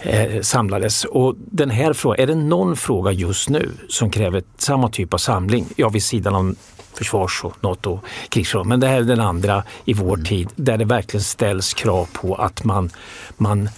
eh, 0.00 0.40
samlades. 0.40 1.04
Och 1.04 1.34
den 1.38 1.70
här 1.70 1.92
frågan, 1.92 2.20
är 2.20 2.26
det 2.26 2.34
någon 2.34 2.76
fråga 2.76 3.12
just 3.12 3.48
nu 3.48 3.70
som 3.88 4.10
kräver 4.10 4.42
samma 4.58 4.88
typ 4.88 5.14
av 5.14 5.18
samling? 5.18 5.66
Ja, 5.76 5.88
vid 5.88 6.02
sidan 6.02 6.34
av 6.34 6.54
försvars 6.94 7.44
och 7.44 7.54
NATO 7.60 8.00
krigsfrågan. 8.28 8.68
Men 8.68 8.80
det 8.80 8.86
här 8.86 8.96
är 8.96 9.02
den 9.02 9.20
andra 9.20 9.64
i 9.84 9.92
vår 9.92 10.16
tid 10.16 10.48
där 10.56 10.76
det 10.76 10.84
verkligen 10.84 11.24
ställs 11.24 11.74
krav 11.74 12.08
på 12.12 12.34
att 12.34 12.64
man, 12.64 12.90
man 13.36 13.68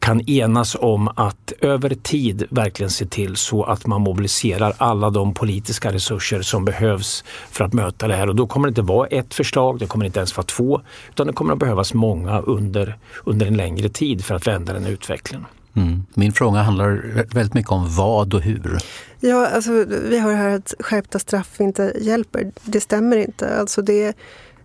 kan 0.00 0.20
enas 0.20 0.76
om 0.80 1.08
att 1.08 1.52
över 1.60 1.94
tid 1.94 2.46
verkligen 2.50 2.90
se 2.90 3.06
till 3.06 3.36
så 3.36 3.64
att 3.64 3.86
man 3.86 4.00
mobiliserar 4.00 4.74
alla 4.78 5.10
de 5.10 5.34
politiska 5.34 5.92
resurser 5.92 6.42
som 6.42 6.64
behövs 6.64 7.24
för 7.50 7.64
att 7.64 7.72
möta 7.72 8.08
det 8.08 8.14
här. 8.14 8.28
Och 8.28 8.36
då 8.36 8.46
kommer 8.46 8.68
det 8.68 8.70
inte 8.70 8.82
vara 8.82 9.06
ett 9.06 9.34
förslag, 9.34 9.78
det 9.78 9.86
kommer 9.86 10.04
inte 10.04 10.18
ens 10.18 10.36
vara 10.36 10.46
två, 10.46 10.80
utan 11.10 11.26
det 11.26 11.32
kommer 11.32 11.52
att 11.52 11.58
behövas 11.58 11.94
många 11.94 12.40
under, 12.40 12.98
under 13.24 13.46
en 13.46 13.56
längre 13.56 13.88
tid 13.88 14.24
för 14.24 14.34
att 14.34 14.46
vända 14.46 14.72
den 14.72 14.86
utvecklingen. 14.86 15.46
Mm. 15.76 16.06
Min 16.14 16.32
fråga 16.32 16.62
handlar 16.62 17.02
väldigt 17.34 17.54
mycket 17.54 17.72
om 17.72 17.96
vad 17.96 18.34
och 18.34 18.40
hur. 18.40 18.78
Ja, 19.20 19.46
alltså, 19.46 19.70
vi 20.08 20.18
hör 20.18 20.34
här 20.34 20.56
att 20.56 20.74
skärpta 20.80 21.18
straff 21.18 21.60
inte 21.60 21.92
hjälper. 22.00 22.52
Det 22.64 22.80
stämmer 22.80 23.16
inte. 23.16 23.58
Alltså 23.60 23.82
det 23.82 24.16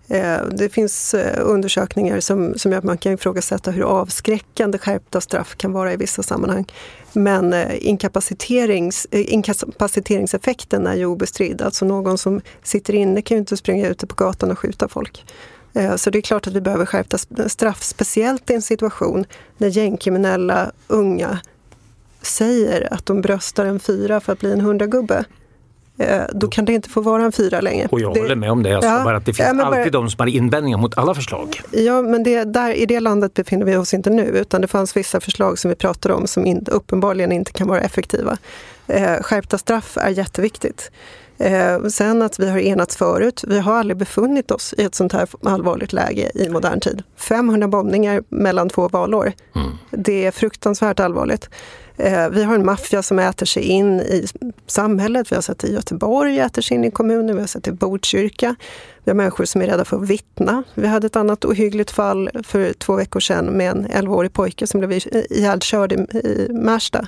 Eh, 0.07 0.45
det 0.51 0.69
finns 0.69 1.13
eh, 1.13 1.41
undersökningar 1.45 2.19
som, 2.19 2.57
som 2.57 2.71
gör 2.71 2.79
att 2.79 2.83
man 2.83 2.97
kan 2.97 3.13
ifrågasätta 3.13 3.71
hur 3.71 3.83
avskräckande 3.83 4.77
skärpta 4.77 5.21
straff 5.21 5.55
kan 5.57 5.71
vara 5.71 5.93
i 5.93 5.97
vissa 5.97 6.23
sammanhang. 6.23 6.65
Men 7.13 7.53
eh, 7.53 7.87
inkapaciterings, 7.87 9.07
inkapaciteringseffekten 9.11 10.87
är 10.87 10.95
ju 10.95 11.05
obestridd. 11.05 11.61
Alltså 11.61 11.85
någon 11.85 12.17
som 12.17 12.41
sitter 12.63 12.95
inne 12.95 13.21
kan 13.21 13.35
ju 13.35 13.39
inte 13.39 13.57
springa 13.57 13.87
ute 13.87 14.07
på 14.07 14.15
gatan 14.15 14.51
och 14.51 14.59
skjuta 14.59 14.87
folk. 14.87 15.25
Så 15.97 16.09
det 16.09 16.19
är 16.19 16.21
klart 16.21 16.47
att 16.47 16.53
vi 16.53 16.61
behöver 16.61 16.85
skärpta 16.85 17.17
straff, 17.47 17.83
speciellt 17.83 18.49
i 18.49 18.53
en 18.53 18.61
situation 18.61 19.25
när 19.57 19.67
gängkriminella 19.67 20.71
unga 20.87 21.39
säger 22.21 22.93
att 22.93 23.05
de 23.05 23.21
bröstar 23.21 23.65
en 23.65 23.79
fyra 23.79 24.19
för 24.19 24.33
att 24.33 24.39
bli 24.39 24.51
en 24.51 24.61
hundragubbe. 24.61 25.25
Eh, 25.97 26.21
då 26.33 26.47
kan 26.47 26.65
det 26.65 26.73
inte 26.73 26.89
få 26.89 27.01
vara 27.01 27.23
en 27.23 27.31
fyra 27.31 27.61
längre. 27.61 27.87
Och 27.91 27.99
jag 27.99 28.13
det, 28.13 28.19
håller 28.19 28.35
med 28.35 28.51
om 28.51 28.63
det. 28.63 28.69
Jag 28.69 28.83
ja, 28.83 29.03
bara 29.03 29.17
att 29.17 29.25
det 29.25 29.33
finns 29.33 29.49
ja, 29.57 29.65
alltid 29.65 29.91
bara, 29.93 30.01
de 30.01 30.09
som 30.09 30.19
har 30.19 30.27
invändningar 30.27 30.77
mot 30.77 30.97
alla 30.97 31.15
förslag. 31.15 31.61
Ja, 31.71 32.01
men 32.01 32.23
det, 32.23 32.43
där, 32.43 32.73
i 32.73 32.85
det 32.85 32.99
landet 32.99 33.33
befinner 33.33 33.65
vi 33.65 33.75
oss 33.75 33.93
inte 33.93 34.09
nu, 34.09 34.23
utan 34.23 34.61
det 34.61 34.67
fanns 34.67 34.97
vissa 34.97 35.19
förslag 35.19 35.59
som 35.59 35.69
vi 35.69 35.75
pratade 35.75 36.13
om 36.13 36.27
som 36.27 36.45
in, 36.45 36.65
uppenbarligen 36.67 37.31
inte 37.31 37.51
kan 37.51 37.67
vara 37.67 37.81
effektiva. 37.81 38.37
Eh, 38.87 39.21
skärpta 39.21 39.57
straff 39.57 39.97
är 39.97 40.09
jätteviktigt. 40.09 40.91
Eh, 41.37 41.83
sen 41.83 42.21
att 42.21 42.39
vi 42.39 42.49
har 42.49 42.59
enats 42.59 42.97
förut. 42.97 43.43
Vi 43.47 43.59
har 43.59 43.73
aldrig 43.73 43.97
befunnit 43.97 44.51
oss 44.51 44.73
i 44.77 44.83
ett 44.83 44.95
sånt 44.95 45.13
här 45.13 45.27
allvarligt 45.43 45.93
läge 45.93 46.31
i 46.35 46.49
modern 46.49 46.79
tid. 46.79 47.03
500 47.15 47.67
bombningar 47.67 48.23
mellan 48.29 48.69
två 48.69 48.87
valår. 48.87 49.33
Mm. 49.55 49.71
Det 49.91 50.25
är 50.25 50.31
fruktansvärt 50.31 50.99
allvarligt. 50.99 51.49
Eh, 51.97 52.29
vi 52.29 52.43
har 52.43 52.55
en 52.55 52.65
maffia 52.65 53.03
som 53.03 53.19
äter 53.19 53.45
sig 53.45 53.63
in 53.63 53.99
i 53.99 54.27
samhället. 54.67 55.31
Vi 55.31 55.35
har 55.35 55.41
sett 55.41 55.59
det 55.59 55.67
i 55.67 55.73
Göteborg, 55.73 56.39
äter 56.39 56.61
sig 56.61 56.75
in 56.75 56.83
i 56.83 56.91
kommunen. 56.91 57.35
Vi 57.35 57.41
har 57.41 57.47
sett 57.47 57.63
det 57.63 57.71
i 57.71 57.73
Botkyrka. 57.73 58.55
Vi 59.03 59.11
har 59.11 59.15
människor 59.15 59.45
som 59.45 59.61
är 59.61 59.67
rädda 59.67 59.85
för 59.85 59.97
att 59.97 60.09
vittna. 60.09 60.63
Vi 60.73 60.87
hade 60.87 61.07
ett 61.07 61.15
annat 61.15 61.45
ohyggligt 61.45 61.91
fall 61.91 62.29
för 62.43 62.73
två 62.73 62.95
veckor 62.95 63.19
sedan 63.19 63.45
med 63.45 63.71
en 63.71 63.87
11-årig 63.87 64.33
pojke 64.33 64.67
som 64.67 64.79
blev 64.79 64.91
ihjälkörd 64.91 65.91
i 65.93 66.47
Märsta. 66.49 67.07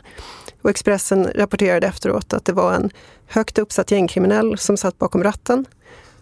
Och 0.61 0.69
Expressen 0.69 1.31
rapporterade 1.35 1.87
efteråt 1.87 2.33
att 2.33 2.45
det 2.45 2.53
var 2.53 2.73
en 2.73 2.89
högt 3.27 3.57
uppsatt 3.57 3.91
gängkriminell 3.91 4.57
som 4.57 4.77
satt 4.77 4.97
bakom 4.97 5.23
ratten 5.23 5.65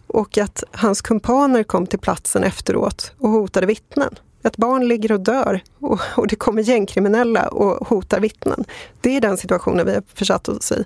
och 0.08 0.38
att 0.38 0.64
hans 0.72 1.02
kumpaner 1.02 1.64
kom 1.64 1.88
till 1.88 2.00
platsen 2.00 2.44
efteråt 2.44 3.12
och 3.18 3.30
hotade 3.30 3.66
vittnen. 3.66 4.16
Ett 4.44 4.58
barn 4.58 4.88
ligger 4.88 5.12
och 5.12 5.20
dör 5.20 5.62
och, 5.80 6.00
och, 6.16 6.28
det 6.28 6.36
kommer 6.36 6.62
gängkriminella 6.62 7.48
och 7.48 7.88
hotar 7.88 8.20
vittnen. 8.20 8.66
Det 9.02 9.18
är 9.18 9.22
den 9.22 9.38
situationen 9.38 9.86
vi 9.86 9.94
har 9.94 10.04
försatt 10.14 10.50
oss 10.50 10.72
i. 10.72 10.84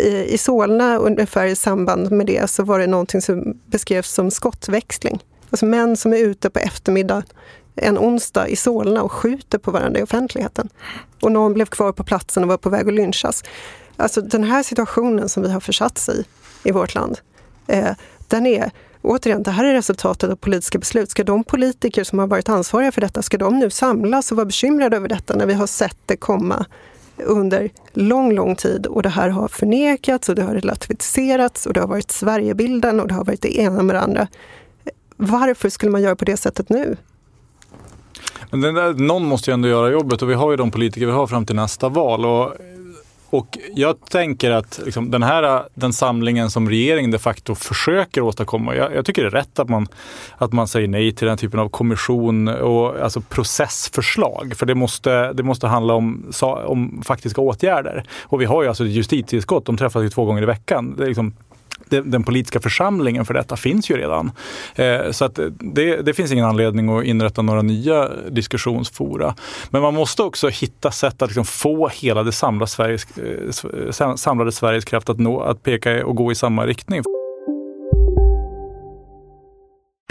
I, 0.00 0.34
i 0.34 0.38
Solna, 0.38 0.96
ungefär 0.96 1.46
i 1.46 1.56
samband 1.56 2.12
med 2.12 2.26
det, 2.26 2.50
så 2.50 2.62
var 2.62 2.78
det 2.78 2.86
någonting 2.86 3.22
som 3.22 3.60
beskrevs 3.66 4.10
som 4.10 4.30
skottväxling. 4.30 5.22
Alltså 5.50 5.66
män 5.66 5.96
som 5.96 6.12
är 6.12 6.18
ute 6.18 6.50
på 6.50 6.58
eftermiddagen 6.58 7.22
en 7.76 7.98
onsdag 7.98 8.48
i 8.48 8.56
Solna 8.56 9.02
och 9.02 9.12
skjuter 9.12 9.58
på 9.58 9.70
varandra 9.70 10.00
i 10.00 10.02
offentligheten. 10.02 10.68
Och 11.22 11.32
någon 11.32 11.54
blev 11.54 11.66
kvar 11.66 11.92
på 11.92 12.04
platsen 12.04 12.42
och 12.42 12.48
var 12.48 12.56
på 12.56 12.70
väg 12.70 12.88
att 12.88 12.94
lynchas. 12.94 13.44
Alltså 13.96 14.20
den 14.20 14.44
här 14.44 14.62
situationen 14.62 15.28
som 15.28 15.42
vi 15.42 15.50
har 15.50 15.60
försatts 15.60 16.08
i, 16.08 16.24
i 16.64 16.72
vårt 16.72 16.94
land, 16.94 17.18
eh, 17.66 17.90
den 18.28 18.46
är 18.46 18.70
Återigen, 19.04 19.42
det 19.42 19.50
här 19.50 19.64
är 19.64 19.72
resultatet 19.74 20.30
av 20.30 20.36
politiska 20.36 20.78
beslut. 20.78 21.10
Ska 21.10 21.24
de 21.24 21.44
politiker 21.44 22.04
som 22.04 22.18
har 22.18 22.26
varit 22.26 22.48
ansvariga 22.48 22.92
för 22.92 23.00
detta, 23.00 23.22
ska 23.22 23.38
de 23.38 23.58
nu 23.58 23.70
samlas 23.70 24.30
och 24.30 24.36
vara 24.36 24.46
bekymrade 24.46 24.96
över 24.96 25.08
detta 25.08 25.36
när 25.36 25.46
vi 25.46 25.54
har 25.54 25.66
sett 25.66 25.98
det 26.06 26.16
komma 26.16 26.66
under 27.16 27.70
lång, 27.92 28.32
lång 28.32 28.56
tid 28.56 28.86
och 28.86 29.02
det 29.02 29.08
här 29.08 29.28
har 29.28 29.48
förnekats 29.48 30.28
och 30.28 30.34
det 30.34 30.42
har 30.42 30.54
relativiserats 30.54 31.66
och 31.66 31.72
det 31.72 31.80
har 31.80 31.88
varit 31.88 32.10
Sverigebilden 32.10 33.00
och 33.00 33.08
det 33.08 33.14
har 33.14 33.24
varit 33.24 33.42
det 33.42 33.58
ena 33.58 33.82
med 33.82 33.96
det 33.96 34.00
andra. 34.00 34.28
Varför 35.16 35.68
skulle 35.68 35.92
man 35.92 36.02
göra 36.02 36.16
på 36.16 36.24
det 36.24 36.36
sättet 36.36 36.68
nu? 36.68 36.96
Men 38.52 38.74
där, 38.74 38.94
någon 38.94 39.26
måste 39.26 39.50
ju 39.50 39.52
ändå 39.52 39.68
göra 39.68 39.90
jobbet 39.90 40.22
och 40.22 40.30
vi 40.30 40.34
har 40.34 40.50
ju 40.50 40.56
de 40.56 40.70
politiker 40.70 41.06
vi 41.06 41.12
har 41.12 41.26
fram 41.26 41.46
till 41.46 41.56
nästa 41.56 41.88
val. 41.88 42.26
Och 42.26 42.54
och 43.32 43.58
jag 43.74 43.96
tänker 44.10 44.50
att 44.50 44.80
liksom, 44.84 45.10
den 45.10 45.22
här 45.22 45.62
den 45.74 45.92
samlingen 45.92 46.50
som 46.50 46.68
regeringen 46.68 47.10
de 47.10 47.18
facto 47.18 47.54
försöker 47.54 48.20
åstadkomma, 48.20 48.74
jag, 48.74 48.94
jag, 48.94 49.04
tycker 49.04 49.22
det 49.22 49.28
är 49.28 49.30
rätt 49.30 49.58
att 49.58 49.68
man, 49.68 49.86
att 50.36 50.52
man 50.52 50.68
säger 50.68 50.88
nej 50.88 51.12
till 51.12 51.28
den 51.28 51.38
typen 51.38 51.60
av 51.60 51.68
kommission 51.68 52.48
och 52.48 53.00
alltså 53.00 53.20
processförslag. 53.20 54.52
För 54.56 54.66
det 54.66 54.74
måste, 54.74 55.32
det 55.32 55.42
måste 55.42 55.66
handla 55.66 55.94
om, 55.94 56.32
om 56.42 57.02
faktiska 57.04 57.40
åtgärder. 57.40 58.04
Och 58.22 58.40
vi 58.40 58.44
har 58.44 58.62
ju 58.62 58.68
alltså 58.68 58.84
ett 58.84 58.90
justitieutskott, 58.90 59.66
de 59.66 59.76
träffas 59.76 60.02
ju 60.02 60.08
två 60.08 60.24
gånger 60.24 60.42
i 60.42 60.46
veckan. 60.46 60.94
Det 60.96 61.02
är 61.02 61.08
liksom, 61.08 61.34
den 61.88 62.22
politiska 62.22 62.60
församlingen 62.60 63.24
för 63.24 63.34
detta 63.34 63.56
finns 63.56 63.90
ju 63.90 63.96
redan. 63.96 64.32
Eh, 64.74 65.10
så 65.10 65.24
att 65.24 65.38
det, 65.58 65.96
det, 66.02 66.14
finns 66.14 66.32
ingen 66.32 66.44
anledning 66.44 66.98
att 66.98 67.04
inrätta 67.04 67.42
några 67.42 67.62
nya 67.62 68.08
diskussionsfora. 68.30 69.34
Men 69.70 69.82
man 69.82 69.94
måste 69.94 70.22
också 70.22 70.48
hitta 70.48 70.90
sätt 70.90 71.22
att 71.22 71.30
liksom 71.30 71.44
få 71.44 71.88
hela 71.88 72.22
det 72.22 72.32
samlade 72.32 72.70
Sveriges, 72.70 73.06
eh, 73.98 74.14
samlade 74.14 74.52
Sveriges 74.52 74.84
kraft 74.84 75.08
att, 75.08 75.18
nå, 75.18 75.40
att 75.40 75.62
peka 75.62 76.06
och 76.06 76.16
gå 76.16 76.32
i 76.32 76.34
samma 76.34 76.66
riktning. 76.66 77.02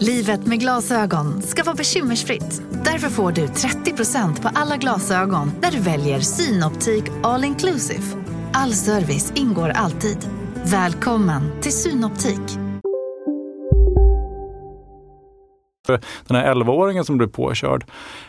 Livet 0.00 0.46
med 0.46 0.60
glasögon 0.60 1.42
ska 1.42 1.62
vara 1.62 1.74
bekymmersfritt. 1.74 2.62
Därför 2.84 3.08
får 3.08 3.32
du 3.32 3.46
30% 3.46 4.42
på 4.42 4.50
alla 4.54 4.76
glasögon 4.76 5.50
när 5.62 5.70
du 5.70 5.80
väljer 5.80 6.20
Synoptik 6.20 7.04
All 7.22 7.44
Inclusive. 7.44 8.02
All 8.52 8.72
service 8.72 9.32
ingår 9.36 9.68
alltid. 9.68 10.18
Välkommen 10.64 11.60
till 11.60 11.72
Synoptik. 11.72 12.58
Den 16.26 16.36
här 16.36 16.54
11-åringen 16.54 17.04
som 17.04 17.18
blev 17.18 17.28
påkörd, 17.28 17.84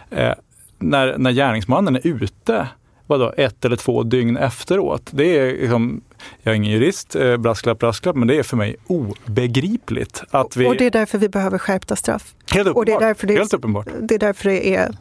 eh, 0.09 0.33
när, 0.79 1.17
när 1.17 1.31
gärningsmannen 1.31 1.95
är 1.95 2.07
ute 2.07 2.67
vadå, 3.07 3.33
ett 3.37 3.65
eller 3.65 3.75
två 3.75 4.03
dygn 4.03 4.37
efteråt. 4.37 5.09
Det 5.11 5.37
är 5.37 5.51
liksom, 5.51 6.01
jag 6.43 6.51
är 6.51 6.55
ingen 6.55 6.71
jurist, 6.71 7.15
eh, 7.15 7.37
brasklapp, 7.37 7.79
brasklapp, 7.79 8.15
men 8.15 8.27
det 8.27 8.35
är 8.35 8.43
för 8.43 8.57
mig 8.57 8.75
obegripligt. 8.87 10.23
Att 10.31 10.57
vi... 10.57 10.67
Och 10.67 10.77
det 10.77 10.85
är 10.85 10.91
därför 10.91 11.17
vi 11.17 11.29
behöver 11.29 11.57
skärpta 11.57 11.95
straff. 11.95 12.33
Helt 12.51 12.67
uppenbart. 12.67 12.77
Och 12.77 12.85
det 12.85 12.91
är 12.91 12.99
därför 12.99 13.27
det, 13.27 13.33
Helt 13.33 13.53
uppenbart. 13.53 13.87
Det 14.01 14.15
är 14.15 14.19
därför 14.19 14.49
det 14.49 14.75
är 14.75 14.95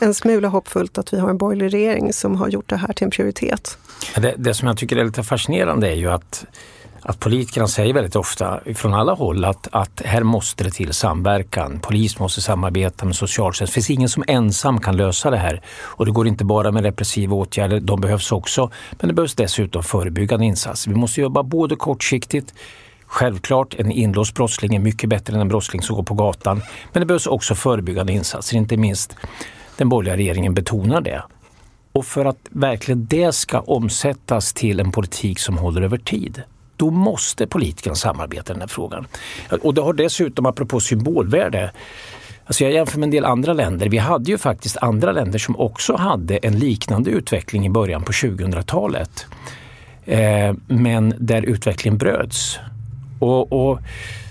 en 0.00 0.14
smula 0.14 0.48
hoppfullt 0.48 0.98
att 0.98 1.12
vi 1.14 1.18
har 1.18 1.30
en 1.30 1.38
borgerlig 1.38 1.74
regering 1.74 2.12
som 2.12 2.36
har 2.36 2.48
gjort 2.48 2.68
det 2.68 2.76
här 2.76 2.92
till 2.92 3.04
en 3.04 3.10
prioritet. 3.10 3.78
Det, 4.16 4.34
det 4.36 4.54
som 4.54 4.68
jag 4.68 4.76
tycker 4.76 4.96
är 4.96 5.04
lite 5.04 5.22
fascinerande 5.22 5.88
är 5.88 5.94
ju 5.94 6.10
att 6.10 6.46
att 7.02 7.20
politikerna 7.20 7.68
säger 7.68 7.94
väldigt 7.94 8.16
ofta 8.16 8.60
från 8.74 8.94
alla 8.94 9.12
håll 9.12 9.44
att, 9.44 9.68
att 9.72 10.02
här 10.04 10.22
måste 10.22 10.64
det 10.64 10.70
till 10.70 10.92
samverkan. 10.92 11.80
Polis 11.82 12.18
måste 12.18 12.40
samarbeta 12.40 13.04
med 13.04 13.16
socialtjänst. 13.16 13.72
Det 13.72 13.74
finns 13.74 13.90
ingen 13.90 14.08
som 14.08 14.24
ensam 14.26 14.80
kan 14.80 14.96
lösa 14.96 15.30
det 15.30 15.36
här. 15.36 15.60
Och 15.82 16.06
det 16.06 16.12
går 16.12 16.26
inte 16.28 16.44
bara 16.44 16.72
med 16.72 16.82
repressiva 16.82 17.36
åtgärder, 17.36 17.80
de 17.80 18.00
behövs 18.00 18.32
också. 18.32 18.70
Men 18.90 19.08
det 19.08 19.14
behövs 19.14 19.34
dessutom 19.34 19.82
förebyggande 19.82 20.46
insatser. 20.46 20.90
Vi 20.90 20.96
måste 20.96 21.20
jobba 21.20 21.42
både 21.42 21.76
kortsiktigt 21.76 22.54
Självklart, 23.08 23.74
en 23.78 23.90
inlåst 23.90 24.34
brottsling 24.34 24.74
är 24.74 24.78
mycket 24.78 25.10
bättre 25.10 25.34
än 25.34 25.40
en 25.40 25.48
brottsling 25.48 25.82
som 25.82 25.96
går 25.96 26.02
på 26.02 26.14
gatan. 26.14 26.62
Men 26.92 27.00
det 27.00 27.06
behövs 27.06 27.26
också 27.26 27.54
förebyggande 27.54 28.12
insatser, 28.12 28.56
inte 28.56 28.76
minst 28.76 29.16
den 29.76 29.88
borgerliga 29.88 30.16
regeringen 30.16 30.54
betonar 30.54 31.00
det. 31.00 31.22
Och 31.92 32.06
för 32.06 32.24
att 32.24 32.38
verkligen 32.50 33.06
det 33.06 33.32
ska 33.32 33.60
omsättas 33.60 34.52
till 34.52 34.80
en 34.80 34.92
politik 34.92 35.38
som 35.38 35.58
håller 35.58 35.82
över 35.82 35.98
tid, 35.98 36.42
då 36.76 36.90
måste 36.90 37.46
politikerna 37.46 37.94
samarbeta 37.94 38.52
i 38.52 38.54
den 38.54 38.60
här 38.60 38.68
frågan. 38.68 39.06
Och 39.62 39.74
det 39.74 39.80
har 39.80 39.92
dessutom, 39.92 40.46
apropå 40.46 40.80
symbolvärde, 40.80 41.72
Alltså 42.48 42.64
jag 42.64 42.72
jämför 42.72 42.98
med 42.98 43.06
en 43.06 43.10
del 43.10 43.24
andra 43.24 43.52
länder. 43.52 43.88
Vi 43.88 43.98
hade 43.98 44.30
ju 44.30 44.38
faktiskt 44.38 44.76
andra 44.76 45.12
länder 45.12 45.38
som 45.38 45.56
också 45.56 45.96
hade 45.96 46.36
en 46.36 46.58
liknande 46.58 47.10
utveckling 47.10 47.66
i 47.66 47.70
början 47.70 48.02
på 48.02 48.12
2000-talet. 48.12 49.26
Eh, 50.04 50.54
men 50.66 51.14
där 51.18 51.42
utvecklingen 51.42 51.98
bröts. 51.98 52.58
Och, 53.18 53.52
och, 53.52 53.78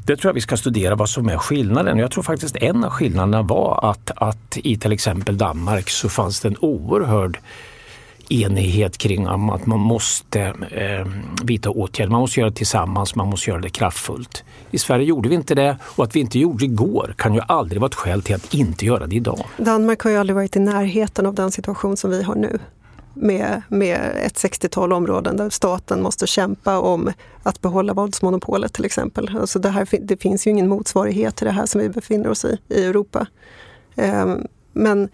det 0.06 0.18
tror 0.18 0.30
jag 0.30 0.34
vi 0.34 0.42
ska 0.42 0.58
studera 0.58 0.96
vad 0.96 1.10
som 1.10 1.30
är 1.30 1.38
skillnaden. 1.38 1.98
Jag 1.98 2.12
tror 2.12 2.24
faktiskt 2.24 2.56
en 2.56 2.84
av 2.84 2.90
skillnaderna 2.90 3.42
var 3.42 3.92
att, 3.92 4.12
att 4.16 4.58
i 4.58 4.78
till 4.78 4.92
exempel 4.92 5.38
Danmark 5.38 5.90
så 5.90 6.10
fanns 6.10 6.40
det 6.40 6.48
en 6.48 6.58
oerhörd 6.60 7.40
enighet 8.30 8.98
kring 8.98 9.26
att 9.26 9.66
man 9.66 9.80
måste 9.80 10.42
eh, 10.72 11.08
vidta 11.44 11.70
åtgärder. 11.70 12.12
Man 12.12 12.22
måste 12.22 12.40
göra 12.40 12.50
det 12.50 12.56
tillsammans, 12.56 13.16
man 13.16 13.28
måste 13.28 13.50
göra 13.50 13.62
det 13.62 13.70
kraftfullt. 13.70 14.44
I 14.72 14.78
Sverige 14.78 15.06
gjorde 15.06 15.30
vi 15.30 15.36
inte 15.36 15.56
det 15.56 15.78
och 15.84 16.04
att 16.04 16.16
vi 16.16 16.20
inte 16.20 16.40
gjorde 16.40 16.60
det 16.60 16.66
igår 16.66 17.16
kan 17.18 17.34
ju 17.34 17.42
aldrig 17.48 17.82
vara 17.82 17.90
ett 17.90 17.96
skäl 17.96 18.22
till 18.22 18.36
att 18.36 18.54
inte 18.54 18.86
göra 18.86 19.08
det 19.08 19.16
idag. 19.16 19.46
Danmark 19.58 20.02
har 20.02 20.12
ju 20.12 20.18
aldrig 20.18 20.36
varit 20.36 20.56
i 20.56 20.60
närheten 20.60 21.26
av 21.26 21.34
den 21.34 21.52
situation 21.52 21.98
som 21.98 22.10
vi 22.10 22.24
har 22.24 22.36
nu. 22.36 22.60
Med, 23.18 23.62
med 23.68 24.00
ett 24.26 24.34
60-tal 24.34 24.94
områden 24.94 25.38
där 25.38 25.50
staten 25.50 26.02
måste 26.02 26.28
kämpa 26.28 26.80
om 26.80 27.12
att 27.44 27.62
behålla 27.62 27.94
våldsmonopolet 27.94 28.74
till 28.74 28.86
exempel. 28.86 29.38
Alltså 29.42 29.60
det, 29.60 29.70
här, 29.70 29.88
det 30.02 30.22
finns 30.22 30.48
ju 30.48 30.52
ingen 30.52 30.68
motsvarighet 30.68 31.36
till 31.36 31.46
det 31.46 31.54
här 31.54 31.66
som 31.66 31.82
vi 31.82 31.90
befinner 31.90 32.30
oss 32.30 32.46
i, 32.46 32.58
i 32.70 32.86
Europa. 32.86 33.28
Eh, 33.96 34.36
men 34.74 35.10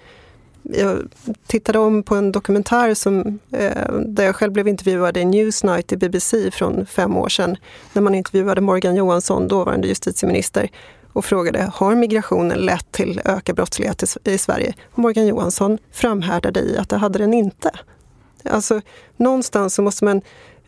jag 0.63 1.02
tittade 1.47 1.80
om 1.80 2.04
på 2.04 2.15
en 2.15 2.32
dokumentär 2.32 2.93
som, 2.93 3.39
eh, 3.52 3.93
där 4.06 4.24
jag 4.24 4.36
själv 4.36 4.54
blev 4.54 4.67
intervjuad 4.67 5.17
i 5.17 5.26
Newsnight 5.26 5.91
i 5.91 5.97
BBC 5.97 6.52
från 6.52 6.86
fem 6.86 7.17
år 7.17 7.30
sedan. 7.30 7.58
När 7.93 8.02
man 8.02 8.15
intervjuade 8.15 8.62
Morgan 8.62 8.95
Johansson, 8.95 9.47
dåvarande 9.47 9.88
justitieminister 9.88 10.69
och 11.13 11.26
frågade 11.26 11.71
har 11.74 11.95
migrationen 11.95 12.58
lett 12.58 12.91
till 12.91 13.21
ökad 13.26 13.56
brottslighet 13.56 14.04
i, 14.04 14.32
i 14.32 14.38
Sverige? 14.38 14.74
Och 14.91 15.00
Morgan 15.00 15.28
Johansson 15.28 15.78
framhärdade 15.91 16.60
i 16.60 16.78
att 16.78 16.89
det 16.89 16.97
hade 16.97 17.19
den 17.19 17.34
inte. 17.34 17.71
Alltså, 18.50 18.82
någonstans 19.17 19.74
så 19.74 19.82
måste 19.82 20.06
man, 20.06 20.21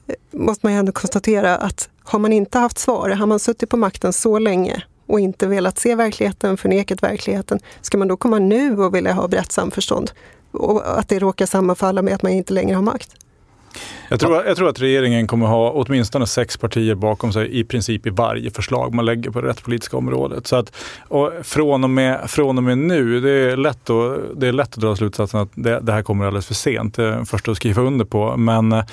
eh, 0.08 0.16
måste 0.32 0.66
man 0.66 0.74
ju 0.74 0.80
ändå 0.80 0.92
konstatera 0.92 1.58
att 1.58 1.90
har 2.04 2.20
man 2.20 2.34
inte 2.34 2.60
haft 2.60 2.80
svar, 2.80 3.10
har 3.10 3.26
man 3.26 3.40
suttit 3.40 3.70
på 3.70 3.78
makten 3.78 4.14
så 4.14 4.40
länge 4.40 4.84
och 5.08 5.20
inte 5.20 5.48
velat 5.48 5.80
se 5.80 5.96
verkligheten, 5.96 6.58
förnekat 6.58 7.04
verkligheten, 7.04 7.60
ska 7.82 7.98
man 7.98 8.08
då 8.08 8.18
komma 8.18 8.40
nu 8.40 8.78
och 8.78 8.96
vilja 8.96 9.14
ha 9.14 9.28
brett 9.28 9.52
samförstånd? 9.52 10.12
Och 10.52 11.00
att 11.00 11.10
det 11.10 11.20
råkar 11.20 11.46
sammanfalla 11.46 12.02
med 12.02 12.14
att 12.16 12.24
man 12.24 12.32
inte 12.32 12.54
längre 12.54 12.76
har 12.76 12.82
makt? 12.82 13.16
Jag 14.10 14.20
tror, 14.20 14.46
jag 14.46 14.58
tror 14.58 14.70
att 14.70 14.80
regeringen 14.80 15.28
kommer 15.28 15.46
ha 15.46 15.72
åtminstone 15.72 16.28
sex 16.28 16.58
partier 16.58 16.96
bakom 16.96 17.34
sig 17.34 17.60
i 17.60 17.64
princip 17.64 18.08
i 18.08 18.10
varje 18.10 18.52
förslag 18.52 18.94
man 18.94 19.06
lägger 19.06 19.32
på 19.32 19.42
det 19.42 19.48
rättspolitiska 19.48 19.98
området. 19.98 20.48
Så 20.48 20.56
att, 20.56 20.76
och 21.08 21.32
från, 21.44 21.84
och 21.84 21.90
med, 21.90 22.30
från 22.30 22.58
och 22.58 22.64
med 22.64 22.78
nu, 22.78 23.22
det 23.22 23.32
är 23.32 23.58
lätt 23.58 23.90
att, 23.90 24.20
det 24.36 24.48
är 24.48 24.52
lätt 24.52 24.74
att 24.74 24.82
dra 24.82 24.96
slutsatsen 24.96 25.40
att 25.40 25.50
det, 25.56 25.80
det 25.80 25.92
här 25.92 26.02
kommer 26.02 26.26
alldeles 26.26 26.46
för 26.46 26.54
sent. 26.54 26.96
Det 26.96 27.04
är 27.04 27.12
den 27.12 27.26
första 27.26 27.52
att 27.52 27.58
skriva 27.58 27.82
under 27.82 28.06
på. 28.06 28.38
Men, 28.38 28.72
eh, 28.72 28.84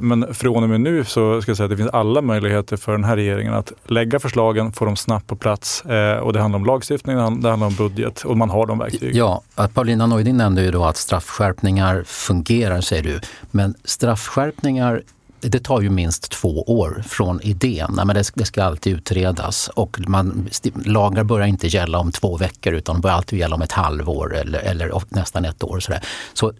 men 0.00 0.34
från 0.34 0.62
och 0.62 0.68
med 0.68 0.80
nu 0.80 1.04
så 1.04 1.42
ska 1.42 1.50
jag 1.50 1.56
säga 1.56 1.64
att 1.64 1.70
det 1.70 1.76
finns 1.76 1.90
alla 1.90 2.22
möjligheter 2.22 2.76
för 2.76 2.92
den 2.92 3.04
här 3.04 3.16
regeringen 3.16 3.54
att 3.54 3.72
lägga 3.84 4.20
förslagen, 4.20 4.72
få 4.72 4.84
dem 4.84 4.96
snabbt 4.96 5.26
på 5.26 5.36
plats. 5.36 5.84
Eh, 5.84 6.18
och 6.18 6.32
det 6.32 6.40
handlar 6.40 6.58
om 6.58 6.64
lagstiftning, 6.64 7.16
det 7.16 7.22
handlar 7.22 7.66
om 7.66 7.74
budget 7.74 8.24
och 8.24 8.36
man 8.36 8.50
har 8.50 8.66
de 8.66 8.78
verktygen. 8.78 9.16
Ja, 9.16 9.42
Paulina 9.74 10.06
Neuding 10.06 10.36
nämnde 10.36 10.62
ju 10.62 10.70
då 10.70 10.84
att 10.84 10.96
straffskärpningar 10.96 12.02
fungerar, 12.06 12.80
säger 12.80 13.02
du. 13.02 13.20
Men 13.50 13.74
straff 13.84 14.19
straffskärpningar 14.20 15.02
det 15.42 15.64
tar 15.64 15.80
ju 15.80 15.90
minst 15.90 16.30
två 16.30 16.62
år 16.62 17.02
från 17.08 17.40
idén. 17.42 18.00
men 18.04 18.08
det, 18.08 18.30
det 18.34 18.44
ska 18.44 18.64
alltid 18.64 18.92
utredas 18.96 19.68
och 19.68 20.00
man, 20.08 20.48
lagar 20.84 21.24
börjar 21.24 21.46
inte 21.46 21.66
gälla 21.66 21.98
om 21.98 22.12
två 22.12 22.36
veckor 22.36 22.72
utan 22.72 23.00
börjar 23.00 23.16
alltid 23.16 23.38
gälla 23.38 23.54
om 23.54 23.62
ett 23.62 23.72
halvår 23.72 24.36
eller, 24.36 24.58
eller 24.58 25.02
nästan 25.08 25.44
ett 25.44 25.64
år. 25.64 25.80
Sådär. 25.80 26.02
Så 26.34 26.52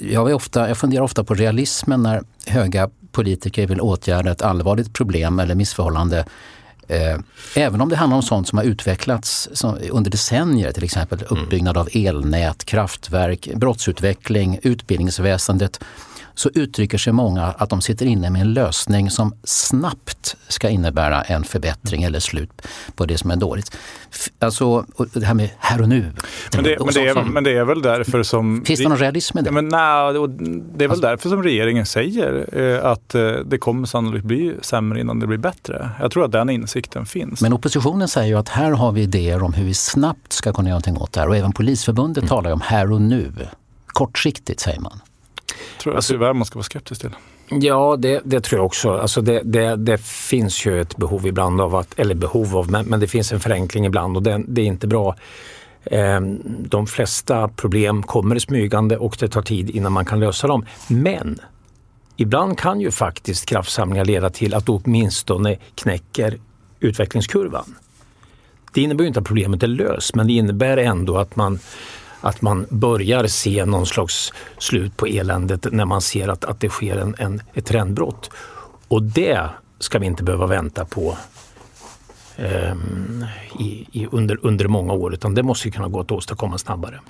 jag, 0.00 0.30
är 0.30 0.34
ofta, 0.34 0.68
jag 0.68 0.78
funderar 0.78 1.02
ofta 1.02 1.24
på 1.24 1.34
realismen 1.34 2.02
när 2.02 2.22
höga 2.46 2.90
politiker 3.12 3.66
vill 3.66 3.80
åtgärda 3.80 4.30
ett 4.30 4.42
allvarligt 4.42 4.92
problem 4.92 5.38
eller 5.38 5.54
missförhållande 5.54 6.24
eh, 6.88 7.18
Även 7.56 7.80
om 7.80 7.88
det 7.88 7.96
handlar 7.96 8.16
om 8.16 8.22
sånt 8.22 8.48
som 8.48 8.58
har 8.58 8.64
utvecklats 8.64 9.48
under 9.90 10.10
decennier, 10.10 10.72
till 10.72 10.84
exempel 10.84 11.22
uppbyggnad 11.28 11.76
av 11.76 11.88
elnät, 11.92 12.64
kraftverk, 12.64 13.48
brottsutveckling, 13.54 14.58
utbildningsväsendet 14.62 15.80
så 16.34 16.50
uttrycker 16.54 16.98
sig 16.98 17.12
många 17.12 17.44
att 17.44 17.70
de 17.70 17.80
sitter 17.80 18.06
inne 18.06 18.30
med 18.30 18.42
en 18.42 18.52
lösning 18.52 19.10
som 19.10 19.34
snabbt 19.44 20.36
ska 20.48 20.68
innebära 20.68 21.22
en 21.22 21.44
förbättring 21.44 22.02
eller 22.02 22.20
slut 22.20 22.62
på 22.94 23.06
det 23.06 23.18
som 23.18 23.30
är 23.30 23.36
dåligt. 23.36 23.76
Alltså 24.38 24.84
det 25.14 25.26
här 25.26 25.34
med 25.34 25.50
här 25.58 25.82
och 25.82 25.88
nu. 25.88 26.12
Men 26.54 26.64
det, 26.64 26.76
men 26.84 26.94
det, 26.94 27.08
är, 27.08 27.24
men 27.24 27.44
det 27.44 27.56
är 27.56 27.64
väl 27.64 27.82
därför 27.82 28.22
som... 28.22 28.64
Finns 28.64 28.80
det 28.80 28.88
någon 28.88 28.98
realism 28.98 29.38
i 29.38 29.42
det? 29.42 29.50
Men, 29.50 29.68
nej, 29.68 30.12
det 30.12 30.18
är 30.18 30.78
väl 30.78 30.90
alltså, 30.90 31.06
därför 31.06 31.28
som 31.28 31.42
regeringen 31.42 31.86
säger 31.86 32.48
eh, 32.52 32.90
att 32.90 33.14
eh, 33.14 33.32
det 33.32 33.58
kommer 33.58 33.86
sannolikt 33.86 34.24
bli 34.24 34.54
sämre 34.60 35.00
innan 35.00 35.20
det 35.20 35.26
blir 35.26 35.38
bättre. 35.38 35.90
Jag 36.00 36.10
tror 36.10 36.24
att 36.24 36.32
den 36.32 36.50
insikten 36.50 37.06
finns. 37.06 37.40
Men 37.40 37.52
oppositionen 37.52 38.08
säger 38.08 38.28
ju 38.28 38.38
att 38.38 38.48
här 38.48 38.70
har 38.70 38.92
vi 38.92 39.02
idéer 39.02 39.42
om 39.42 39.52
hur 39.52 39.64
vi 39.64 39.74
snabbt 39.74 40.32
ska 40.32 40.52
kunna 40.52 40.68
göra 40.68 40.74
någonting 40.74 41.02
åt 41.02 41.12
det 41.12 41.20
här 41.20 41.28
och 41.28 41.36
även 41.36 41.52
Polisförbundet 41.52 42.22
mm. 42.22 42.28
talar 42.28 42.52
om 42.52 42.60
här 42.60 42.92
och 42.92 43.02
nu. 43.02 43.32
kortsiktigt 43.86 44.60
säger 44.60 44.80
man. 44.80 45.00
Tror 45.78 45.92
jag 45.92 45.96
alltså, 45.96 46.12
tyvärr 46.12 46.32
man 46.32 46.44
ska 46.44 46.58
vara 46.58 46.64
skeptisk 46.64 47.00
till. 47.00 47.10
Ja, 47.48 47.96
det, 47.98 48.20
det, 48.24 48.40
tror 48.40 48.58
jag 48.58 48.66
också. 48.66 48.92
Alltså 48.92 49.20
det, 49.20 49.40
det, 49.44 49.76
det, 49.76 49.98
finns 50.00 50.66
ju 50.66 50.80
ett 50.80 50.96
behov 50.96 51.26
ibland 51.26 51.60
av 51.60 51.74
att, 51.74 51.98
eller 51.98 52.14
behov 52.14 52.56
av, 52.56 52.70
men, 52.70 52.86
men 52.86 53.00
det 53.00 53.06
finns 53.06 53.32
en 53.32 53.40
förenkling 53.40 53.86
ibland 53.86 54.16
och 54.16 54.22
det, 54.22 54.42
det 54.48 54.62
är 54.62 54.66
inte 54.66 54.86
bra. 54.86 55.16
Ehm, 55.84 56.40
de 56.58 56.86
flesta 56.86 57.48
problem 57.48 58.02
kommer 58.02 58.38
smygande 58.38 58.96
och 58.96 59.16
det 59.20 59.28
tar 59.28 59.42
tid 59.42 59.70
innan 59.70 59.92
man 59.92 60.04
kan 60.04 60.20
lösa 60.20 60.46
dem. 60.46 60.66
Men 60.88 61.38
ibland 62.16 62.58
kan 62.58 62.80
ju 62.80 62.90
faktiskt 62.90 63.46
kraftsamlingar 63.46 64.04
leda 64.04 64.30
till 64.30 64.54
att 64.54 64.68
åtminstone 64.68 65.56
knäcker 65.74 66.38
utvecklingskurvan. 66.80 67.74
Det 68.72 68.82
innebär 68.82 69.04
ju 69.04 69.08
inte 69.08 69.20
att 69.20 69.26
problemet 69.26 69.62
är 69.62 69.66
löst, 69.66 70.14
men 70.14 70.26
det 70.26 70.32
innebär 70.32 70.76
ändå 70.76 71.18
att 71.18 71.36
man 71.36 71.58
att 72.20 72.42
man 72.42 72.66
börjar 72.70 73.26
se 73.26 73.64
någon 73.64 73.86
slags 73.86 74.32
slut 74.58 74.96
på 74.96 75.06
eländet 75.06 75.66
när 75.72 75.84
man 75.84 76.00
ser 76.00 76.28
att, 76.28 76.44
att 76.44 76.60
det 76.60 76.68
sker 76.68 76.96
en, 76.96 77.14
en, 77.18 77.42
ett 77.54 77.66
trendbrott. 77.66 78.30
Och 78.88 79.02
det 79.02 79.48
ska 79.78 79.98
vi 79.98 80.06
inte 80.06 80.22
behöva 80.22 80.46
vänta 80.46 80.84
på 80.84 81.16
eh, 82.36 82.74
i, 83.58 83.86
i, 83.92 84.08
under, 84.10 84.38
under 84.42 84.68
många 84.68 84.92
år 84.92 85.14
utan 85.14 85.34
det 85.34 85.42
måste 85.42 85.70
kunna 85.70 85.88
gå 85.88 86.00
att 86.00 86.10
åstadkomma 86.10 86.58
snabbare. 86.58 87.00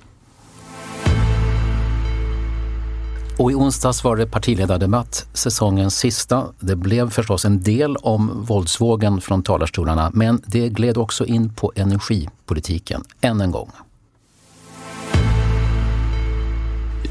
Och 3.38 3.52
i 3.52 3.54
onsdags 3.54 4.04
var 4.04 4.16
det 4.16 4.26
partiledardebatt, 4.26 5.26
säsongens 5.32 5.96
sista. 5.96 6.46
Det 6.58 6.76
blev 6.76 7.10
förstås 7.10 7.44
en 7.44 7.62
del 7.62 7.96
om 7.96 8.44
våldsvågen 8.44 9.20
från 9.20 9.42
talarstolarna 9.42 10.10
men 10.14 10.42
det 10.46 10.68
gled 10.68 10.98
också 10.98 11.26
in 11.26 11.54
på 11.54 11.72
energipolitiken, 11.76 13.04
än 13.20 13.40
en 13.40 13.50
gång. 13.50 13.70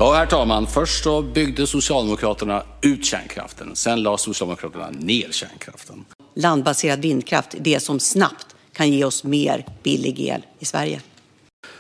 Ja, 0.02 0.14
herr 0.14 0.26
talman. 0.26 0.68
Först 0.68 1.04
så 1.04 1.22
byggde 1.22 1.68
Socialdemokraterna 1.68 2.64
ut 2.82 3.06
kärnkraften. 3.06 3.76
Sen 3.76 4.04
la 4.04 4.18
Socialdemokraterna 4.18 4.90
ner 4.90 5.32
kärnkraften. 5.32 6.06
Landbaserad 6.36 7.02
vindkraft 7.02 7.54
är 7.54 7.60
det 7.60 7.80
som 7.80 8.00
snabbt 8.00 8.56
kan 8.74 8.90
ge 8.90 9.06
oss 9.06 9.24
mer 9.24 9.66
billig 9.84 10.20
el 10.20 10.46
i 10.60 10.66
Sverige. 10.66 11.02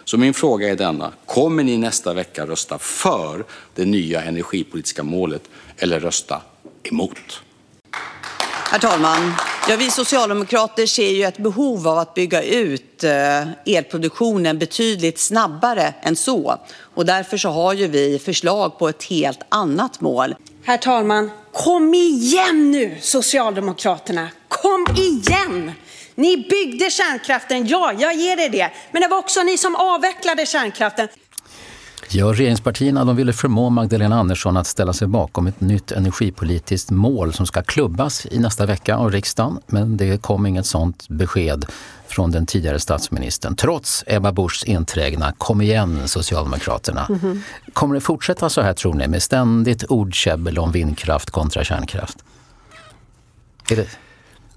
Så 0.03 0.17
min 0.17 0.33
fråga 0.33 0.69
är 0.69 0.75
denna. 0.75 1.11
Kommer 1.25 1.63
ni 1.63 1.77
nästa 1.77 2.13
vecka 2.13 2.45
rösta 2.45 2.77
för 2.77 3.45
det 3.75 3.85
nya 3.85 4.21
energipolitiska 4.21 5.03
målet 5.03 5.43
eller 5.77 5.99
rösta 5.99 6.41
emot? 6.83 7.41
Herr 8.71 8.79
talman! 8.79 9.33
Ja, 9.69 9.75
vi 9.75 9.91
socialdemokrater 9.91 10.85
ser 10.85 11.09
ju 11.09 11.23
ett 11.23 11.37
behov 11.37 11.87
av 11.87 11.97
att 11.97 12.13
bygga 12.13 12.43
ut 12.43 13.03
eh, 13.03 13.75
elproduktionen 13.75 14.59
betydligt 14.59 15.19
snabbare 15.19 15.93
än 16.01 16.15
så. 16.15 16.59
Och 16.95 17.05
därför 17.05 17.37
så 17.37 17.49
har 17.49 17.73
ju 17.73 17.87
vi 17.87 18.19
förslag 18.19 18.79
på 18.79 18.89
ett 18.89 19.03
helt 19.03 19.39
annat 19.49 20.01
mål. 20.01 20.35
Herr 20.63 20.77
talman! 20.77 21.31
Kom 21.53 21.93
igen 21.93 22.71
nu, 22.71 22.97
Socialdemokraterna! 23.01 24.29
Kom 24.47 24.87
igen! 24.97 25.71
Ni 26.15 26.37
byggde 26.37 26.89
kärnkraften, 26.89 27.67
ja, 27.67 27.93
jag 27.99 28.13
ger 28.13 28.39
er 28.39 28.49
det. 28.49 28.71
Men 28.91 29.01
det 29.01 29.07
var 29.07 29.17
också 29.17 29.43
ni 29.43 29.57
som 29.57 29.75
avvecklade 29.75 30.45
kärnkraften. 30.45 31.07
Ja, 32.11 32.25
regeringspartierna 32.33 33.05
de 33.05 33.15
ville 33.15 33.33
förmå 33.33 33.69
Magdalena 33.69 34.19
Andersson 34.19 34.57
att 34.57 34.67
ställa 34.67 34.93
sig 34.93 35.07
bakom 35.07 35.47
ett 35.47 35.61
nytt 35.61 35.91
energipolitiskt 35.91 36.91
mål 36.91 37.33
som 37.33 37.45
ska 37.45 37.61
klubbas 37.61 38.27
i 38.31 38.39
nästa 38.39 38.65
vecka 38.65 38.95
av 38.95 39.11
riksdagen. 39.11 39.59
Men 39.67 39.97
det 39.97 40.21
kom 40.21 40.45
inget 40.45 40.65
sånt 40.65 41.09
besked 41.09 41.65
från 42.07 42.31
den 42.31 42.45
tidigare 42.45 42.79
statsministern 42.79 43.55
trots 43.55 44.03
Ebba 44.07 44.31
Buschs 44.31 44.63
enträgna 44.67 45.33
“Kom 45.37 45.61
igen 45.61 46.07
Socialdemokraterna”. 46.07 47.05
Mm 47.09 47.19
-hmm. 47.19 47.41
Kommer 47.73 47.95
det 47.95 48.01
fortsätta 48.01 48.49
så 48.49 48.61
här 48.61 48.73
tror 48.73 48.93
ni 48.93 49.07
med 49.07 49.23
ständigt 49.23 49.83
ordkäbbel 49.83 50.59
om 50.59 50.71
vindkraft 50.71 51.29
kontra 51.29 51.63
kärnkraft? 51.63 52.17
Är 53.71 53.75
det... 53.75 53.87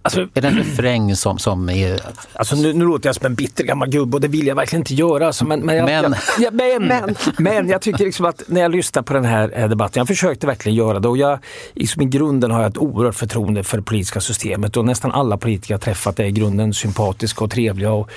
Alltså, 0.05 0.21
är 0.35 0.41
det 0.41 0.49
en 0.49 0.57
refräng 0.57 1.17
som, 1.17 1.39
som 1.39 1.69
är... 1.69 2.01
Alltså 2.33 2.57
nu, 2.57 2.73
nu 2.73 2.85
låter 2.85 3.09
jag 3.09 3.17
som 3.17 3.27
en 3.27 3.35
bitter 3.35 3.65
gammal 3.65 3.89
gubbe 3.89 4.17
och 4.17 4.21
det 4.21 4.29
vill 4.29 4.47
jag 4.47 4.55
verkligen 4.55 4.81
inte 4.81 4.95
göra. 4.95 5.27
Alltså, 5.27 5.45
men, 5.45 5.61
men, 5.61 5.77
jag, 5.77 5.85
men. 5.85 6.15
Jag, 6.39 6.45
jag, 6.45 6.55
men, 6.55 6.87
men. 6.87 7.15
men 7.39 7.69
jag 7.69 7.83
tycker 7.83 8.05
liksom 8.05 8.27
att 8.27 8.43
när 8.47 8.61
jag 8.61 8.73
lyssnar 8.73 9.03
på 9.03 9.15
den 9.15 9.25
här 9.25 9.53
eh, 9.55 9.69
debatten, 9.69 10.01
jag 10.01 10.09
försökte 10.09 10.47
verkligen 10.47 10.77
göra 10.77 10.99
det 10.99 11.09
och 11.09 11.17
jag, 11.17 11.39
liksom 11.75 12.03
i 12.03 12.05
grunden 12.05 12.51
har 12.51 12.63
jag 12.63 12.71
ett 12.71 12.79
oerhört 12.79 13.15
förtroende 13.15 13.65
för 13.65 13.77
det 13.77 13.83
politiska 13.83 14.21
systemet 14.21 14.77
och 14.77 14.85
nästan 14.85 15.13
alla 15.13 15.37
politiker 15.37 15.75
jag 15.75 15.81
träffat 15.81 16.21
är 16.21 16.25
i 16.25 16.33
grunden 16.33 16.75
sympatiska 16.75 17.45
och 17.45 17.51
trevliga 17.51 17.93
och 17.93 18.11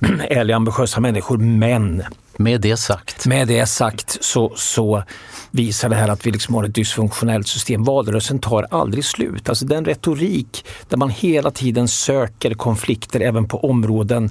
ärliga, 0.30 0.56
ambitiösa 0.56 1.00
människor. 1.00 1.38
Men 1.38 2.02
med 2.36 2.60
det 2.60 2.76
sagt, 2.76 3.26
med 3.26 3.48
det 3.48 3.66
sagt 3.66 4.18
så, 4.20 4.52
så 4.56 5.02
visar 5.50 5.88
det 5.88 5.96
här 5.96 6.08
att 6.08 6.26
vi 6.26 6.30
liksom 6.30 6.54
har 6.54 6.64
ett 6.64 6.74
dysfunktionellt 6.74 7.46
system. 7.46 7.84
Valrörelsen 7.84 8.38
tar 8.38 8.66
aldrig 8.70 9.04
slut. 9.04 9.48
Alltså 9.48 9.66
den 9.66 9.84
retorik 9.84 10.64
där 10.88 10.96
man 10.96 11.10
hela 11.10 11.50
tiden 11.50 11.88
söker 11.88 12.54
konflikter 12.54 13.20
även 13.20 13.48
på 13.48 13.64
områden 13.64 14.30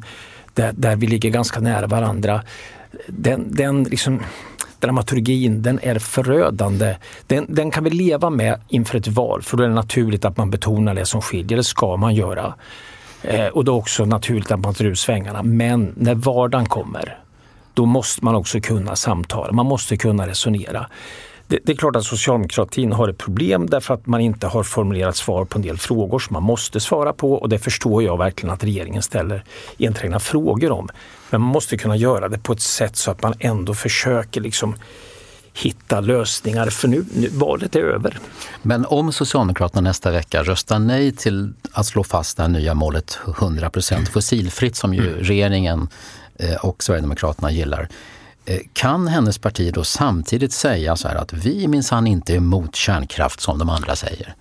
där, 0.53 0.73
där 0.73 0.95
vi 0.95 1.07
ligger 1.07 1.29
ganska 1.29 1.59
nära 1.59 1.88
varandra. 1.88 2.43
Den, 3.07 3.55
den 3.55 3.83
liksom, 3.83 4.19
dramaturgin 4.79 5.61
den 5.61 5.79
är 5.81 5.99
förödande. 5.99 6.95
Den, 7.27 7.45
den, 7.49 7.71
kan 7.71 7.83
vi 7.83 7.89
leva 7.89 8.29
med 8.29 8.61
inför 8.67 8.97
ett 8.97 9.07
val 9.07 9.41
för 9.41 9.57
då 9.57 9.63
är 9.63 9.67
det 9.67 9.73
naturligt 9.73 10.25
att 10.25 10.38
man 10.38 10.51
betonar 10.51 10.93
det 10.93 11.05
som 11.05 11.21
skiljer. 11.21 11.57
Det 11.57 11.63
ska 11.63 11.97
man 11.97 12.15
göra. 12.15 12.53
Eh, 13.22 13.47
och 13.47 13.65
det 13.65 13.72
är 13.72 13.76
också 13.76 14.05
naturligt 14.05 14.51
att 14.51 14.59
man 14.59 14.74
tar 14.74 14.86
ut 14.86 14.99
svängarna. 14.99 15.43
Men 15.43 15.93
när 15.97 16.15
vardagen 16.15 16.65
kommer 16.65 17.18
då 17.78 17.86
måste 17.86 18.26
man 18.26 18.36
också 18.36 18.59
kunna 18.59 18.95
samtala, 18.95 19.51
man 19.51 19.65
måste 19.65 19.97
kunna 19.97 20.28
resonera. 20.28 20.88
Det, 21.47 21.59
det, 21.63 21.72
är 21.72 21.76
klart 21.76 21.95
att 21.95 22.03
socialdemokratin 22.03 22.91
har 22.91 23.07
ett 23.07 23.18
problem 23.18 23.68
därför 23.68 23.93
att 23.93 24.07
man 24.07 24.22
inte 24.22 24.47
har 24.47 24.63
formulerat 24.63 25.15
svar 25.15 25.45
på 25.45 25.57
en 25.57 25.61
del 25.61 25.78
frågor 25.78 26.20
som 26.20 26.34
man 26.34 26.43
måste 26.43 26.80
svara 26.80 27.13
på 27.13 27.34
och 27.34 27.49
det 27.49 27.59
förstår 27.59 28.03
jag 28.03 28.18
verkligen 28.18 28.53
att 28.53 28.63
regeringen 28.63 29.01
ställer 29.01 29.43
enträgna 29.80 30.20
frågor 30.20 30.72
om. 30.72 30.89
Men 31.30 31.41
man 31.41 31.51
måste 31.51 31.78
kunna 31.78 31.95
göra 31.95 32.30
det 32.30 32.39
på 32.39 32.53
ett 32.53 32.61
sätt 32.61 32.95
så 32.95 33.11
att 33.11 33.22
man 33.22 33.34
ändå 33.39 33.74
försöker 33.74 34.41
liksom 34.41 34.76
hitta 35.58 35.99
lösningar 35.99 36.70
för 36.70 36.88
nu, 36.88 37.05
nu 37.14 37.30
valet 37.30 37.76
är 37.76 37.80
över. 37.80 38.20
Men 38.62 38.86
om 38.86 39.12
Socialdemokraterna 39.12 39.82
nästa 39.82 40.12
vecka 40.12 40.43
röstar 40.43 40.80
nej 40.80 41.12
till 41.12 41.53
att 41.72 41.86
slå 41.86 42.03
fast 42.03 42.38
det 42.38 42.43
här 42.43 42.49
nya 42.49 42.74
målet 42.74 43.20
100% 43.26 44.05
fossilfritt 44.05 44.76
som 44.76 44.93
ju 44.93 45.08
mm. 45.08 45.24
regeringen 45.24 45.89
Eh, 46.39 46.55
och 46.55 46.84
Sverigedemokraterna 46.84 47.51
gillar. 47.51 47.89
Eh, 48.45 48.60
kan 48.74 49.08
hennes 49.08 49.38
parti 49.38 49.74
då 49.74 49.84
samtidigt 49.84 50.53
säga 50.53 50.95
så 50.95 51.08
här 51.08 51.16
att 51.16 51.34
vi 51.34 51.68
minsann 51.68 52.08
inte 52.08 52.34
är 52.34 52.38
emot 52.38 52.76
kärnkraft 52.76 53.41
som 53.41 53.60
de 53.60 53.70
andra 53.70 53.95
säger? 53.95 54.36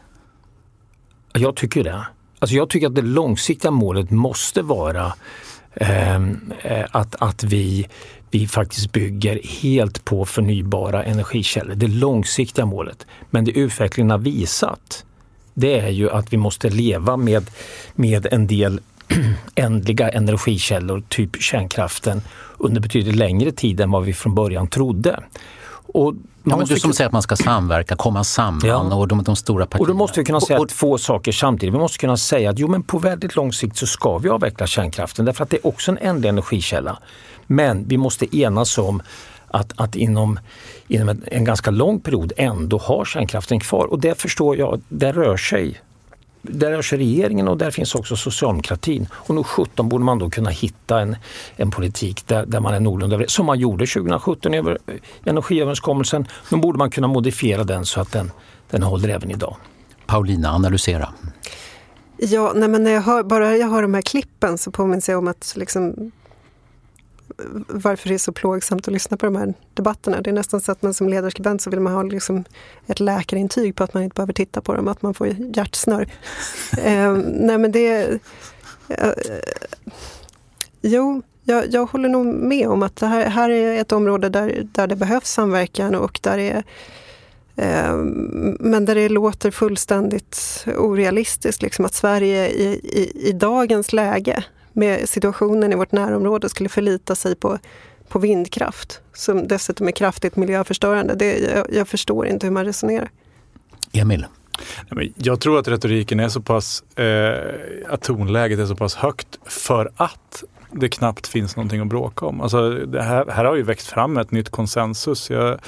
Jag 1.32 1.56
tycker 1.56 1.84
det. 1.84 2.06
Alltså 2.38 2.56
jag 2.56 2.70
tycker 2.70 2.86
att 2.86 2.94
det 2.94 3.02
långsiktiga 3.02 3.70
målet 3.70 4.10
måste 4.10 4.62
vara 4.62 5.12
ehm, 5.74 6.52
eh, 6.62 6.86
att, 6.90 7.14
att 7.22 7.44
vi, 7.44 7.88
vi 8.30 8.46
faktiskt 8.46 8.92
bygger 8.92 9.40
helt 9.62 10.04
på 10.04 10.24
förnybara 10.24 11.04
energikällor. 11.04 11.74
Det 11.74 11.88
långsiktiga 11.88 12.66
målet. 12.66 13.06
Men 13.30 13.44
det 13.44 13.50
utvecklingen 13.50 14.10
har 14.10 14.18
visat 14.18 15.04
det 15.58 15.78
är 15.78 15.88
ju 15.88 16.10
att 16.10 16.32
vi 16.32 16.36
måste 16.36 16.70
leva 16.70 17.16
med, 17.16 17.50
med 17.94 18.26
en 18.30 18.46
del 18.46 18.80
ändliga 19.54 20.08
energikällor, 20.08 21.02
typ 21.08 21.42
kärnkraften, 21.42 22.22
under 22.58 22.80
betydligt 22.80 23.16
längre 23.16 23.52
tid 23.52 23.80
än 23.80 23.90
vad 23.90 24.04
vi 24.04 24.12
från 24.12 24.34
början 24.34 24.68
trodde. 24.68 25.20
Och 25.94 26.14
ja, 26.44 26.64
du 26.68 26.78
som 26.78 26.92
säger 26.92 27.06
att 27.06 27.12
man 27.12 27.22
ska 27.22 27.36
samverka, 27.36 27.96
komma 27.96 28.24
samman 28.24 28.68
ja. 28.68 28.94
och 28.94 29.08
de, 29.08 29.22
de, 29.22 29.36
stora 29.36 29.66
partierna. 29.66 29.82
Och 29.82 29.88
då 29.88 29.94
måste 29.94 30.20
vi 30.20 30.24
kunna 30.24 30.40
säga 30.40 30.60
och, 30.60 30.68
två 30.68 30.98
saker 30.98 31.32
samtidigt. 31.32 31.74
Vi 31.74 31.78
måste 31.78 31.98
kunna 31.98 32.16
säga 32.16 32.50
att 32.50 32.58
jo, 32.58 32.68
men 32.68 32.82
på 32.82 32.98
väldigt 32.98 33.36
lång 33.36 33.52
sikt 33.52 33.76
så 33.76 33.86
ska 33.86 34.18
vi 34.18 34.28
avveckla 34.28 34.66
kärnkraften 34.66 35.24
därför 35.24 35.44
att 35.44 35.50
det 35.50 35.56
är 35.56 35.66
också 35.66 35.90
en 35.90 35.98
ändlig 35.98 36.28
energikälla. 36.28 36.98
Men 37.46 37.88
vi 37.88 37.96
måste 37.96 38.36
enas 38.36 38.78
om 38.78 39.02
att, 39.48 39.72
att 39.76 39.96
inom, 39.96 40.38
inom 40.88 41.08
en, 41.08 41.24
en 41.26 41.44
ganska 41.44 41.70
lång 41.70 42.00
period 42.00 42.32
ändå 42.36 42.78
ha 42.78 43.04
kärnkraften 43.04 43.60
kvar. 43.60 43.86
Och 43.86 44.00
det 44.00 44.20
förstår 44.20 44.56
jag, 44.56 44.80
det 44.88 45.12
rör 45.12 45.36
sig 45.36 45.80
där 46.48 46.70
rör 46.70 46.82
sig 46.82 46.98
regeringen 46.98 47.48
och 47.48 47.56
där 47.56 47.70
finns 47.70 47.94
också 47.94 48.16
socialdemokratin. 48.16 49.08
Och 49.12 49.34
nog 49.34 49.46
17 49.46 49.88
borde 49.88 50.04
man 50.04 50.18
då 50.18 50.30
kunna 50.30 50.50
hitta 50.50 51.00
en, 51.00 51.16
en 51.56 51.70
politik 51.70 52.26
där, 52.26 52.46
där 52.46 52.60
man 52.60 52.74
är 52.74 52.80
någorlunda 52.80 53.16
överens. 53.16 53.32
Som 53.32 53.46
man 53.46 53.58
gjorde 53.58 53.86
2017 53.86 54.54
i 54.54 54.58
över, 54.58 54.78
energiöverenskommelsen. 55.24 56.26
Nu 56.52 56.58
borde 56.58 56.78
man 56.78 56.90
kunna 56.90 57.06
modifiera 57.06 57.64
den 57.64 57.86
så 57.86 58.00
att 58.00 58.12
den, 58.12 58.30
den 58.70 58.82
håller 58.82 59.08
även 59.08 59.30
idag. 59.30 59.56
Paulina, 60.06 60.50
analysera. 60.50 61.08
Ja, 62.18 62.52
nej 62.56 62.68
men 62.68 62.84
när 62.84 62.90
jag 62.90 63.02
hör, 63.02 63.22
bara 63.22 63.56
jag 63.56 63.70
hör 63.70 63.82
de 63.82 63.94
här 63.94 64.02
klippen 64.02 64.58
så 64.58 64.70
påminns 64.70 65.08
jag 65.08 65.18
om 65.18 65.28
att 65.28 65.54
liksom, 65.56 66.12
varför 67.68 68.08
det 68.08 68.14
är 68.14 68.18
så 68.18 68.32
plågsamt 68.32 68.88
att 68.88 68.94
lyssna 68.94 69.16
på 69.16 69.26
de 69.26 69.36
här 69.36 69.54
debatterna. 69.74 70.20
Det 70.20 70.30
är 70.30 70.34
nästan 70.34 70.60
så 70.60 70.72
att 70.72 70.82
man 70.82 70.94
som 70.94 71.08
ledarskribent 71.08 71.62
så 71.62 71.70
vill 71.70 71.80
man 71.80 71.92
ha 71.92 72.02
liksom 72.02 72.44
ett 72.86 73.00
läkarintyg 73.00 73.76
på 73.76 73.84
att 73.84 73.94
man 73.94 74.02
inte 74.02 74.14
behöver 74.14 74.32
titta 74.32 74.60
på 74.60 74.74
dem, 74.74 74.88
att 74.88 75.02
man 75.02 75.14
får 75.14 75.28
hjärtsnörp. 75.56 76.08
eh, 76.78 77.12
nej 77.26 77.58
men 77.58 77.72
det... 77.72 78.20
Eh, 78.88 79.12
jo, 80.80 81.22
jag, 81.42 81.72
jag 81.72 81.86
håller 81.86 82.08
nog 82.08 82.26
med 82.26 82.68
om 82.68 82.82
att 82.82 82.96
det 82.96 83.06
här, 83.06 83.30
här 83.30 83.50
är 83.50 83.80
ett 83.80 83.92
område 83.92 84.28
där, 84.28 84.66
där 84.72 84.86
det 84.86 84.96
behövs 84.96 85.30
samverkan 85.30 85.94
och 85.94 86.20
där 86.22 86.36
det 86.36 86.62
eh, 87.56 87.96
men 88.60 88.84
där 88.84 88.94
det 88.94 89.08
låter 89.08 89.50
fullständigt 89.50 90.64
orealistiskt 90.76 91.62
liksom 91.62 91.84
att 91.84 91.94
Sverige 91.94 92.48
i, 92.48 92.64
i, 92.82 93.28
i 93.28 93.32
dagens 93.32 93.92
läge 93.92 94.44
med 94.76 95.08
situationen 95.08 95.72
i 95.72 95.76
vårt 95.76 95.92
närområde 95.92 96.48
skulle 96.48 96.68
förlita 96.68 97.14
sig 97.14 97.36
på, 97.36 97.58
på 98.08 98.18
vindkraft 98.18 99.00
som 99.14 99.48
dessutom 99.48 99.88
är 99.88 99.92
kraftigt 99.92 100.36
miljöförstörande. 100.36 101.14
Det, 101.14 101.38
jag, 101.38 101.66
jag 101.72 101.88
förstår 101.88 102.26
inte 102.26 102.46
hur 102.46 102.52
man 102.52 102.64
resonerar. 102.64 103.10
Emil? 103.92 104.26
Jag 105.16 105.40
tror 105.40 105.58
att 105.58 105.68
retoriken 105.68 106.20
är 106.20 106.28
så 106.28 106.40
pass, 106.40 106.98
eh, 106.98 107.34
att 107.88 108.02
tonläget 108.02 108.58
är 108.58 108.66
så 108.66 108.76
pass 108.76 108.94
högt 108.94 109.38
för 109.44 109.90
att 109.96 110.44
det 110.72 110.88
knappt 110.88 111.26
finns 111.26 111.56
någonting 111.56 111.80
att 111.80 111.86
bråka 111.86 112.26
om. 112.26 112.40
Alltså 112.40 112.86
här, 113.00 113.30
här 113.30 113.44
har 113.44 113.56
ju 113.56 113.62
växt 113.62 113.86
fram 113.86 114.16
ett 114.16 114.30
nytt 114.30 114.50
konsensus 114.50 115.30
jag, 115.30 115.58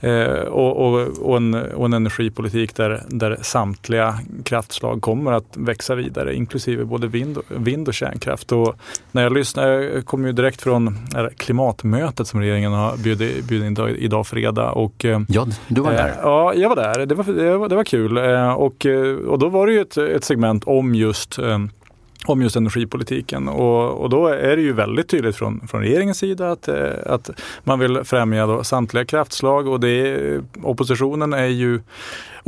eh, 0.00 0.40
och, 0.40 0.76
och, 0.76 1.08
och, 1.22 1.36
en, 1.36 1.54
och, 1.54 1.86
en, 1.86 1.92
energipolitik 1.92 2.76
där, 2.76 3.02
där 3.08 3.38
samtliga 3.42 4.18
kraftslag 4.44 5.02
kommer 5.02 5.32
att 5.32 5.56
växa 5.56 5.94
vidare, 5.94 6.34
inklusive 6.34 6.84
både 6.84 7.06
vind 7.06 7.38
och, 7.38 7.44
vind 7.48 7.88
och 7.88 7.94
kärnkraft. 7.94 8.52
Och 8.52 8.74
när 9.12 9.22
jag 9.22 9.32
lyssnar, 9.32 9.68
jag 9.68 10.06
kommer 10.06 10.28
ju 10.28 10.32
direkt 10.32 10.62
från 10.62 10.98
klimatmötet 11.36 12.26
som 12.26 12.40
regeringen 12.40 12.72
har 12.72 12.96
bjudit, 12.96 13.44
bjudit 13.44 13.78
in 13.78 13.96
idag 13.96 14.26
fredag. 14.26 14.70
Och, 14.70 15.04
eh, 15.04 15.20
ja, 15.28 15.46
du 15.68 15.80
var 15.80 15.92
där. 15.92 16.08
Eh, 16.08 16.14
ja, 16.22 16.54
jag 16.54 16.68
var 16.68 16.76
där. 16.76 17.06
Det 17.06 17.14
var, 17.14 17.24
det 17.24 17.56
var, 17.56 17.68
det 17.68 17.76
var 17.76 17.84
kul. 17.84 18.16
Eh, 18.16 18.52
och, 18.52 18.86
eh, 18.86 19.16
och 19.16 19.38
då 19.38 19.48
var 19.48 19.66
det 19.66 19.72
ju 19.72 19.80
ett, 19.80 19.96
ett 19.96 20.24
segment 20.24 20.64
om 20.66 20.94
just 20.94 21.38
eh, 21.38 21.58
om 22.24 22.42
just 22.42 22.56
energipolitiken. 22.56 23.48
Och, 23.48 24.00
och 24.00 24.10
då 24.10 24.26
är 24.26 24.56
det 24.56 24.62
ju 24.62 24.72
väldigt 24.72 25.08
tydligt 25.08 25.36
från, 25.36 25.68
från 25.68 25.80
regeringens 25.80 26.18
sida 26.18 26.50
att, 26.50 26.68
eh, 26.68 26.90
att 27.06 27.30
man 27.64 27.78
vill 27.78 28.04
främja 28.04 28.46
då 28.46 28.64
samtliga 28.64 29.04
kraftslag 29.04 29.68
och 29.68 29.80
det, 29.80 30.26
eh, 30.34 30.40
oppositionen 30.62 31.32
är 31.32 31.46
ju 31.46 31.80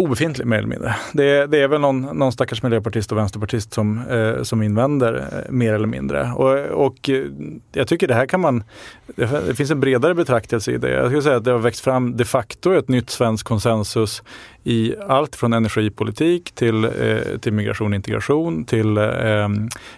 obefintlig 0.00 0.46
mer 0.46 0.58
eller 0.58 0.68
mindre. 0.68 0.96
Det, 1.12 1.46
det 1.46 1.58
är 1.58 1.68
väl 1.68 1.80
någon, 1.80 2.00
någon 2.00 2.32
stackars 2.32 2.62
miljöpartist 2.62 3.12
och 3.12 3.18
vänsterpartist 3.18 3.72
som, 3.72 4.08
eh, 4.08 4.42
som 4.42 4.62
invänder 4.62 5.14
eh, 5.14 5.52
mer 5.52 5.74
eller 5.74 5.86
mindre. 5.86 6.32
Och, 6.32 6.86
och 6.86 7.10
eh, 7.10 7.24
jag 7.72 7.88
tycker 7.88 8.08
det 8.08 8.14
här 8.14 8.26
kan 8.26 8.40
man, 8.40 8.64
det, 9.06 9.46
det, 9.46 9.54
finns 9.54 9.70
en 9.70 9.80
bredare 9.80 10.14
betraktelse 10.14 10.72
i 10.72 10.78
det. 10.78 10.90
Jag 10.90 11.06
skulle 11.06 11.22
säga 11.22 11.36
att 11.36 11.44
det 11.44 11.50
har 11.50 11.58
växt 11.58 11.80
fram 11.80 12.16
de 12.16 12.24
facto 12.24 12.74
ett 12.74 12.88
nytt 12.88 13.10
svenskt 13.10 13.48
konsensus 13.48 14.22
i 14.64 14.94
allt 15.08 15.36
från 15.36 15.52
energipolitik 15.52 16.52
till, 16.52 16.84
eh, 16.84 17.38
till 17.40 17.52
migration 17.52 17.92
och 17.92 17.94
integration 17.94 18.64
till 18.64 18.98
eh, 18.98 19.48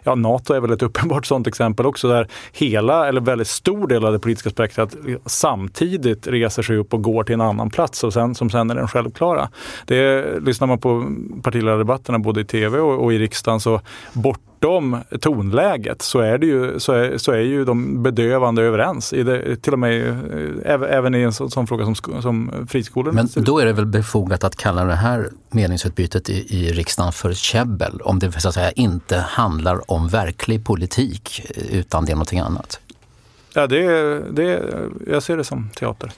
ja, 0.03 0.15
NATO 0.15 0.55
är 0.55 0.61
väl 0.61 0.71
ett 0.71 0.83
uppenbart 0.83 1.27
sådant 1.27 1.47
exempel 1.47 1.87
också 1.87 2.09
där 2.09 2.29
hela 2.53 3.09
eller 3.09 3.21
väldigt 3.21 3.49
stor 3.49 3.87
del 3.87 4.05
av 4.05 4.13
det 4.13 4.19
politiska 4.19 4.51
spektrat 4.51 4.95
eh, 4.95 5.17
samtidigt 5.27 6.27
reser 6.27 6.63
sig 6.63 6.77
upp 6.77 6.95
och 6.95 7.03
går 7.03 7.25
till 7.25 7.35
en 7.35 7.41
annan 7.41 7.71
plats 7.71 8.05
och 8.05 8.13
sen, 8.13 8.35
som 8.35 8.51
sen 8.51 8.71
är 8.71 8.75
den 8.75 8.89
självklara. 8.89 9.49
Det, 9.93 10.41
lyssnar 10.41 10.67
man 10.67 10.79
på 10.79 11.13
partiledardebatterna 11.43 12.19
både 12.19 12.41
i 12.41 12.45
tv 12.45 12.79
och, 12.79 13.05
och 13.05 13.13
i 13.13 13.19
riksdagen 13.19 13.61
så 13.61 13.81
bortom 14.13 14.97
tonläget 15.21 16.03
så 16.03 16.19
är, 16.19 16.39
det 16.39 16.47
ju, 16.47 16.81
så 16.81 16.93
är, 16.93 17.19
så 17.19 17.33
är 17.33 17.39
ju 17.39 17.65
de 17.65 18.03
bedövande 18.03 18.63
överens. 18.63 19.13
I 19.13 19.23
det, 19.23 19.57
till 19.57 19.73
och 19.73 19.79
med 19.79 20.09
äh, 20.65 20.97
även 20.97 21.15
i 21.15 21.21
en 21.21 21.33
sån, 21.33 21.51
sån 21.51 21.67
fråga 21.67 21.85
som, 21.85 22.23
som 22.23 22.67
friskolor. 22.69 23.13
Men 23.13 23.29
då 23.35 23.59
är 23.59 23.67
det 23.67 23.73
väl 23.73 23.87
befogat 23.87 24.45
att 24.45 24.57
kalla 24.57 24.85
det 24.85 24.95
här 24.95 25.31
meningsutbytet 25.51 26.31
i, 26.31 26.57
i 26.57 26.73
riksdagen 26.73 27.13
för 27.13 27.33
käbbel 27.33 28.01
om 28.01 28.19
det 28.19 28.41
så 28.41 28.49
att 28.49 28.55
säga 28.55 28.71
inte 28.71 29.19
handlar 29.19 29.91
om 29.91 30.09
verklig 30.09 30.65
politik 30.65 31.43
utan 31.71 32.05
det 32.05 32.13
är 32.13 32.17
någonting 32.17 32.41
annat? 32.41 32.81
Ja, 33.55 33.67
det, 33.67 33.83
det, 34.31 34.63
jag 35.07 35.23
ser 35.23 35.37
det 35.37 35.45
som 35.45 35.71
teater. 35.75 36.13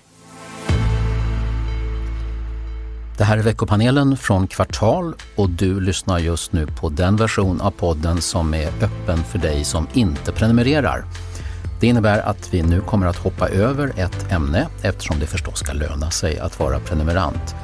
Det 3.16 3.24
här 3.24 3.38
är 3.38 3.42
veckopanelen 3.42 4.16
från 4.16 4.46
Kvartal 4.46 5.14
och 5.36 5.50
du 5.50 5.80
lyssnar 5.80 6.18
just 6.18 6.52
nu 6.52 6.66
på 6.66 6.88
den 6.88 7.16
version 7.16 7.60
av 7.60 7.70
podden 7.70 8.20
som 8.20 8.54
är 8.54 8.68
öppen 8.68 9.24
för 9.24 9.38
dig 9.38 9.64
som 9.64 9.86
inte 9.92 10.32
prenumererar. 10.32 11.04
Det 11.80 11.86
innebär 11.86 12.18
att 12.18 12.54
vi 12.54 12.62
nu 12.62 12.80
kommer 12.80 13.06
att 13.06 13.16
hoppa 13.16 13.48
över 13.48 13.92
ett 13.96 14.32
ämne 14.32 14.68
eftersom 14.82 15.18
det 15.18 15.26
förstås 15.26 15.58
ska 15.58 15.72
löna 15.72 16.10
sig 16.10 16.38
att 16.38 16.60
vara 16.60 16.80
prenumerant. 16.80 17.54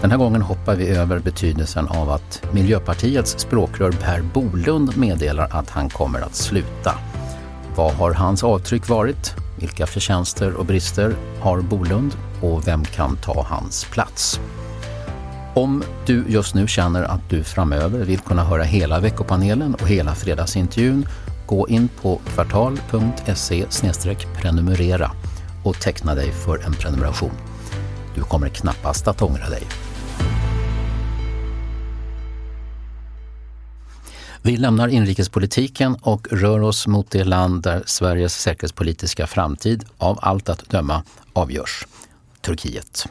Den 0.00 0.10
här 0.10 0.18
gången 0.18 0.42
hoppar 0.42 0.76
vi 0.76 0.88
över 0.88 1.18
betydelsen 1.18 1.88
av 1.88 2.10
att 2.10 2.42
Miljöpartiets 2.52 3.34
språkrör 3.38 3.92
Per 3.92 4.22
Bolund 4.22 4.96
meddelar 4.96 5.48
att 5.50 5.70
han 5.70 5.88
kommer 5.88 6.20
att 6.20 6.34
sluta. 6.34 6.94
Vad 7.76 7.94
har 7.94 8.14
hans 8.14 8.44
avtryck 8.44 8.88
varit? 8.88 9.34
Vilka 9.58 9.86
förtjänster 9.86 10.54
och 10.54 10.66
brister 10.66 11.14
har 11.40 11.60
Bolund? 11.60 12.16
Och 12.40 12.68
vem 12.68 12.84
kan 12.84 13.16
ta 13.16 13.46
hans 13.48 13.84
plats? 13.84 14.40
Om 15.54 15.84
du 16.06 16.24
just 16.28 16.54
nu 16.54 16.66
känner 16.66 17.02
att 17.02 17.30
du 17.30 17.44
framöver 17.44 18.04
vill 18.04 18.20
kunna 18.20 18.44
höra 18.44 18.62
hela 18.62 19.00
veckopanelen 19.00 19.74
och 19.74 19.88
hela 19.88 20.14
fredagsintervjun, 20.14 21.06
gå 21.46 21.68
in 21.68 21.88
på 22.02 22.20
kvartal.se 22.26 23.66
prenumerera 24.40 25.10
och 25.64 25.80
teckna 25.80 26.14
dig 26.14 26.32
för 26.32 26.58
en 26.58 26.72
prenumeration. 26.72 27.30
Du 28.14 28.22
kommer 28.22 28.48
knappast 28.48 29.08
att 29.08 29.22
ångra 29.22 29.48
dig. 29.48 29.62
Vi 34.42 34.56
lämnar 34.56 34.88
inrikespolitiken 34.88 35.96
och 36.02 36.28
rör 36.30 36.60
oss 36.60 36.86
mot 36.86 37.10
det 37.10 37.24
land 37.24 37.62
där 37.62 37.82
Sveriges 37.86 38.34
säkerhetspolitiska 38.34 39.26
framtid 39.26 39.84
av 39.98 40.18
allt 40.22 40.48
att 40.48 40.70
döma 40.70 41.02
avgörs, 41.32 41.86
Turkiet. 42.40 43.06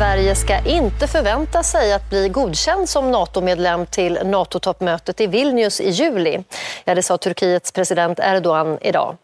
Sverige 0.00 0.34
ska 0.34 0.64
inte 0.64 1.06
förvänta 1.06 1.62
sig 1.62 1.92
att 1.92 2.10
bli 2.10 2.28
godkänd 2.28 2.88
som 2.88 3.10
NATO-medlem 3.10 3.86
till 3.86 4.18
NATO-toppmötet 4.24 5.20
i 5.20 5.26
Vilnius 5.26 5.80
i 5.80 5.90
juli. 5.90 6.44
Ja, 6.84 6.94
det 6.94 7.02
sa 7.02 7.18
Turkiets 7.18 7.72
president 7.72 8.18
Erdogan 8.22 8.78
idag. 8.80 9.16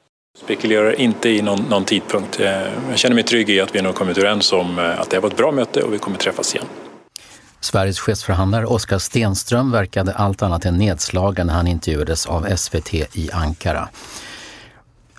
Spekulerar 0.44 1.00
inte 1.00 1.28
i 1.28 1.42
någon, 1.42 1.60
någon 1.60 1.84
tidpunkt. 1.84 2.40
Eh, 2.40 2.50
jag 2.90 2.98
känner 2.98 3.14
mig 3.14 3.24
trygg 3.24 3.50
i 3.50 3.60
att 3.60 3.74
vi 3.74 3.82
nog 3.82 3.94
kommit 3.94 4.18
överens 4.18 4.52
om 4.52 4.78
eh, 4.78 5.00
att 5.00 5.10
det 5.10 5.20
var 5.20 5.28
ett 5.28 5.36
bra 5.36 5.52
möte 5.52 5.82
och 5.82 5.92
vi 5.92 5.98
kommer 5.98 6.18
träffas 6.18 6.54
igen. 6.54 6.66
Sveriges 7.60 8.00
chefsförhandlare 8.00 8.66
Oskar 8.66 8.98
Stenström 8.98 9.72
verkade 9.72 10.12
allt 10.12 10.42
annat 10.42 10.64
än 10.64 10.74
nedslagen 10.74 11.46
när 11.46 11.54
han 11.54 11.66
intervjuades 11.66 12.26
av 12.26 12.56
SVT 12.56 12.94
i 12.94 13.30
Ankara. 13.32 13.88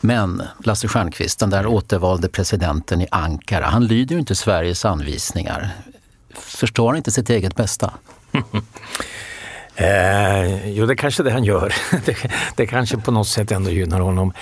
Men 0.02 0.43
Lasse 0.64 0.88
Stjernkvist, 0.88 1.39
den 1.39 1.50
där 1.50 1.68
återvalde 1.68 2.30
presidenten 2.30 3.02
i 3.02 3.08
Ankara, 3.12 3.66
han 3.66 3.88
lyder 3.88 4.16
ju 4.16 4.20
inte 4.20 4.36
Sveriges 4.36 4.86
anvisningar. 4.86 5.70
Förstår 6.34 6.88
han 6.88 6.98
inte 6.98 7.12
sitt 7.12 7.30
eget 7.30 7.56
bästa? 7.56 7.93
Eh, 9.80 10.70
jo, 10.70 10.86
det 10.86 10.95
kanske 10.95 11.24
det 11.24 11.32
han 11.32 11.43
gör. 11.43 11.74
det, 12.06 12.18
det 12.56 12.66
kanske 12.66 12.98
på 12.98 13.12
något 13.12 13.28
sätt 13.28 13.52
ändå 13.52 13.70
gynnar 13.70 14.00
honom. 14.00 14.34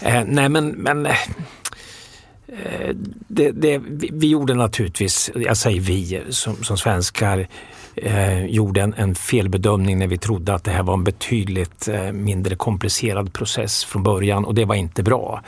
Eh, 0.00 0.24
nej, 0.26 0.48
men, 0.48 0.68
men 0.68 1.06
eh, 1.06 1.12
eh 2.48 2.90
det, 3.28 3.50
det, 3.50 3.78
vi, 3.78 4.10
vi, 4.12 4.28
gjorde 4.28 4.54
naturligtvis, 4.54 5.30
jag 5.34 5.56
säger 5.56 5.80
vi 5.80 6.22
som, 6.30 6.64
som 6.64 6.78
svenskar, 6.78 7.48
eh, 7.96 8.46
gjorde 8.46 8.80
en, 8.80 8.94
en, 8.94 9.14
felbedömning 9.14 9.98
när 9.98 10.06
vi 10.06 10.18
trodde 10.18 10.54
att 10.54 10.64
det 10.64 10.70
här 10.70 10.82
var 10.82 10.94
en 10.94 11.04
betydligt 11.04 11.88
eh, 11.88 12.12
mindre 12.12 12.56
komplicerad 12.56 13.32
process 13.32 13.84
från 13.84 14.02
början 14.02 14.44
och 14.44 14.54
det 14.54 14.64
var 14.64 14.74
inte 14.74 15.02
bra. 15.02 15.42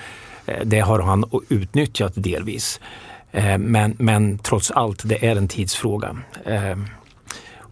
Eh, 0.47 0.65
det 0.65 0.81
har 0.81 1.01
han 1.01 1.25
utnyttjat 1.49 2.13
delvis. 2.15 2.81
Eh, 3.33 3.59
men, 3.59 3.97
men 3.99 4.39
trots 4.39 4.71
allt, 4.71 5.03
det 5.05 5.27
är 5.27 5.37
en 5.37 5.49
tidsfråga. 5.49 6.17
Eh, 6.45 6.77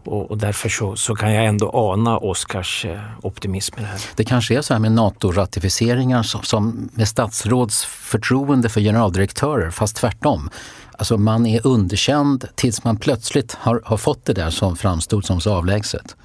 och, 0.04 0.30
och, 0.30 0.38
därför 0.38 0.68
så, 0.68 0.96
så, 0.96 1.14
kan 1.14 1.32
jag 1.32 1.44
ändå 1.44 1.70
ana 1.74 2.18
Oskars 2.18 2.84
eh, 2.84 3.00
optimism 3.22 3.74
i 3.78 3.80
det 3.80 3.86
här. 3.86 4.00
Det 4.16 4.24
kanske 4.24 4.58
är 4.58 4.62
så 4.62 4.74
här 4.74 4.80
med 4.80 4.92
NATO-ratificeringar 4.92 6.22
som, 6.22 6.42
som 6.42 6.90
med 6.92 7.08
statsråds 7.08 7.84
förtroende 7.84 8.68
för 8.68 8.80
generaldirektörer, 8.80 9.70
fast 9.70 9.96
tvärtom. 9.96 10.50
Alltså 10.98 11.16
man 11.16 11.46
är 11.46 11.66
underkänd 11.66 12.48
tills 12.54 12.84
man 12.84 12.96
plötsligt 12.96 13.54
har, 13.54 13.82
har 13.84 13.96
fått 13.96 14.24
det 14.24 14.32
där 14.32 14.50
som 14.50 14.76
framstod 14.76 15.24
som 15.24 15.40
så 15.40 15.54
avlägset. 15.54 16.16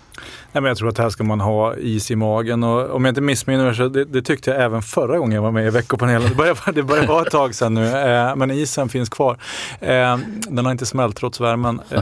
Nej, 0.51 0.61
men 0.61 0.65
jag 0.65 0.77
tror 0.77 0.89
att 0.89 0.97
här 0.97 1.09
ska 1.09 1.23
man 1.23 1.39
ha 1.39 1.75
is 1.75 2.11
i 2.11 2.15
magen 2.15 2.63
och 2.63 2.95
om 2.95 3.05
jag 3.05 3.11
inte 3.11 3.21
missminner 3.21 3.65
mig 3.65 3.75
så 3.75 3.87
det, 3.87 4.05
det, 4.05 4.21
tyckte 4.21 4.51
jag 4.51 4.61
även 4.61 4.81
förra 4.81 5.17
gången 5.17 5.35
jag 5.35 5.41
var 5.41 5.51
med 5.51 5.67
i 5.67 5.69
veckopanelen. 5.69 6.29
Det 6.29 6.35
börjar, 6.35 6.71
det 6.73 6.83
börjar 6.83 7.07
vara 7.07 7.21
ett 7.21 7.31
tag 7.31 7.55
sedan 7.55 7.73
nu, 7.73 7.85
eh, 7.85 8.35
men 8.35 8.51
isen 8.51 8.89
finns 8.89 9.09
kvar. 9.09 9.37
Eh, 9.79 10.17
den 10.49 10.65
har 10.65 10.71
inte 10.71 10.85
smält 10.85 11.15
trots 11.15 11.41
värmen. 11.41 11.81
Eh, 11.89 11.99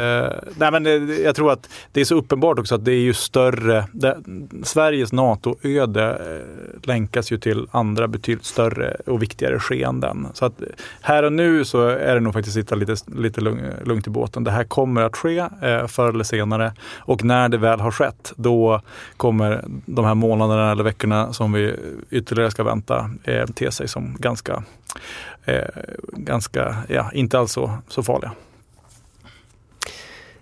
nej, 0.58 0.72
men 0.72 0.84
det, 0.84 0.96
jag 1.24 1.36
tror 1.36 1.52
att 1.52 1.70
det 1.92 2.02
är 2.02 2.06
så 2.06 2.16
uppenbart 2.16 2.60
också 2.60 2.76
att 2.76 2.86
det 2.86 2.92
är 2.92 3.00
ju 3.00 3.14
större, 3.14 3.86
det, 3.92 4.18
Sveriges 4.64 5.14
NATO-öde 5.14 6.10
eh, 6.10 6.88
länkas 6.88 7.32
ju 7.32 7.38
till 7.38 7.68
andra 7.72 8.08
betydligt 8.08 8.46
större 8.46 8.98
och 9.06 9.22
viktigare 9.22 9.60
skeenden. 9.60 10.28
Så 10.34 10.46
att 10.46 10.62
här 11.02 11.24
och 11.24 11.34
nu 11.34 11.66
så 11.66 11.88
är 11.88 12.14
det 12.14 12.20
nog 12.20 12.34
faktiskt 12.34 12.54
sitta 12.54 12.76
lite, 12.76 12.96
lite 13.16 13.42
lugnt 13.86 14.08
i 14.08 14.10
båten. 14.10 14.44
Det 14.44 14.52
här 14.52 14.64
kommer 14.64 15.02
att 15.02 15.18
ske 15.18 15.38
eh, 15.38 15.88
förr 15.88 16.10
eller 16.10 16.24
senare 16.24 16.74
och 16.98 17.24
när 17.24 17.50
det 17.50 17.58
väl 17.58 17.80
har 17.80 17.92
skett 17.92 18.07
då 18.36 18.82
kommer 19.18 19.66
de 19.86 20.06
här 20.06 20.16
månaderna 20.16 20.72
eller 20.72 20.84
veckorna 20.84 21.34
som 21.34 21.54
vi 21.54 21.76
ytterligare 22.10 22.52
ska 22.52 22.64
vänta 22.64 23.10
eh, 23.24 23.46
te 23.46 23.72
sig 23.72 23.88
som 23.88 24.16
ganska, 24.20 24.64
eh, 25.46 25.68
ganska 26.12 26.78
ja, 26.90 27.12
inte 27.14 27.40
alls 27.40 27.52
så, 27.52 27.78
så 27.88 28.04
farliga. 28.04 28.32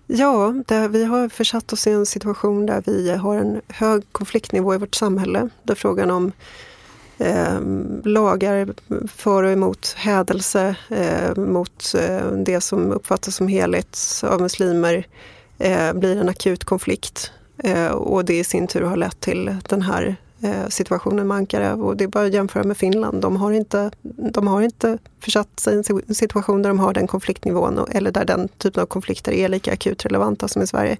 Ja, 0.06 0.54
det, 0.66 0.88
vi 0.88 1.04
har 1.04 1.28
försatt 1.28 1.72
oss 1.72 1.86
i 1.86 1.90
en 1.90 2.06
situation 2.06 2.66
där 2.66 2.82
vi 2.86 3.10
har 3.10 3.36
en 3.36 3.60
hög 3.68 4.02
konfliktnivå 4.12 4.74
i 4.74 4.78
vårt 4.78 4.94
samhälle. 4.94 5.48
Där 5.62 5.74
frågan 5.74 6.10
om 6.10 6.32
eh, 7.18 7.60
lagar 8.04 8.68
för 9.08 9.42
och 9.42 9.50
emot 9.50 9.94
hädelse, 9.96 10.76
eh, 10.88 11.36
mot 11.36 11.94
eh, 11.98 12.30
det 12.30 12.60
som 12.60 12.92
uppfattas 12.92 13.36
som 13.36 13.48
heligt 13.48 14.22
av 14.24 14.40
muslimer 14.40 15.06
eh, 15.58 15.92
blir 15.92 16.16
en 16.16 16.28
akut 16.28 16.64
konflikt. 16.64 17.32
Eh, 17.58 17.90
och 17.90 18.24
det 18.24 18.38
i 18.38 18.44
sin 18.44 18.66
tur 18.66 18.80
har 18.82 18.96
lett 18.96 19.20
till 19.20 19.56
den 19.68 19.82
här 19.82 20.16
eh, 20.42 20.68
situationen 20.68 21.26
med 21.26 21.36
Ankara 21.36 21.74
och 21.74 21.96
det 21.96 22.04
är 22.04 22.08
bara 22.08 22.26
att 22.26 22.34
jämföra 22.34 22.64
med 22.64 22.76
Finland. 22.76 23.20
De 23.20 23.36
har 23.36 23.52
inte, 23.52 23.90
de 24.32 24.46
har 24.46 24.62
inte 24.62 24.98
försatt 25.20 25.60
sig 25.60 25.74
i 25.74 25.82
en 26.08 26.14
situation 26.14 26.62
där 26.62 26.70
de 26.70 26.78
har 26.78 26.92
den 26.92 27.06
konfliktnivån 27.06 27.86
eller 27.90 28.10
där 28.10 28.24
den 28.24 28.48
typen 28.48 28.82
av 28.82 28.86
konflikter 28.86 29.32
är 29.32 29.48
lika 29.48 29.72
akut 29.72 30.04
relevanta 30.04 30.48
som 30.48 30.62
i 30.62 30.66
Sverige. 30.66 30.96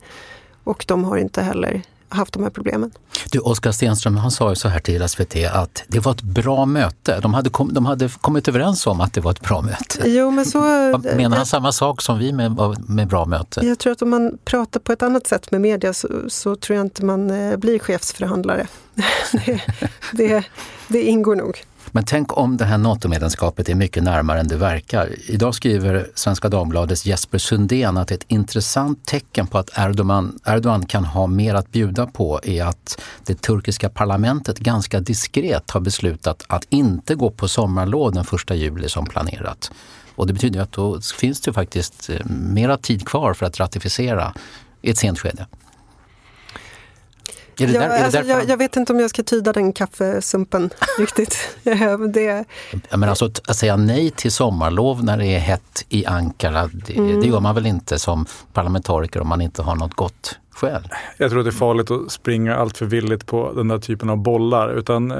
Och 0.65 0.85
de 0.89 1.05
har 1.05 1.17
inte 1.17 1.43
heller 1.43 1.83
haft 2.09 2.33
de 2.33 2.43
här 2.43 2.51
problemen. 2.51 2.91
Du, 3.31 3.39
Oskar 3.39 3.73
Stenström 3.73 4.17
han 4.17 4.31
sa 4.31 4.51
ju 4.51 4.57
så 4.57 4.69
här 4.69 4.81
till 4.81 5.09
SVT 5.09 5.37
att 5.53 5.85
det 5.89 6.01
var 6.01 6.13
ett 6.13 6.23
bra 6.23 6.67
möte. 6.67 7.21
De 7.21 7.35
hade, 7.35 7.51
kom, 7.51 7.75
de 7.75 7.87
hade 7.87 8.09
kommit 8.09 8.49
överens 8.49 8.87
om 8.87 9.01
att 9.01 9.13
det 9.13 9.21
var 9.21 9.31
ett 9.31 9.41
bra 9.41 9.63
möte. 9.63 10.11
Jo, 10.11 10.31
men 10.31 10.47
så, 10.47 10.59
Menar 11.17 11.37
han 11.37 11.47
samma 11.47 11.73
sak 11.73 12.03
som 12.03 12.19
vi 12.19 12.33
med, 12.33 12.77
med 12.89 13.09
bra 13.09 13.25
möte? 13.25 13.67
Jag 13.67 13.79
tror 13.79 13.93
att 13.93 14.03
om 14.03 14.11
man 14.11 14.39
pratar 14.45 14.81
på 14.81 14.93
ett 14.93 15.03
annat 15.03 15.27
sätt 15.27 15.51
med 15.51 15.61
media 15.61 15.93
så, 15.93 16.09
så 16.29 16.57
tror 16.57 16.77
jag 16.77 16.87
inte 16.87 17.05
man 17.05 17.31
eh, 17.31 17.57
blir 17.57 17.79
chefsförhandlare. 17.79 18.67
det, 19.47 19.61
det, 20.13 20.45
det 20.89 21.03
ingår 21.03 21.37
nog. 21.37 21.63
Men 21.97 22.05
tänk 22.05 22.37
om 22.37 22.57
det 22.57 22.65
här 22.65 22.79
NATO-medlemskapet 22.79 23.69
är 23.69 23.75
mycket 23.75 24.03
närmare 24.03 24.41
än 24.41 24.49
det 24.49 24.57
verkar. 24.57 25.09
Idag 25.27 25.55
skriver 25.55 26.07
Svenska 26.15 26.49
Dagbladets 26.49 27.07
Jesper 27.07 27.39
Sundén 27.39 27.97
att 27.97 28.11
ett 28.11 28.25
intressant 28.29 29.07
tecken 29.07 29.47
på 29.47 29.59
att 29.59 29.71
Erdogan, 29.79 30.39
Erdogan 30.47 30.87
kan 30.87 31.05
ha 31.05 31.27
mer 31.27 31.55
att 31.55 31.73
bjuda 31.73 32.07
på 32.07 32.41
är 32.45 32.65
att 32.65 33.01
det 33.25 33.35
turkiska 33.43 33.89
parlamentet 33.89 34.59
ganska 34.59 35.01
diskret 35.01 35.71
har 35.71 35.81
beslutat 35.81 36.45
att 36.47 36.67
inte 36.69 37.15
gå 37.15 37.31
på 37.31 37.49
sommarlov 37.49 38.13
den 38.13 38.25
första 38.25 38.55
juli 38.55 38.89
som 38.89 39.07
planerat. 39.07 39.71
Och 40.15 40.27
det 40.27 40.33
betyder 40.33 40.61
att 40.61 40.73
då 40.73 41.01
finns 41.01 41.41
det 41.41 41.53
faktiskt 41.53 42.11
eh, 42.11 42.27
mera 42.27 42.77
tid 42.77 43.07
kvar 43.09 43.35
för 43.35 43.47
att 43.47 43.61
ratificera 43.61 44.35
i 44.83 44.91
ett 44.91 44.99
sent 44.99 45.19
skede. 45.19 45.47
Är 47.61 47.67
det 47.67 47.73
ja, 47.73 47.81
där, 47.81 48.05
alltså, 48.05 48.23
jag, 48.23 48.49
jag, 48.49 48.57
vet 48.57 48.77
inte 48.77 48.93
om 48.93 49.01
jag 49.01 49.11
ska 49.11 49.23
tyda 49.23 49.53
den 49.53 49.73
kaffesumpen 49.73 50.71
riktigt. 50.99 51.59
det... 52.15 52.45
Men 52.91 53.09
alltså, 53.09 53.25
att 53.25 53.57
säga 53.57 53.77
nej 53.77 54.11
till 54.11 54.33
sommarlov 54.33 55.05
när 55.05 55.19
det 55.19 55.27
är 55.27 55.39
hett 55.39 55.85
i 55.89 56.07
Ankara, 56.07 56.71
det, 56.87 56.97
mm. 56.97 57.21
det 57.21 57.27
gör 57.27 57.41
man 57.41 57.55
väl 57.55 57.67
inte 57.67 57.99
som 57.99 58.27
parlamentariker 58.53 59.21
om 59.21 59.29
man 59.29 59.41
inte 59.41 59.63
har 59.63 59.77
något 59.77 59.95
gott 59.95 60.39
skäl? 60.51 60.89
Jag 61.17 61.31
tror 61.31 61.41
att 61.41 61.47
det 61.47 61.51
är 61.51 61.53
farligt 61.53 61.91
att 61.91 62.13
springa 62.13 62.57
allt 62.57 62.79
för 62.79 62.87
villigt 62.87 63.27
på 63.27 63.53
den 63.53 63.69
där 63.69 63.79
typen 63.79 64.11
av 64.11 64.17
bollar. 64.17 64.69
Utan 64.69 65.11
eh, 65.11 65.19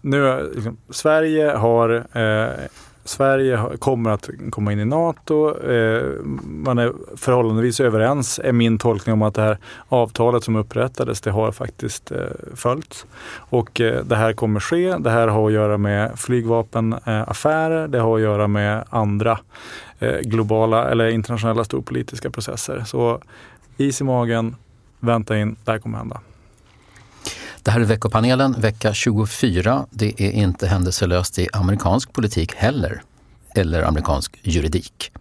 nu, 0.00 0.50
liksom, 0.54 0.76
Sverige 0.90 1.50
har 1.50 2.06
eh, 2.12 2.66
Sverige 3.10 3.60
kommer 3.78 4.10
att 4.10 4.30
komma 4.50 4.72
in 4.72 4.80
i 4.80 4.84
NATO. 4.84 5.60
Eh, 5.70 6.02
man 6.44 6.78
är 6.78 6.92
förhållandevis 7.16 7.80
överens, 7.80 8.40
är 8.44 8.52
min 8.52 8.78
tolkning 8.78 9.12
om 9.12 9.22
att 9.22 9.34
det 9.34 9.42
här 9.42 9.58
avtalet 9.88 10.44
som 10.44 10.56
upprättades, 10.56 11.20
det 11.20 11.30
har 11.30 11.52
faktiskt 11.52 12.12
eh, 12.12 12.18
följts. 12.54 13.06
Och 13.34 13.80
eh, 13.80 14.04
det 14.04 14.16
här 14.16 14.32
kommer 14.32 14.60
ske. 14.60 14.96
Det 14.96 15.10
här 15.10 15.28
har 15.28 15.46
att 15.46 15.52
göra 15.52 15.78
med 15.78 16.18
flygvapenaffärer, 16.18 17.88
det 17.88 17.98
har 17.98 18.16
att 18.16 18.22
göra 18.22 18.48
med 18.48 18.84
andra 18.90 19.38
globala 20.22 20.90
eller 20.90 21.08
internationella 21.08 21.64
storpolitiska 21.64 22.30
processer. 22.30 22.82
Så 22.86 23.20
is 23.76 24.00
i 24.00 24.04
magen, 24.04 24.56
vänta 25.00 25.38
in, 25.38 25.56
det 25.64 25.70
här 25.70 25.78
kommer 25.78 25.98
hända. 25.98 26.20
Det 27.62 27.70
här 27.70 27.80
är 27.80 27.84
veckopanelen, 27.84 28.52
vecka 28.60 28.94
24. 28.94 29.86
Det 29.90 30.22
är 30.22 30.30
inte 30.30 30.66
händelselöst 30.66 31.38
i 31.38 31.48
amerikansk 31.52 32.12
politik 32.12 32.54
heller, 32.54 33.02
eller 33.54 33.82
amerikansk 33.82 34.38
juridik. 34.42 35.12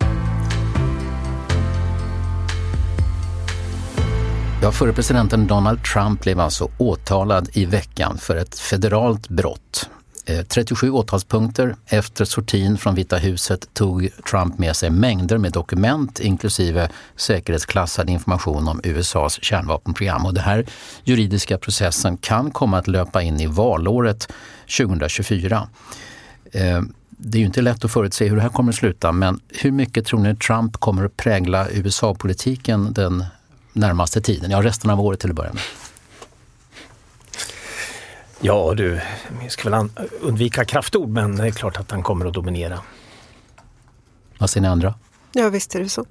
Ja, 4.61 4.71
förre 4.71 4.93
presidenten 4.93 5.47
Donald 5.47 5.83
Trump 5.83 6.21
blev 6.21 6.39
alltså 6.39 6.71
åtalad 6.77 7.49
i 7.53 7.65
veckan 7.65 8.17
för 8.17 8.35
ett 8.35 8.59
federalt 8.59 9.29
brott 9.29 9.89
Eh, 10.29 10.43
37 10.43 10.91
åtalspunkter. 10.91 11.75
Efter 11.85 12.25
sortin 12.25 12.77
från 12.77 12.95
Vita 12.95 13.17
huset 13.17 13.73
tog 13.73 14.09
Trump 14.29 14.57
med 14.57 14.75
sig 14.75 14.89
mängder 14.89 15.37
med 15.37 15.51
dokument 15.51 16.19
inklusive 16.19 16.89
säkerhetsklassad 17.15 18.09
information 18.09 18.67
om 18.67 18.81
USAs 18.83 19.39
kärnvapenprogram. 19.41 20.25
Och 20.25 20.33
den 20.33 20.43
här 20.43 20.65
juridiska 21.03 21.57
processen 21.57 22.17
kan 22.17 22.51
komma 22.51 22.77
att 22.77 22.87
löpa 22.87 23.21
in 23.21 23.39
i 23.39 23.47
valåret 23.47 24.31
2024. 24.77 25.67
Eh, 26.51 26.81
det 27.09 27.37
är 27.37 27.39
ju 27.39 27.45
inte 27.45 27.61
lätt 27.61 27.85
att 27.85 27.91
förutse 27.91 28.27
hur 28.27 28.35
det 28.35 28.41
här 28.41 28.49
kommer 28.49 28.71
att 28.71 28.75
sluta, 28.75 29.11
men 29.11 29.39
hur 29.47 29.71
mycket 29.71 30.05
tror 30.05 30.19
ni 30.19 30.35
Trump 30.35 30.77
kommer 30.77 31.05
att 31.05 31.17
prägla 31.17 31.69
USA-politiken 31.69 32.93
den 32.93 33.25
närmaste 33.73 34.21
tiden? 34.21 34.51
Ja, 34.51 34.63
resten 34.63 34.89
av 34.89 35.01
året 35.01 35.19
till 35.19 35.29
att 35.29 35.35
börja 35.35 35.53
med. 35.53 35.61
Ja 38.41 38.73
du, 38.73 39.01
jag 39.41 39.51
ska 39.51 39.69
väl 39.69 39.89
undvika 40.21 40.65
kraftord 40.65 41.09
men 41.09 41.35
det 41.35 41.47
är 41.47 41.51
klart 41.51 41.77
att 41.77 41.91
han 41.91 42.03
kommer 42.03 42.25
att 42.25 42.33
dominera. 42.33 42.79
Vad 44.37 44.49
säger 44.49 44.61
ni 44.61 44.67
andra? 44.67 44.93
Ja 45.31 45.49
visst 45.49 45.75
är 45.75 45.79
det 45.79 45.89
så. 45.89 46.05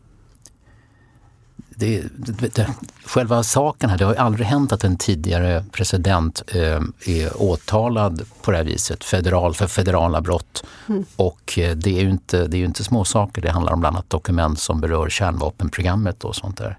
Det, 1.70 2.04
det, 2.16 2.54
det, 2.54 2.74
själva 3.04 3.42
saken 3.42 3.90
här, 3.90 3.98
det 3.98 4.04
har 4.04 4.12
ju 4.12 4.18
aldrig 4.18 4.46
hänt 4.46 4.72
att 4.72 4.84
en 4.84 4.96
tidigare 4.96 5.64
president 5.72 6.42
eh, 6.46 6.80
är 7.06 7.42
åtalad 7.42 8.22
på 8.42 8.50
det 8.50 8.56
här 8.56 8.64
viset, 8.64 9.04
federal, 9.04 9.54
för 9.54 9.66
federala 9.66 10.20
brott. 10.20 10.64
Mm. 10.88 11.04
Och 11.16 11.58
eh, 11.58 11.76
det 11.76 11.98
är 11.98 12.02
ju 12.02 12.10
inte, 12.10 12.46
det 12.46 12.56
är 12.56 12.64
inte 12.64 12.84
små 12.84 13.04
saker. 13.04 13.42
det 13.42 13.50
handlar 13.50 13.72
om 13.72 13.80
bland 13.80 13.96
annat 13.96 14.10
dokument 14.10 14.58
som 14.58 14.80
berör 14.80 15.08
kärnvapenprogrammet 15.08 16.24
och 16.24 16.36
sånt 16.36 16.56
där. 16.56 16.78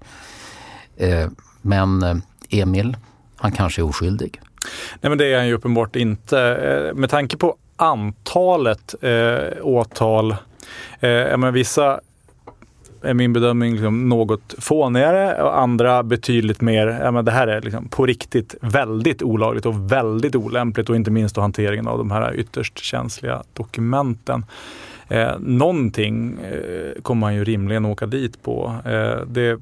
Eh, 0.96 1.28
men 1.62 2.02
eh, 2.02 2.16
Emil, 2.50 2.96
han 3.36 3.52
kanske 3.52 3.82
är 3.82 3.84
oskyldig. 3.84 4.40
Nej 5.00 5.08
men 5.08 5.18
det 5.18 5.32
är 5.32 5.36
han 5.36 5.46
ju 5.46 5.54
uppenbart 5.54 5.96
inte. 5.96 6.40
Eh, 6.40 6.94
med 6.94 7.10
tanke 7.10 7.36
på 7.36 7.56
antalet 7.76 8.94
eh, 9.00 9.66
åtal, 9.66 10.30
eh, 11.00 11.36
men 11.36 11.54
vissa 11.54 12.00
är 13.02 13.14
min 13.14 13.32
bedömning 13.32 13.72
liksom 13.72 14.08
något 14.08 14.54
fånigare 14.58 15.42
och 15.42 15.58
andra 15.58 16.02
betydligt 16.02 16.60
mer, 16.60 16.86
ja, 16.86 17.10
men 17.10 17.24
det 17.24 17.30
här 17.30 17.46
är 17.46 17.60
liksom 17.60 17.88
på 17.88 18.06
riktigt 18.06 18.54
väldigt 18.60 19.22
olagligt 19.22 19.66
och 19.66 19.92
väldigt 19.92 20.34
olämpligt 20.34 20.90
och 20.90 20.96
inte 20.96 21.10
minst 21.10 21.34
då 21.34 21.40
hanteringen 21.40 21.88
av 21.88 21.98
de 21.98 22.10
här 22.10 22.34
ytterst 22.34 22.78
känsliga 22.78 23.42
dokumenten. 23.52 24.44
Eh, 25.10 25.38
någonting 25.40 26.38
eh, 26.40 27.02
kommer 27.02 27.20
man 27.20 27.34
ju 27.34 27.44
rimligen 27.44 27.84
åka 27.84 28.06
dit 28.06 28.42
på. 28.42 28.74
Eh, 28.84 29.26
det, 29.26 29.58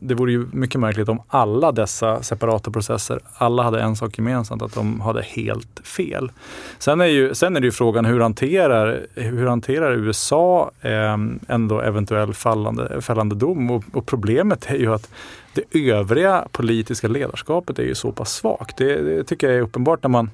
det 0.00 0.14
vore 0.14 0.32
ju 0.32 0.46
mycket 0.52 0.80
märkligt 0.80 1.08
om 1.08 1.22
alla 1.28 1.72
dessa 1.72 2.22
separata 2.22 2.70
processer, 2.70 3.20
alla 3.34 3.62
hade 3.62 3.80
en 3.80 3.96
sak 3.96 4.18
gemensamt, 4.18 4.62
att 4.62 4.74
de 4.74 5.00
hade 5.00 5.22
helt 5.22 5.80
fel. 5.84 6.30
Sen 6.78 7.00
är, 7.00 7.06
ju, 7.06 7.34
sen 7.34 7.56
är 7.56 7.60
det 7.60 7.66
ju 7.66 7.72
frågan 7.72 8.04
hur 8.04 8.20
hanterar, 8.20 9.06
hur 9.14 9.46
hanterar 9.46 9.92
USA 9.92 10.70
eh, 10.80 11.16
ändå 11.48 11.80
eventuell 11.80 12.34
fallande, 12.34 13.00
fällande 13.00 13.34
dom? 13.34 13.70
Och, 13.70 13.84
och 13.92 14.06
problemet 14.06 14.70
är 14.70 14.76
ju 14.76 14.94
att 14.94 15.10
det 15.58 15.90
övriga 15.90 16.44
politiska 16.52 17.08
ledarskapet 17.08 17.78
är 17.78 17.82
ju 17.82 17.94
så 17.94 18.12
pass 18.12 18.34
svagt. 18.34 18.76
Det, 18.76 19.02
det 19.02 19.24
tycker 19.24 19.48
jag 19.48 19.56
är 19.56 19.62
uppenbart 19.62 20.02
när 20.02 20.10
man, 20.10 20.30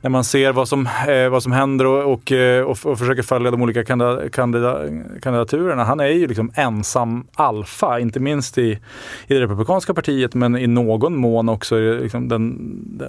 när 0.00 0.10
man 0.10 0.24
ser 0.24 0.52
vad 0.52 0.68
som, 0.68 0.88
eh, 1.08 1.28
vad 1.28 1.42
som 1.42 1.52
händer 1.52 1.86
och, 1.86 2.12
och, 2.12 2.32
eh, 2.32 2.64
och, 2.64 2.86
och, 2.86 2.98
försöker 2.98 3.22
följa 3.22 3.50
de 3.50 3.62
olika 3.62 3.84
kandida, 3.84 4.28
kandida, 4.28 4.78
kandidaturerna. 5.22 5.84
Han 5.84 6.00
är 6.00 6.06
ju 6.06 6.26
liksom 6.26 6.52
ensam 6.54 7.26
alfa, 7.34 8.00
inte 8.00 8.20
minst 8.20 8.58
i, 8.58 8.78
i 9.26 9.34
det 9.34 9.40
republikanska 9.40 9.94
partiet 9.94 10.34
men 10.34 10.56
i 10.56 10.66
någon 10.66 11.16
mån 11.16 11.48
också 11.48 11.76
liksom 11.76 12.28
den, 12.28 12.58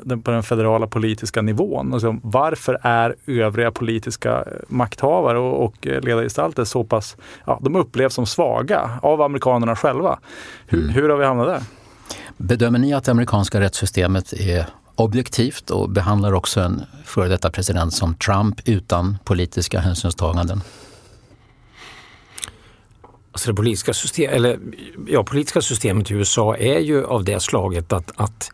den, 0.04 0.22
på 0.22 0.32
den 0.32 0.44
federala 0.44 0.88
politiska 0.88 1.42
nivån. 1.42 1.94
Alltså, 1.94 2.18
varför 2.24 2.80
är 2.82 3.16
övriga 3.28 3.72
politiska 3.72 4.44
makthavare 4.68 5.40
och, 5.40 5.64
och 5.64 5.76
ledargestalter 5.82 6.64
så 6.64 6.84
pass, 6.84 7.18
ja, 7.46 7.60
de 7.62 7.76
upplevs 7.76 8.14
som 8.14 8.26
svaga 8.26 8.90
av 9.02 9.22
amerikanerna 9.22 9.76
själva. 9.76 10.20
Hur, 10.68 10.80
mm. 10.80 10.94
hur 10.94 11.10
har 11.10 11.18
vi 11.18 11.26
hamnat 11.26 11.48
där? 11.48 11.55
Bedömer 12.38 12.80
ni 12.80 12.94
att 12.94 13.04
det 13.04 13.12
amerikanska 13.12 13.60
rättssystemet 13.60 14.34
är 14.34 14.66
objektivt 14.96 15.70
och 15.70 15.90
behandlar 15.90 16.34
också 16.34 16.60
en 16.60 16.82
före 17.06 17.28
detta 17.28 17.50
president 17.50 17.94
som 17.94 18.16
Trump 18.16 18.62
utan 18.66 19.18
politiska 19.24 19.80
hänsynstaganden? 19.80 20.62
Alltså 23.32 23.52
det 23.52 23.56
politiska, 23.56 23.94
system, 23.94 24.34
eller, 24.34 24.60
ja, 25.08 25.24
politiska 25.24 25.62
systemet 25.62 26.12
i 26.12 26.14
USA 26.14 26.58
är 26.58 26.80
ju 26.80 27.06
av 27.06 27.24
det 27.24 27.40
slaget 27.40 27.94
att, 27.94 28.12
att, 28.16 28.52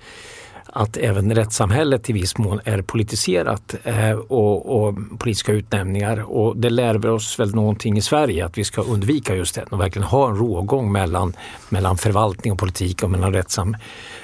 att 0.74 0.97
även 0.97 1.36
rättssamhället 1.36 2.09
i 2.09 2.13
viss 2.13 2.38
mån 2.38 2.59
är 2.65 2.82
politiserat 2.82 3.76
eh, 3.84 4.11
och, 4.11 4.86
och, 4.86 4.95
politiska 5.19 5.51
utnämningar. 5.51 6.32
Och 6.32 6.57
det 6.57 6.69
lär 6.69 6.95
vi 6.95 7.07
oss 7.07 7.39
väl 7.39 7.55
någonting 7.55 7.97
i 7.97 8.01
Sverige 8.01 8.45
att 8.45 8.57
vi 8.57 8.63
ska 8.63 8.82
undvika 8.82 9.36
just 9.36 9.55
det 9.55 9.63
och 9.63 9.80
verkligen 9.80 10.07
ha 10.07 10.30
en 10.30 10.36
rågång 10.36 10.91
mellan, 10.91 11.34
mellan 11.69 11.97
förvaltning 11.97 12.53
och 12.53 12.59
politik 12.59 13.03
och 13.03 13.09
mellan 13.09 13.34
rättssam, 13.34 13.78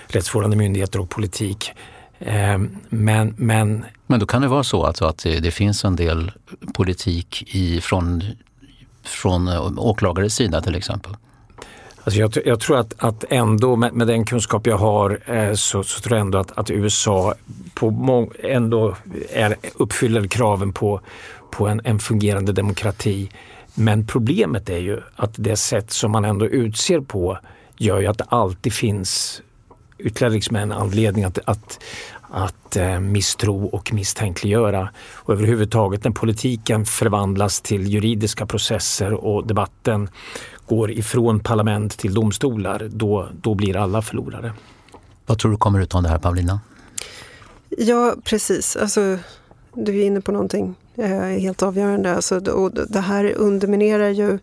rättsvårdande 0.07 0.57
myndigheter 0.57 0.99
och 0.99 1.09
politik. 1.09 1.71
Eh, 2.19 2.57
men, 2.89 3.33
men, 3.37 3.85
men 4.07 4.19
då 4.19 4.25
kan 4.25 4.41
det 4.41 4.47
vara 4.47 4.63
så 4.63 4.83
alltså 4.83 5.05
att 5.05 5.17
det, 5.17 5.39
det 5.39 5.51
finns 5.51 5.85
en 5.85 5.95
del 5.95 6.31
politik 6.73 7.55
i, 7.55 7.81
från 7.81 8.23
från 9.03 9.47
eh, 9.47 9.77
åklagares 9.77 10.35
sida 10.35 10.61
till 10.61 10.75
exempel? 10.75 11.15
Alltså 12.07 12.19
jag, 12.19 12.31
jag, 12.45 12.59
tror 12.59 12.77
att, 12.77 12.93
att 12.97 13.23
ändå 13.29 13.75
med, 13.75 13.93
med, 13.93 14.07
den 14.07 14.25
kunskap 14.25 14.67
jag 14.67 14.77
har 14.77 15.19
eh, 15.25 15.53
så, 15.53 15.83
så, 15.83 16.01
tror 16.01 16.17
jag 16.17 16.25
ändå 16.25 16.37
att, 16.37 16.57
att 16.57 16.71
USA 16.71 17.33
på 17.73 17.91
mång, 17.91 18.31
ändå 18.39 18.95
är, 19.29 19.55
uppfyller 19.75 20.27
kraven 20.27 20.73
på, 20.73 21.01
på 21.51 21.67
en, 21.67 21.81
en, 21.83 21.99
fungerande 21.99 22.51
demokrati. 22.51 23.29
Men 23.73 24.07
problemet 24.07 24.69
är 24.69 24.77
ju 24.77 24.99
att 25.15 25.33
det 25.35 25.55
sätt 25.55 25.91
som 25.91 26.11
man 26.11 26.25
ändå 26.25 26.45
utser 26.45 26.99
på 26.99 27.37
gör 27.77 27.99
ju 27.99 28.07
att 28.07 28.17
det 28.17 28.25
alltid 28.29 28.73
finns 28.73 29.41
ytterligare 29.97 30.33
liksom 30.33 30.55
en 30.55 30.71
anledning 30.71 31.23
att, 31.23 31.39
att, 31.45 31.83
att 32.21 32.75
eh, 32.75 32.99
misstro 32.99 33.65
och 33.65 33.93
misstänkliggöra. 33.93 34.89
Och 35.13 35.33
överhuvudtaget 35.33 36.03
när 36.03 36.11
politiken 36.11 36.85
förvandlas 36.85 37.61
till 37.61 37.87
juridiska 37.87 38.45
processer 38.45 39.13
och 39.13 39.47
debatten 39.47 40.09
går 40.67 40.91
ifrån 40.91 41.39
parlament 41.39 41.97
till 41.97 42.13
domstolar, 42.13 42.89
då, 42.93 43.27
då 43.41 43.55
blir 43.55 43.77
alla 43.77 44.01
förlorare. 44.01 44.53
Vad 45.25 45.39
tror 45.39 45.51
du 45.51 45.57
kommer 45.57 45.81
ut 45.81 45.95
av 45.95 46.03
det 46.03 46.09
här 46.09 46.19
Paulina? 46.19 46.59
Ja, 47.69 48.15
precis. 48.23 48.75
Alltså, 48.75 49.17
du 49.73 49.99
är 49.99 50.05
inne 50.05 50.21
på 50.21 50.31
någonting 50.31 50.75
eh, 50.95 51.09
helt 51.19 51.63
avgörande. 51.63 52.15
Alltså, 52.15 52.51
och 52.51 52.71
det 52.71 52.99
här 52.99 53.33
underminerar 53.33 54.09
ju 54.09 54.39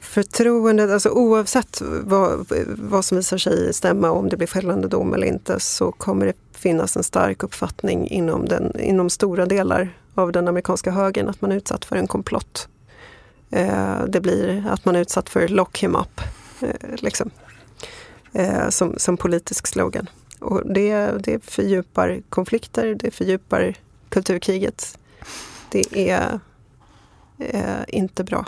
förtroendet, 0.00 0.90
alltså 0.90 1.08
oavsett 1.08 1.82
vad, 2.02 2.46
vad 2.66 3.04
som 3.04 3.16
visar 3.16 3.38
sig 3.38 3.74
stämma, 3.74 4.10
om 4.10 4.28
det 4.28 4.36
blir 4.36 4.46
fällande 4.46 4.88
dom 4.88 5.14
eller 5.14 5.26
inte, 5.26 5.60
så 5.60 5.92
kommer 5.92 6.26
det 6.26 6.32
finnas 6.52 6.96
en 6.96 7.02
stark 7.02 7.42
uppfattning 7.42 8.08
inom, 8.08 8.48
den, 8.48 8.80
inom 8.80 9.10
stora 9.10 9.46
delar 9.46 9.96
av 10.14 10.32
den 10.32 10.48
amerikanska 10.48 10.90
högern 10.90 11.28
att 11.28 11.40
man 11.40 11.52
är 11.52 11.56
utsatt 11.56 11.84
för 11.84 11.96
en 11.96 12.06
komplott. 12.06 12.68
Eh, 13.50 14.04
det 14.08 14.20
blir 14.20 14.66
att 14.68 14.84
man 14.84 14.96
är 14.96 15.00
utsatt 15.00 15.28
för 15.28 15.48
lock 15.48 15.78
him 15.82 15.96
up, 15.96 16.20
eh, 16.60 16.94
liksom. 16.96 17.30
eh, 18.32 18.68
som, 18.68 18.94
som 18.96 19.16
politisk 19.16 19.66
slogan. 19.66 20.08
Och 20.38 20.72
det, 20.74 21.10
det 21.24 21.44
fördjupar 21.44 22.20
konflikter, 22.28 22.94
det 22.94 23.10
fördjupar 23.10 23.74
kulturkriget. 24.08 24.98
Det 25.70 26.10
är 26.10 26.40
eh, 27.38 27.82
inte 27.88 28.24
bra 28.24 28.46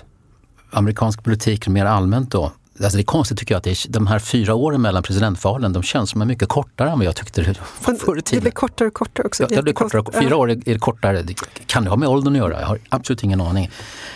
amerikansk 0.73 1.25
politik 1.25 1.69
mer 1.69 1.85
allmänt 1.85 2.31
då. 2.31 2.53
Alltså 2.81 2.97
det 2.97 3.03
är 3.03 3.05
konstigt 3.05 3.39
tycker 3.39 3.55
jag 3.55 3.59
att 3.59 3.65
det 3.65 3.71
är, 3.71 3.89
de 3.89 4.07
här 4.07 4.19
fyra 4.19 4.55
åren 4.55 4.83
mellan 4.83 5.03
presidentvalen, 5.03 5.73
de 5.73 5.83
känns 5.83 6.11
som 6.11 6.21
är 6.23 6.27
mycket 6.27 6.49
kortare 6.49 6.91
än 6.91 6.99
vad 6.99 7.07
jag 7.07 7.17
tyckte 7.17 7.43
det 7.43 7.61
var 7.87 7.95
förr 7.95 8.19
i 8.19 8.23
tiden. 8.23 8.39
Det 8.39 8.41
blir 8.41 8.53
kortare 8.53 8.89
och 8.89 8.95
kortare 8.95 9.27
också. 9.27 9.43
Ja, 9.43 9.57
det 9.57 9.63
blir 9.63 9.73
kortare. 9.73 10.05
Fyra 10.21 10.37
år 10.37 10.51
är 10.51 10.79
kortare. 10.79 11.25
Kan 11.67 11.85
det 11.85 11.91
ha 11.91 11.97
med 11.97 12.09
åldern 12.09 12.33
att 12.33 12.39
göra? 12.39 12.61
Jag 12.61 12.67
har 12.67 12.79
absolut 12.89 13.23
ingen 13.23 13.41
aning. 13.41 13.71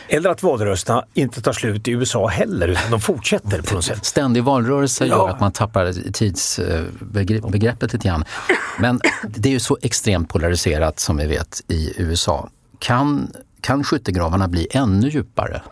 Eller 0.08 0.30
att 0.30 0.42
valrörelserna 0.42 1.04
inte 1.14 1.42
tar 1.42 1.52
slut 1.52 1.88
i 1.88 1.90
USA 1.90 2.26
heller, 2.26 2.68
utan 2.68 2.90
de 2.90 3.00
fortsätter 3.00 3.62
på 3.62 3.74
något 3.74 3.84
sätt. 3.84 4.04
Ständig 4.04 4.44
valrörelse 4.44 5.06
gör 5.06 5.28
att 5.28 5.40
man 5.40 5.52
tappar 5.52 6.12
tidsbegreppet 6.12 7.92
lite 7.92 8.08
grann. 8.08 8.24
Men 8.78 9.00
det 9.28 9.48
är 9.48 9.52
ju 9.52 9.60
så 9.60 9.78
extremt 9.82 10.28
polariserat 10.28 11.00
som 11.00 11.16
vi 11.16 11.26
vet 11.26 11.62
i 11.68 11.92
USA. 11.96 12.48
Kan, 12.78 13.32
kan 13.60 13.84
skyttegravarna 13.84 14.48
bli 14.48 14.68
ännu 14.70 15.08
djupare? 15.08 15.62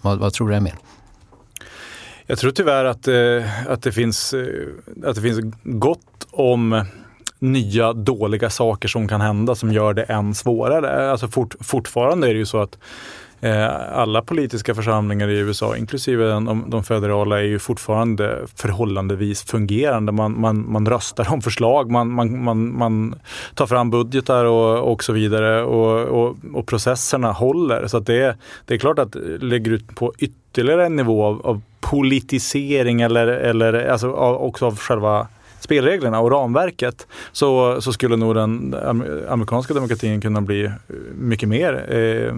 Vad, 0.00 0.18
vad 0.18 0.32
tror 0.32 0.48
du 0.48 0.54
Emil? 0.54 0.74
Jag 2.32 2.38
tror 2.38 2.50
tyvärr 2.50 2.84
att, 2.84 3.08
eh, 3.08 3.70
att, 3.72 3.82
det 3.82 3.92
finns, 3.92 4.34
eh, 4.34 4.46
att 5.04 5.14
det 5.14 5.20
finns 5.20 5.40
gott 5.62 6.26
om 6.30 6.84
nya 7.38 7.92
dåliga 7.92 8.50
saker 8.50 8.88
som 8.88 9.08
kan 9.08 9.20
hända 9.20 9.54
som 9.54 9.72
gör 9.72 9.94
det 9.94 10.02
än 10.02 10.34
svårare. 10.34 11.10
Alltså 11.10 11.28
fort, 11.28 11.54
fortfarande 11.60 12.28
är 12.28 12.32
det 12.32 12.38
ju 12.38 12.46
så 12.46 12.60
att 12.60 12.78
eh, 13.40 13.98
alla 13.98 14.22
politiska 14.22 14.74
församlingar 14.74 15.28
i 15.28 15.38
USA, 15.38 15.76
inklusive 15.76 16.28
de, 16.28 16.64
de 16.68 16.84
federala, 16.84 17.38
är 17.38 17.44
ju 17.44 17.58
fortfarande 17.58 18.38
förhållandevis 18.56 19.42
fungerande. 19.42 20.12
Man, 20.12 20.40
man, 20.40 20.72
man 20.72 20.86
röstar 20.86 21.32
om 21.32 21.42
förslag, 21.42 21.90
man, 21.90 22.10
man, 22.10 22.44
man, 22.44 22.78
man 22.78 23.14
tar 23.54 23.66
fram 23.66 23.90
budgetar 23.90 24.44
och, 24.44 24.92
och 24.92 25.04
så 25.04 25.12
vidare 25.12 25.62
och, 25.62 26.08
och, 26.08 26.36
och 26.54 26.66
processerna 26.66 27.32
håller. 27.32 27.86
Så 27.86 27.98
det, 27.98 28.36
det 28.66 28.74
är 28.74 28.78
klart 28.78 28.98
att 28.98 29.16
lägger 29.40 29.70
ut 29.70 29.94
på 29.94 30.12
ytterligare 30.18 30.86
en 30.86 30.96
nivå 30.96 31.24
av, 31.24 31.46
av 31.46 31.62
politisering 31.90 33.00
eller, 33.00 33.26
eller 33.26 33.88
alltså 33.88 34.10
också 34.12 34.66
av 34.66 34.76
själva 34.76 35.28
spelreglerna 35.62 36.20
och 36.20 36.30
ramverket 36.30 37.06
så, 37.32 37.80
så 37.80 37.92
skulle 37.92 38.16
nog 38.16 38.34
den 38.34 38.74
amerikanska 39.28 39.74
demokratin 39.74 40.20
kunna 40.20 40.40
bli 40.40 40.70
mycket 41.14 41.48
mer 41.48 41.94
eh, 41.94 42.34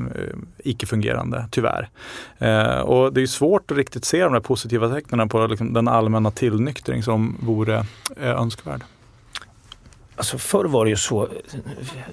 icke-fungerande, 0.59 1.47
tyvärr. 1.51 1.89
Eh, 2.39 2.79
och 2.79 3.13
det 3.13 3.23
är 3.23 3.27
svårt 3.27 3.71
att 3.71 3.77
riktigt 3.77 4.05
se 4.05 4.23
de 4.23 4.33
där 4.33 4.41
positiva 4.41 4.89
tecknen 4.89 5.29
på 5.29 5.47
liksom, 5.47 5.73
den 5.73 5.89
allmänna 5.89 6.31
tillnyktring 6.31 7.03
som 7.03 7.37
vore 7.41 7.87
eh, 8.17 8.31
önskvärd. 8.31 8.81
Alltså 10.17 10.39
förr 10.39 10.65
var 10.65 10.85
det 10.85 10.91
ju 10.91 10.97
så, 10.97 11.29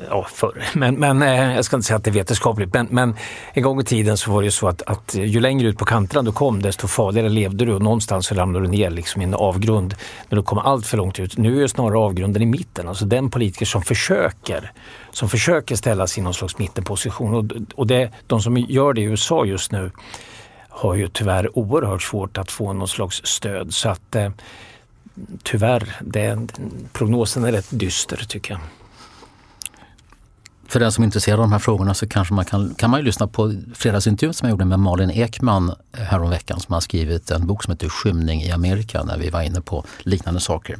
ja 0.09 0.27
förr, 0.33 0.63
men, 0.73 0.95
men 0.95 1.21
eh, 1.21 1.55
jag 1.55 1.65
ska 1.65 1.75
inte 1.75 1.87
säga 1.87 1.97
att 1.97 2.03
det 2.03 2.09
är 2.09 2.13
vetenskapligt, 2.13 2.73
men, 2.73 2.87
men 2.89 3.15
en 3.53 3.63
gång 3.63 3.79
i 3.81 3.83
tiden 3.83 4.17
så 4.17 4.31
var 4.31 4.41
det 4.41 4.45
ju 4.45 4.51
så 4.51 4.67
att, 4.67 4.81
att 4.81 5.15
ju 5.15 5.39
längre 5.39 5.67
ut 5.67 5.77
på 5.77 5.85
kanterna 5.85 6.21
du 6.21 6.31
kom 6.31 6.61
desto 6.61 6.87
farligare 6.87 7.29
levde 7.29 7.65
du 7.65 7.73
och 7.73 7.81
någonstans 7.81 8.27
så 8.27 8.35
ramlade 8.35 8.65
du 8.65 8.71
ner 8.71 8.89
liksom 8.89 9.21
i 9.21 9.25
en 9.25 9.33
avgrund 9.33 9.95
när 10.29 10.35
du 10.35 10.43
kom 10.43 10.57
allt 10.57 10.85
för 10.85 10.97
långt 10.97 11.19
ut. 11.19 11.37
Nu 11.37 11.57
är 11.57 11.61
ju 11.61 11.67
snarare 11.67 11.97
avgrunden 11.97 12.41
i 12.41 12.45
mitten, 12.45 12.87
alltså 12.87 13.05
den 13.05 13.29
politiker 13.29 13.65
som 13.65 13.81
försöker, 13.81 14.71
som 15.11 15.29
försöker 15.29 15.75
ställa 15.75 16.07
sig 16.07 16.21
i 16.21 16.23
någon 16.23 16.33
slags 16.33 16.57
mittenposition. 16.57 17.35
Och, 17.35 17.45
och 17.75 17.87
det, 17.87 18.11
de 18.27 18.41
som 18.41 18.57
gör 18.57 18.93
det 18.93 19.01
i 19.01 19.03
USA 19.03 19.45
just 19.45 19.71
nu 19.71 19.91
har 20.69 20.95
ju 20.95 21.07
tyvärr 21.07 21.57
oerhört 21.57 22.01
svårt 22.01 22.37
att 22.37 22.51
få 22.51 22.73
någon 22.73 22.87
slags 22.87 23.21
stöd. 23.25 23.73
Så 23.73 23.89
att 23.89 24.15
eh, 24.15 24.29
tyvärr, 25.43 25.97
det, 26.01 26.47
prognosen 26.93 27.43
är 27.43 27.51
rätt 27.51 27.67
dyster 27.69 28.25
tycker 28.27 28.53
jag. 28.53 28.61
För 30.67 30.79
den 30.79 30.91
som 30.91 31.01
är 31.01 31.05
intresserad 31.05 31.39
av 31.39 31.43
de 31.43 31.51
här 31.51 31.59
frågorna 31.59 31.93
så 31.93 32.07
kanske 32.07 32.33
man 32.33 32.45
kan, 32.45 32.75
kan 32.75 32.89
man 32.89 32.99
ju 32.99 33.05
lyssna 33.05 33.27
på 33.27 33.55
fredagsintervjun 33.75 34.33
som 34.33 34.47
jag 34.47 34.53
gjorde 34.53 34.65
med 34.65 34.79
Malin 34.79 35.11
Ekman 35.11 35.75
häromveckan 35.91 36.59
som 36.59 36.73
har 36.73 36.81
skrivit 36.81 37.31
en 37.31 37.47
bok 37.47 37.63
som 37.63 37.71
heter 37.71 37.89
Skymning 37.89 38.41
i 38.41 38.51
Amerika 38.51 39.03
när 39.03 39.17
vi 39.17 39.29
var 39.29 39.41
inne 39.41 39.61
på 39.61 39.85
liknande 39.99 40.39
saker. 40.39 40.79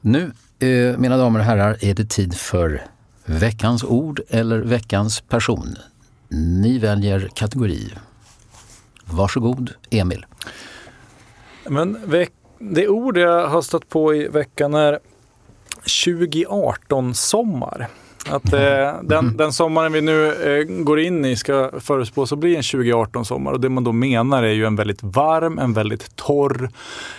Nu, 0.00 0.32
eh, 0.58 0.98
mina 0.98 1.16
damer 1.16 1.38
och 1.38 1.44
herrar, 1.44 1.76
är 1.80 1.94
det 1.94 2.08
tid 2.08 2.34
för 2.34 2.86
veckans 3.24 3.84
ord 3.84 4.20
eller 4.28 4.58
veckans 4.58 5.20
person. 5.20 5.76
Ni 6.28 6.78
väljer 6.78 7.30
kategori. 7.34 7.94
Varsågod, 9.04 9.72
Emil. 9.90 10.26
Men 11.68 12.10
veck 12.10 12.32
det 12.58 12.88
ord 12.88 13.18
jag 13.18 13.48
har 13.48 13.62
stött 13.62 13.88
på 13.88 14.14
i 14.14 14.28
veckan 14.28 14.74
är 14.74 14.98
2018-sommar. 15.84 17.88
Att 18.30 18.52
eh, 18.52 18.60
den, 19.02 19.18
mm. 19.18 19.36
den 19.36 19.52
sommaren 19.52 19.92
vi 19.92 20.00
nu 20.00 20.32
eh, 20.32 20.64
går 20.64 21.00
in 21.00 21.24
i 21.24 21.36
ska 21.36 21.70
förutspås 21.80 22.32
att 22.32 22.38
bli 22.38 22.56
en 22.56 22.62
2018-sommar. 22.62 23.52
Och 23.52 23.60
det 23.60 23.68
man 23.68 23.84
då 23.84 23.92
menar 23.92 24.42
är 24.42 24.52
ju 24.52 24.64
en 24.64 24.76
väldigt 24.76 25.02
varm, 25.02 25.58
en 25.58 25.72
väldigt 25.72 26.16
torr 26.16 26.70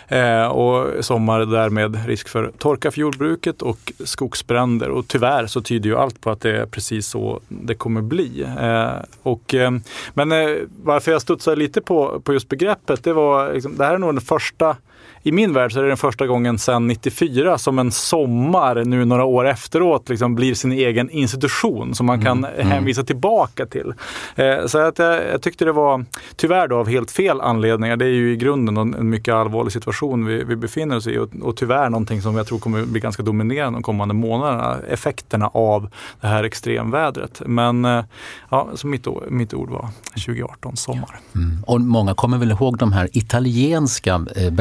eh, 0.08 0.46
och 0.46 1.06
sommar 1.06 1.40
därmed 1.40 2.06
risk 2.06 2.30
för 2.30 2.52
torka 2.58 2.92
för 2.92 3.02
jordbruket 3.02 3.62
och 3.62 3.94
skogsbränder. 4.04 4.90
Och 4.90 5.08
tyvärr 5.08 5.48
så 5.48 5.62
tyder 5.62 5.90
ju 5.90 5.96
allt 5.96 6.22
på 6.22 6.32
att 6.32 6.42
det 6.42 6.58
är 6.58 6.66
precis 6.66 7.08
så 7.08 7.40
det 7.48 7.76
kommer 7.76 8.02
bli. 8.02 8.46
Eh, 8.60 8.92
och, 9.24 9.54
eh, 9.54 9.72
men 10.14 10.32
eh, 10.32 10.50
varför 10.84 11.12
jag 11.12 11.22
studsade 11.22 11.56
lite 11.56 11.82
på, 11.82 12.22
på 12.24 12.34
just 12.34 12.50
begreppet, 12.50 13.04
det 13.04 13.14
var 13.14 13.54
liksom, 13.54 13.78
det 13.78 13.86
här 13.86 13.94
är 13.94 13.98
nog 13.98 14.14
den 14.14 14.22
första 14.22 14.76
i 15.24 15.32
min 15.32 15.54
värld 15.54 15.74
så 15.74 15.80
är 15.80 15.84
det 15.84 15.90
den 15.90 15.98
första 15.98 16.28
gången 16.28 16.60
sedan 16.60 16.88
94 16.88 17.58
som 17.58 17.80
en 17.80 17.92
sommar 17.92 18.86
nu 18.86 19.06
några 19.06 19.24
år 19.26 19.48
efteråt 19.48 20.10
liksom 20.10 20.36
blir 20.36 20.54
sin 20.54 20.72
egen 20.72 21.10
institution 21.10 21.96
som 21.96 22.06
man 22.06 22.22
kan 22.22 22.46
Mm. 22.46 22.68
hänvisa 22.68 23.04
tillbaka 23.04 23.66
till. 23.66 23.94
Eh, 24.36 24.66
så 24.68 24.78
att 24.78 25.00
jag, 25.00 25.28
jag 25.34 25.42
tyckte 25.42 25.66
det 25.66 25.72
var, 25.72 26.06
tyvärr 26.36 26.68
då 26.68 26.76
av 26.78 26.88
helt 26.90 27.12
fel 27.12 27.42
anledningar, 27.42 27.98
det 27.98 28.06
är 28.06 28.10
ju 28.10 28.34
i 28.34 28.36
grunden 28.36 28.78
en, 28.78 29.10
mycket 29.10 29.34
allvarlig 29.34 29.74
situation 29.74 30.26
vi, 30.26 30.44
vi 30.44 30.56
befinner 30.56 30.96
oss 30.98 31.08
i 31.08 31.18
och, 31.18 31.30
och 31.42 31.56
tyvärr 31.58 31.90
någonting 31.90 32.22
som 32.22 32.36
jag 32.38 32.48
tror 32.48 32.60
kommer 32.60 32.86
bli 32.86 33.00
ganska 33.00 33.24
dominerande 33.24 33.78
de 33.80 33.84
kommande 33.84 34.14
månaderna, 34.14 34.78
effekterna 34.90 35.48
av 35.54 35.90
det 36.22 36.28
här 36.28 36.44
extremvädret. 36.44 37.42
Men 37.46 37.86
eh, 37.86 38.04
ja, 38.50 38.68
så 38.76 38.88
mitt, 38.88 39.08
ord- 39.08 39.24
mitt 39.32 39.54
ord 39.54 39.70
var 39.70 39.90
2018 40.26 40.78
sommar. 40.78 41.20
Mm. 41.36 41.64
Och 41.68 41.82
många 41.82 42.14
kommer 42.14 42.38
väl 42.38 42.52
ihåg 42.52 42.78
de 42.78 42.92
här 42.92 43.10
italienska 43.14 44.26
eh, 44.36 44.52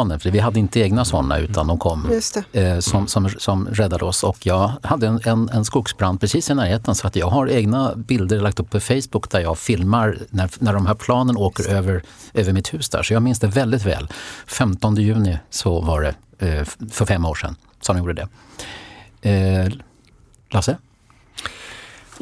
brandplanen, 0.00 0.20
för 0.20 0.30
vi 0.30 0.38
hade 0.38 0.58
inte 0.58 0.80
egna 0.80 1.04
sådana 1.04 1.38
utan 1.38 1.66
de 1.66 1.78
kom 1.78 2.08
Just 2.12 2.36
eh, 2.52 2.78
som, 2.78 3.06
som, 3.06 3.28
som 3.28 3.66
räddade 3.66 4.04
oss. 4.04 4.24
Och 4.24 4.46
jag 4.46 4.72
hade 4.82 5.06
en, 5.06 5.20
en, 5.24 5.48
en 5.48 5.64
skogsbrand 5.64 6.20
precis 6.20 6.50
i 6.50 6.54
närheten 6.54 6.94
så 6.94 7.06
att 7.06 7.16
jag 7.16 7.30
har 7.30 7.48
egna 7.48 7.94
bilder 7.96 8.40
lagt 8.40 8.60
upp 8.60 8.70
på 8.70 8.80
Facebook 8.80 9.30
där 9.30 9.40
jag 9.40 9.58
filmar 9.58 10.18
när, 10.30 10.50
när 10.58 10.72
de 10.72 10.86
här 10.86 10.94
planen 10.94 11.36
åker 11.36 11.68
över, 11.68 12.02
över 12.34 12.52
mitt 12.52 12.74
hus 12.74 12.88
där. 12.88 13.02
Så 13.02 13.14
jag 13.14 13.22
minns 13.22 13.40
det 13.40 13.46
väldigt 13.46 13.86
väl. 13.86 14.08
15 14.46 14.96
juni 14.96 15.38
så 15.50 15.80
var 15.80 16.00
det 16.00 16.14
eh, 16.46 16.64
för 16.90 17.06
fem 17.06 17.24
år 17.24 17.34
sedan 17.34 17.56
som 17.80 17.96
de 17.96 18.00
gjorde 18.00 18.12
det. 18.12 18.28
Eh, 19.30 19.68
Lasse? 20.52 20.76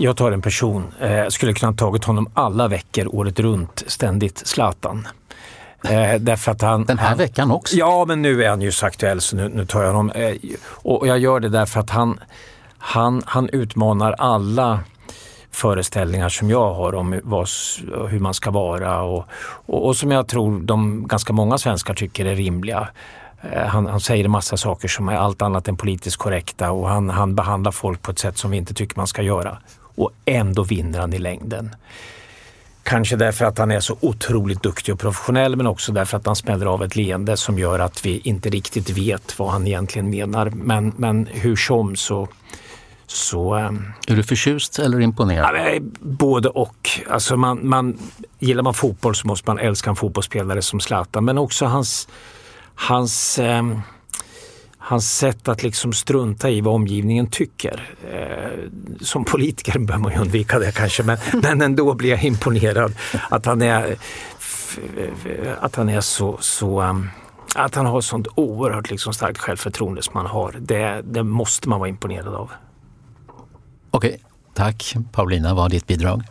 Jag 0.01 0.17
tar 0.17 0.33
en 0.33 0.43
person, 0.43 0.93
eh, 1.01 1.29
skulle 1.29 1.53
kunna 1.53 1.73
ha 1.73 1.77
tagit 1.77 2.05
honom 2.05 2.31
alla 2.35 2.69
veckor 2.69 3.15
året 3.15 3.41
runt, 3.41 3.85
ständigt, 3.87 4.39
Zlatan. 4.47 5.07
Eh, 5.85 6.15
därför 6.21 6.53
att 6.53 6.63
han, 6.63 6.85
Den 6.85 6.99
här 6.99 7.09
han, 7.09 7.19
veckan 7.19 7.51
också? 7.51 7.77
Ja, 7.77 8.05
men 8.09 8.23
nu 8.23 8.45
är 8.45 8.49
han 8.49 8.61
ju 8.61 8.73
så 8.73 8.87
aktuell 8.87 9.21
så 9.21 9.37
nu, 9.37 9.49
nu 9.49 9.67
tar 9.67 9.83
jag 9.83 9.93
honom. 9.93 10.11
Eh, 10.11 10.37
och 10.69 11.07
jag 11.07 11.19
gör 11.19 11.41
det 11.41 11.49
därför 11.49 11.81
att 11.81 11.91
han, 11.91 12.21
han, 12.79 13.23
han 13.27 13.49
utmanar 13.49 14.13
alla 14.19 14.81
föreställningar 15.51 16.29
som 16.29 16.51
jag 16.51 16.75
har 16.75 16.95
om 16.95 17.21
vad, 17.25 17.49
hur 18.09 18.19
man 18.19 18.35
ska 18.35 18.51
vara 18.51 19.03
och, 19.03 19.25
och, 19.67 19.87
och 19.87 19.97
som 19.97 20.11
jag 20.11 20.29
tror 20.29 20.61
de 20.61 21.07
ganska 21.09 21.33
många 21.33 21.59
svenskar 21.59 21.95
tycker 21.95 22.27
är 22.27 22.35
rimliga. 22.35 22.89
Eh, 23.53 23.63
Han, 23.67 23.87
han 23.87 24.01
säger 24.01 24.25
en 24.25 24.31
massa 24.31 24.57
saker 24.57 24.89
som 24.89 25.09
är 25.09 25.17
allt 25.17 25.43
annat 25.43 25.69
än 25.69 25.77
politiskt 25.77 26.17
korrekta 26.17 26.71
och 26.71 26.89
han, 26.89 27.11
han 27.11 27.35
behandlar 27.35 27.73
folk 27.73 28.03
på 28.03 28.11
ett 28.11 28.19
sätt 28.19 28.39
som 28.39 28.51
vi 28.51 28.57
inte 28.57 28.75
tycker 28.75 28.97
man 28.97 29.07
ska 29.07 29.23
göra. 29.23 29.59
Och 29.97 30.11
ändå 30.25 30.63
vinner 30.63 30.99
han 30.99 31.13
i 31.13 31.19
längden. 31.19 31.75
Kanske 32.89 33.17
därför 33.17 33.45
att 33.45 33.59
han 33.59 33.71
är 33.71 33.81
så 33.81 33.97
otroligt 34.01 34.63
duktig 34.63 34.95
och 34.95 35.01
professionell 35.01 35.57
men 35.57 35.67
också 35.67 35.93
därför 35.93 36.17
att 36.17 36.27
han 36.27 36.37
smäller 36.37 36.67
av 36.67 36.85
ett 36.85 36.97
leende 36.97 37.37
som 37.37 37.59
gör 37.59 37.79
att 37.79 38.07
vi 38.07 38.21
inte 38.25 38.51
riktigt 38.51 38.91
vet 38.91 39.39
vad 39.39 39.51
han 39.51 39.67
egentligen 39.67 40.11
menar. 40.11 40.51
Men, 40.51 40.93
men 40.97 41.27
hur 41.27 41.57
som 41.57 41.97
så, 41.97 42.29
så 43.07 43.55
ehm, 43.55 43.93
Är 44.07 44.17
du 44.17 44.23
förtjust 44.23 44.79
eller 44.79 45.01
imponerad? 45.01 45.51
Ja, 45.57 45.81
Både 46.01 46.49
och. 46.49 46.91
Alltså 47.11 47.37
man, 47.37 47.69
man, 47.69 47.99
gillar 48.39 48.63
man 48.63 48.75
fotboll 48.75 49.15
så 49.15 49.27
måste 49.27 49.51
man 49.51 49.59
älska 49.59 49.91
en 49.91 49.97
fotbollsspelare 49.97 50.63
som 50.63 50.81
Zlatan 50.81 51.25
men 51.25 51.39
också 51.39 51.67
hans, 51.67 52.09
hans, 52.75 53.39
ehm, 53.39 53.81
hans 54.89 55.17
sätt 55.17 55.49
att 55.49 55.63
liksom 55.63 55.93
strunta 55.93 56.51
i 56.51 56.61
vad 56.61 56.75
omgivningen 56.75 57.27
tycker. 57.27 57.95
Eh, 58.13 58.71
som 59.01 59.25
politiker 59.25 59.79
bör 59.79 59.97
man 59.97 60.13
ju 60.13 60.19
undvika 60.19 60.59
det 60.59 60.73
kanske 60.73 61.03
men, 61.03 61.19
men 61.43 61.63
ändå 61.63 61.95
blir 61.95 62.11
jag 62.11 62.25
imponerad 62.25 62.95
att 63.31 63.47
han 63.47 63.63
är, 63.63 63.97
att 65.61 65.77
han 65.77 65.89
är 65.89 66.01
så, 66.01 66.39
så 66.41 66.81
ehm, 66.81 67.09
att 67.55 67.75
han 67.75 67.87
har 67.87 68.01
sånt 68.01 68.27
oerhört 68.35 68.91
liksom 68.91 69.13
starkt 69.13 69.39
självförtroende 69.39 70.03
som 70.03 70.17
han 70.17 70.27
har. 70.27 70.57
Det, 70.61 71.03
det 71.05 71.23
måste 71.23 71.69
man 71.69 71.79
vara 71.79 71.89
imponerad 71.89 72.35
av. 72.35 72.51
Okej, 73.91 74.21
tack. 74.55 74.97
Paulina, 75.13 75.49
vad 75.49 75.57
var 75.57 75.69
ditt 75.69 75.87
bidrag? 75.87 76.23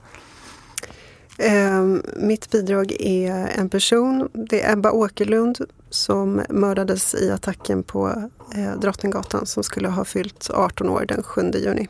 Eh, 1.38 1.82
mitt 2.16 2.52
bidrag 2.52 2.92
är 3.00 3.48
en 3.48 3.70
person, 3.70 4.30
det 4.34 4.64
är 4.64 4.74
Ebba 4.74 4.92
Åkerlund 4.92 5.58
som 5.90 6.42
mördades 6.50 7.16
i 7.16 7.32
attacken 7.32 7.84
på 7.84 8.30
eh, 8.56 8.80
Drottninggatan 8.80 9.46
som 9.46 9.64
skulle 9.64 9.88
ha 9.90 10.06
fyllt 10.06 10.50
18 10.54 10.90
år 10.90 11.06
den 11.08 11.24
7 11.24 11.52
juni. 11.56 11.88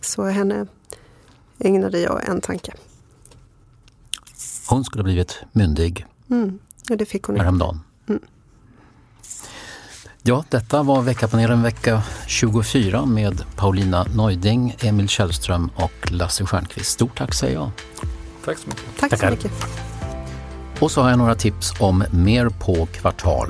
Så 0.00 0.24
henne 0.24 0.66
ägnade 1.58 2.00
jag 2.00 2.28
en 2.28 2.40
tanke. 2.40 2.72
Hon 4.68 4.84
skulle 4.84 5.00
ha 5.00 5.04
blivit 5.04 5.42
myndig 5.52 6.06
Mm. 6.30 6.58
Och 6.90 6.96
det 6.96 7.06
fick 7.06 7.22
hon 7.22 7.36
inte. 7.36 7.44
häromdagen. 7.44 7.80
Mm. 8.08 8.22
Ja, 10.22 10.44
detta 10.48 10.82
var 10.82 11.02
veckapanelen 11.02 11.62
vecka 11.62 12.02
24 12.26 13.06
med 13.06 13.44
Paulina 13.56 14.04
Neuding, 14.04 14.76
Emil 14.80 15.08
Källström 15.08 15.70
och 15.74 16.10
Lasse 16.12 16.46
Stjernkvist. 16.46 16.90
Stort 16.90 17.18
tack 17.18 17.34
säger 17.34 17.54
jag. 17.54 17.70
Tack 18.44 18.58
så 18.58 18.68
mycket. 18.68 18.84
Tack 18.98 19.20
så 19.20 19.30
mycket. 19.30 19.52
Och 20.80 20.90
så 20.90 21.02
har 21.02 21.10
jag 21.10 21.18
några 21.18 21.34
tips 21.34 21.72
om 21.80 22.04
mer 22.10 22.48
på 22.48 22.86
Kvartal. 22.86 23.48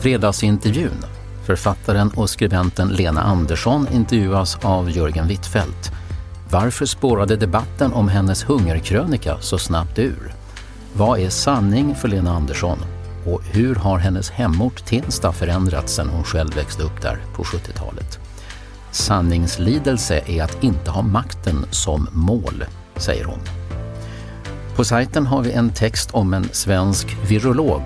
Fredagsintervjun. 0.00 1.04
Författaren 1.44 2.10
och 2.16 2.30
skribenten 2.30 2.88
Lena 2.88 3.22
Andersson 3.22 3.86
intervjuas 3.92 4.58
av 4.62 4.90
Jörgen 4.90 5.28
Wittfeldt. 5.28 5.92
Varför 6.50 6.86
spårade 6.86 7.36
debatten 7.36 7.92
om 7.92 8.08
hennes 8.08 8.48
hungerkrönika 8.50 9.36
så 9.40 9.58
snabbt 9.58 9.98
ur? 9.98 10.34
Vad 10.94 11.20
är 11.20 11.30
sanning 11.30 11.94
för 11.94 12.08
Lena 12.08 12.36
Andersson? 12.36 12.78
Och 13.26 13.42
hur 13.44 13.74
har 13.74 13.98
hennes 13.98 14.30
hemort 14.30 14.86
Tensta 14.86 15.32
förändrats 15.32 15.94
sedan 15.94 16.08
hon 16.08 16.24
själv 16.24 16.54
växte 16.54 16.82
upp 16.82 17.02
där 17.02 17.18
på 17.34 17.42
70-talet? 17.42 18.18
Sanningslidelse 18.90 20.22
är 20.26 20.42
att 20.42 20.64
inte 20.64 20.90
ha 20.90 21.02
makten 21.02 21.66
som 21.70 22.08
mål, 22.12 22.64
säger 22.96 23.24
hon. 23.24 23.61
På 24.76 24.84
sajten 24.84 25.26
har 25.26 25.42
vi 25.42 25.52
en 25.52 25.70
text 25.70 26.10
om 26.10 26.34
en 26.34 26.48
svensk 26.52 27.16
virolog, 27.28 27.82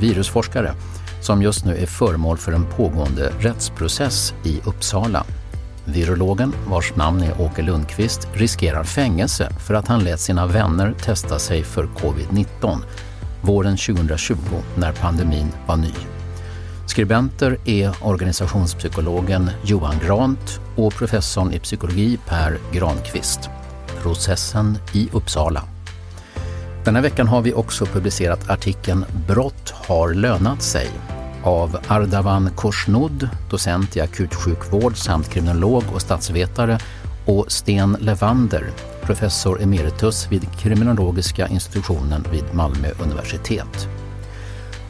virusforskare, 0.00 0.74
som 1.20 1.42
just 1.42 1.64
nu 1.64 1.76
är 1.76 1.86
föremål 1.86 2.36
för 2.36 2.52
en 2.52 2.64
pågående 2.64 3.32
rättsprocess 3.40 4.34
i 4.44 4.60
Uppsala. 4.64 5.24
Virologen, 5.84 6.52
vars 6.66 6.96
namn 6.96 7.22
är 7.22 7.40
Åke 7.40 7.62
Lundqvist, 7.62 8.28
riskerar 8.32 8.84
fängelse 8.84 9.50
för 9.66 9.74
att 9.74 9.88
han 9.88 10.04
lät 10.04 10.20
sina 10.20 10.46
vänner 10.46 10.94
testa 11.02 11.38
sig 11.38 11.62
för 11.62 11.84
covid-19 11.84 12.78
våren 13.40 13.76
2020 13.76 14.34
när 14.74 14.92
pandemin 14.92 15.52
var 15.66 15.76
ny. 15.76 15.92
Skribenter 16.86 17.58
är 17.64 17.94
organisationspsykologen 18.02 19.50
Johan 19.64 19.94
Grant 20.06 20.60
och 20.76 20.94
professorn 20.94 21.52
i 21.52 21.60
psykologi 21.60 22.18
Per 22.26 22.58
Granqvist. 22.72 23.50
Processen 24.02 24.78
i 24.92 25.08
Uppsala. 25.12 25.77
Den 26.88 26.94
här 26.94 27.02
veckan 27.02 27.28
har 27.28 27.42
vi 27.42 27.52
också 27.52 27.86
publicerat 27.86 28.50
artikeln 28.50 29.04
Brott 29.26 29.70
har 29.70 30.14
lönat 30.14 30.62
sig 30.62 30.88
av 31.42 31.78
Ardavan 31.88 32.50
Korsnod, 32.56 33.28
docent 33.50 33.96
i 33.96 34.00
akutsjukvård 34.00 34.96
samt 34.96 35.28
kriminolog 35.28 35.84
och 35.94 36.02
statsvetare 36.02 36.78
och 37.26 37.52
Sten 37.52 37.96
Levander, 38.00 38.70
professor 39.02 39.62
emeritus 39.62 40.32
vid 40.32 40.52
kriminologiska 40.58 41.48
institutionen 41.48 42.24
vid 42.32 42.44
Malmö 42.52 42.88
universitet. 43.02 43.88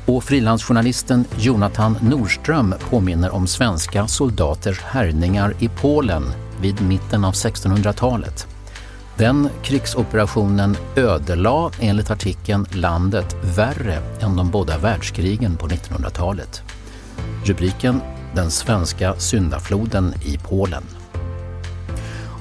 Och 0.07 0.25
frilansjournalisten 0.25 1.25
Jonathan 1.39 1.99
Nordström 2.03 2.75
påminner 2.91 3.35
om 3.35 3.47
svenska 3.47 4.07
soldaters 4.07 4.81
härjningar 4.81 5.55
i 5.59 5.69
Polen 5.69 6.25
vid 6.61 6.83
mitten 6.83 7.25
av 7.25 7.33
1600-talet. 7.33 8.58
Den 9.19 9.49
krigsoperationen 9.63 10.77
ödelade 10.97 11.77
enligt 11.81 12.11
artikeln 12.11 12.67
landet 12.73 13.37
värre 13.57 13.99
än 14.21 14.37
de 14.37 14.51
båda 14.51 14.79
världskrigen 14.79 15.57
på 15.57 15.69
1900-talet. 15.69 16.63
Rubriken 17.45 18.01
Den 18.35 18.51
svenska 18.51 19.15
syndafloden 19.19 20.15
i 20.25 20.39
Polen. 20.39 20.83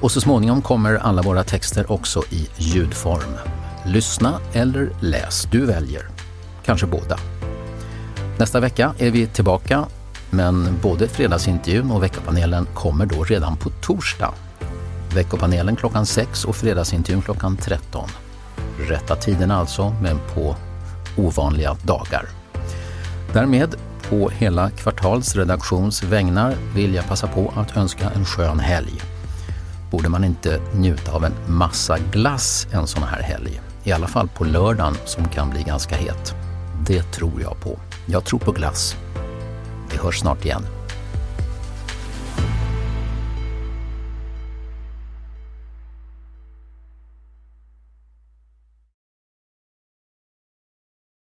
Och 0.00 0.10
så 0.10 0.20
småningom 0.20 0.62
kommer 0.62 0.94
alla 0.94 1.22
våra 1.22 1.44
texter 1.44 1.92
också 1.92 2.22
i 2.30 2.48
ljudform. 2.56 3.34
Lyssna 3.86 4.40
eller 4.52 4.90
läs, 5.00 5.48
du 5.50 5.66
väljer. 5.66 6.02
Kanske 6.64 6.86
båda. 6.86 7.18
Nästa 8.38 8.60
vecka 8.60 8.94
är 8.98 9.10
vi 9.10 9.26
tillbaka, 9.26 9.86
men 10.30 10.78
både 10.82 11.08
fredagsintervjun 11.08 11.90
och 11.90 12.02
veckopanelen 12.02 12.66
kommer 12.74 13.06
då 13.06 13.24
redan 13.24 13.56
på 13.56 13.70
torsdag. 13.70 14.34
Veckopanelen 15.14 15.76
klockan 15.76 16.06
6 16.06 16.44
och 16.44 16.56
fredagsintervjun 16.56 17.22
klockan 17.22 17.56
13. 17.56 18.08
Rätta 18.88 19.16
tiderna 19.16 19.56
alltså, 19.56 19.94
men 20.02 20.18
på 20.34 20.56
ovanliga 21.16 21.76
dagar. 21.82 22.28
Därmed, 23.32 23.76
på 24.08 24.28
hela 24.28 24.70
Kvartals 24.70 25.36
redaktions 25.36 26.02
vägnar, 26.02 26.54
vill 26.74 26.94
jag 26.94 27.06
passa 27.06 27.26
på 27.26 27.52
att 27.56 27.76
önska 27.76 28.10
en 28.10 28.24
skön 28.24 28.60
helg. 28.60 29.00
Borde 29.90 30.08
man 30.08 30.24
inte 30.24 30.60
njuta 30.74 31.12
av 31.12 31.24
en 31.24 31.34
massa 31.46 31.98
glass 32.12 32.66
en 32.72 32.86
sån 32.86 33.02
här 33.02 33.22
helg? 33.22 33.60
I 33.84 33.92
alla 33.92 34.06
fall 34.06 34.28
på 34.28 34.44
lördagen 34.44 34.96
som 35.04 35.28
kan 35.28 35.50
bli 35.50 35.62
ganska 35.62 35.96
het. 35.96 36.34
Det 36.86 37.02
tror 37.02 37.42
jag 37.42 37.60
på. 37.60 37.78
Jag 38.06 38.24
tror 38.24 38.38
på 38.38 38.52
glass. 38.52 38.96
Vi 39.90 39.98
hörs 39.98 40.20
snart 40.20 40.44
igen. 40.44 40.77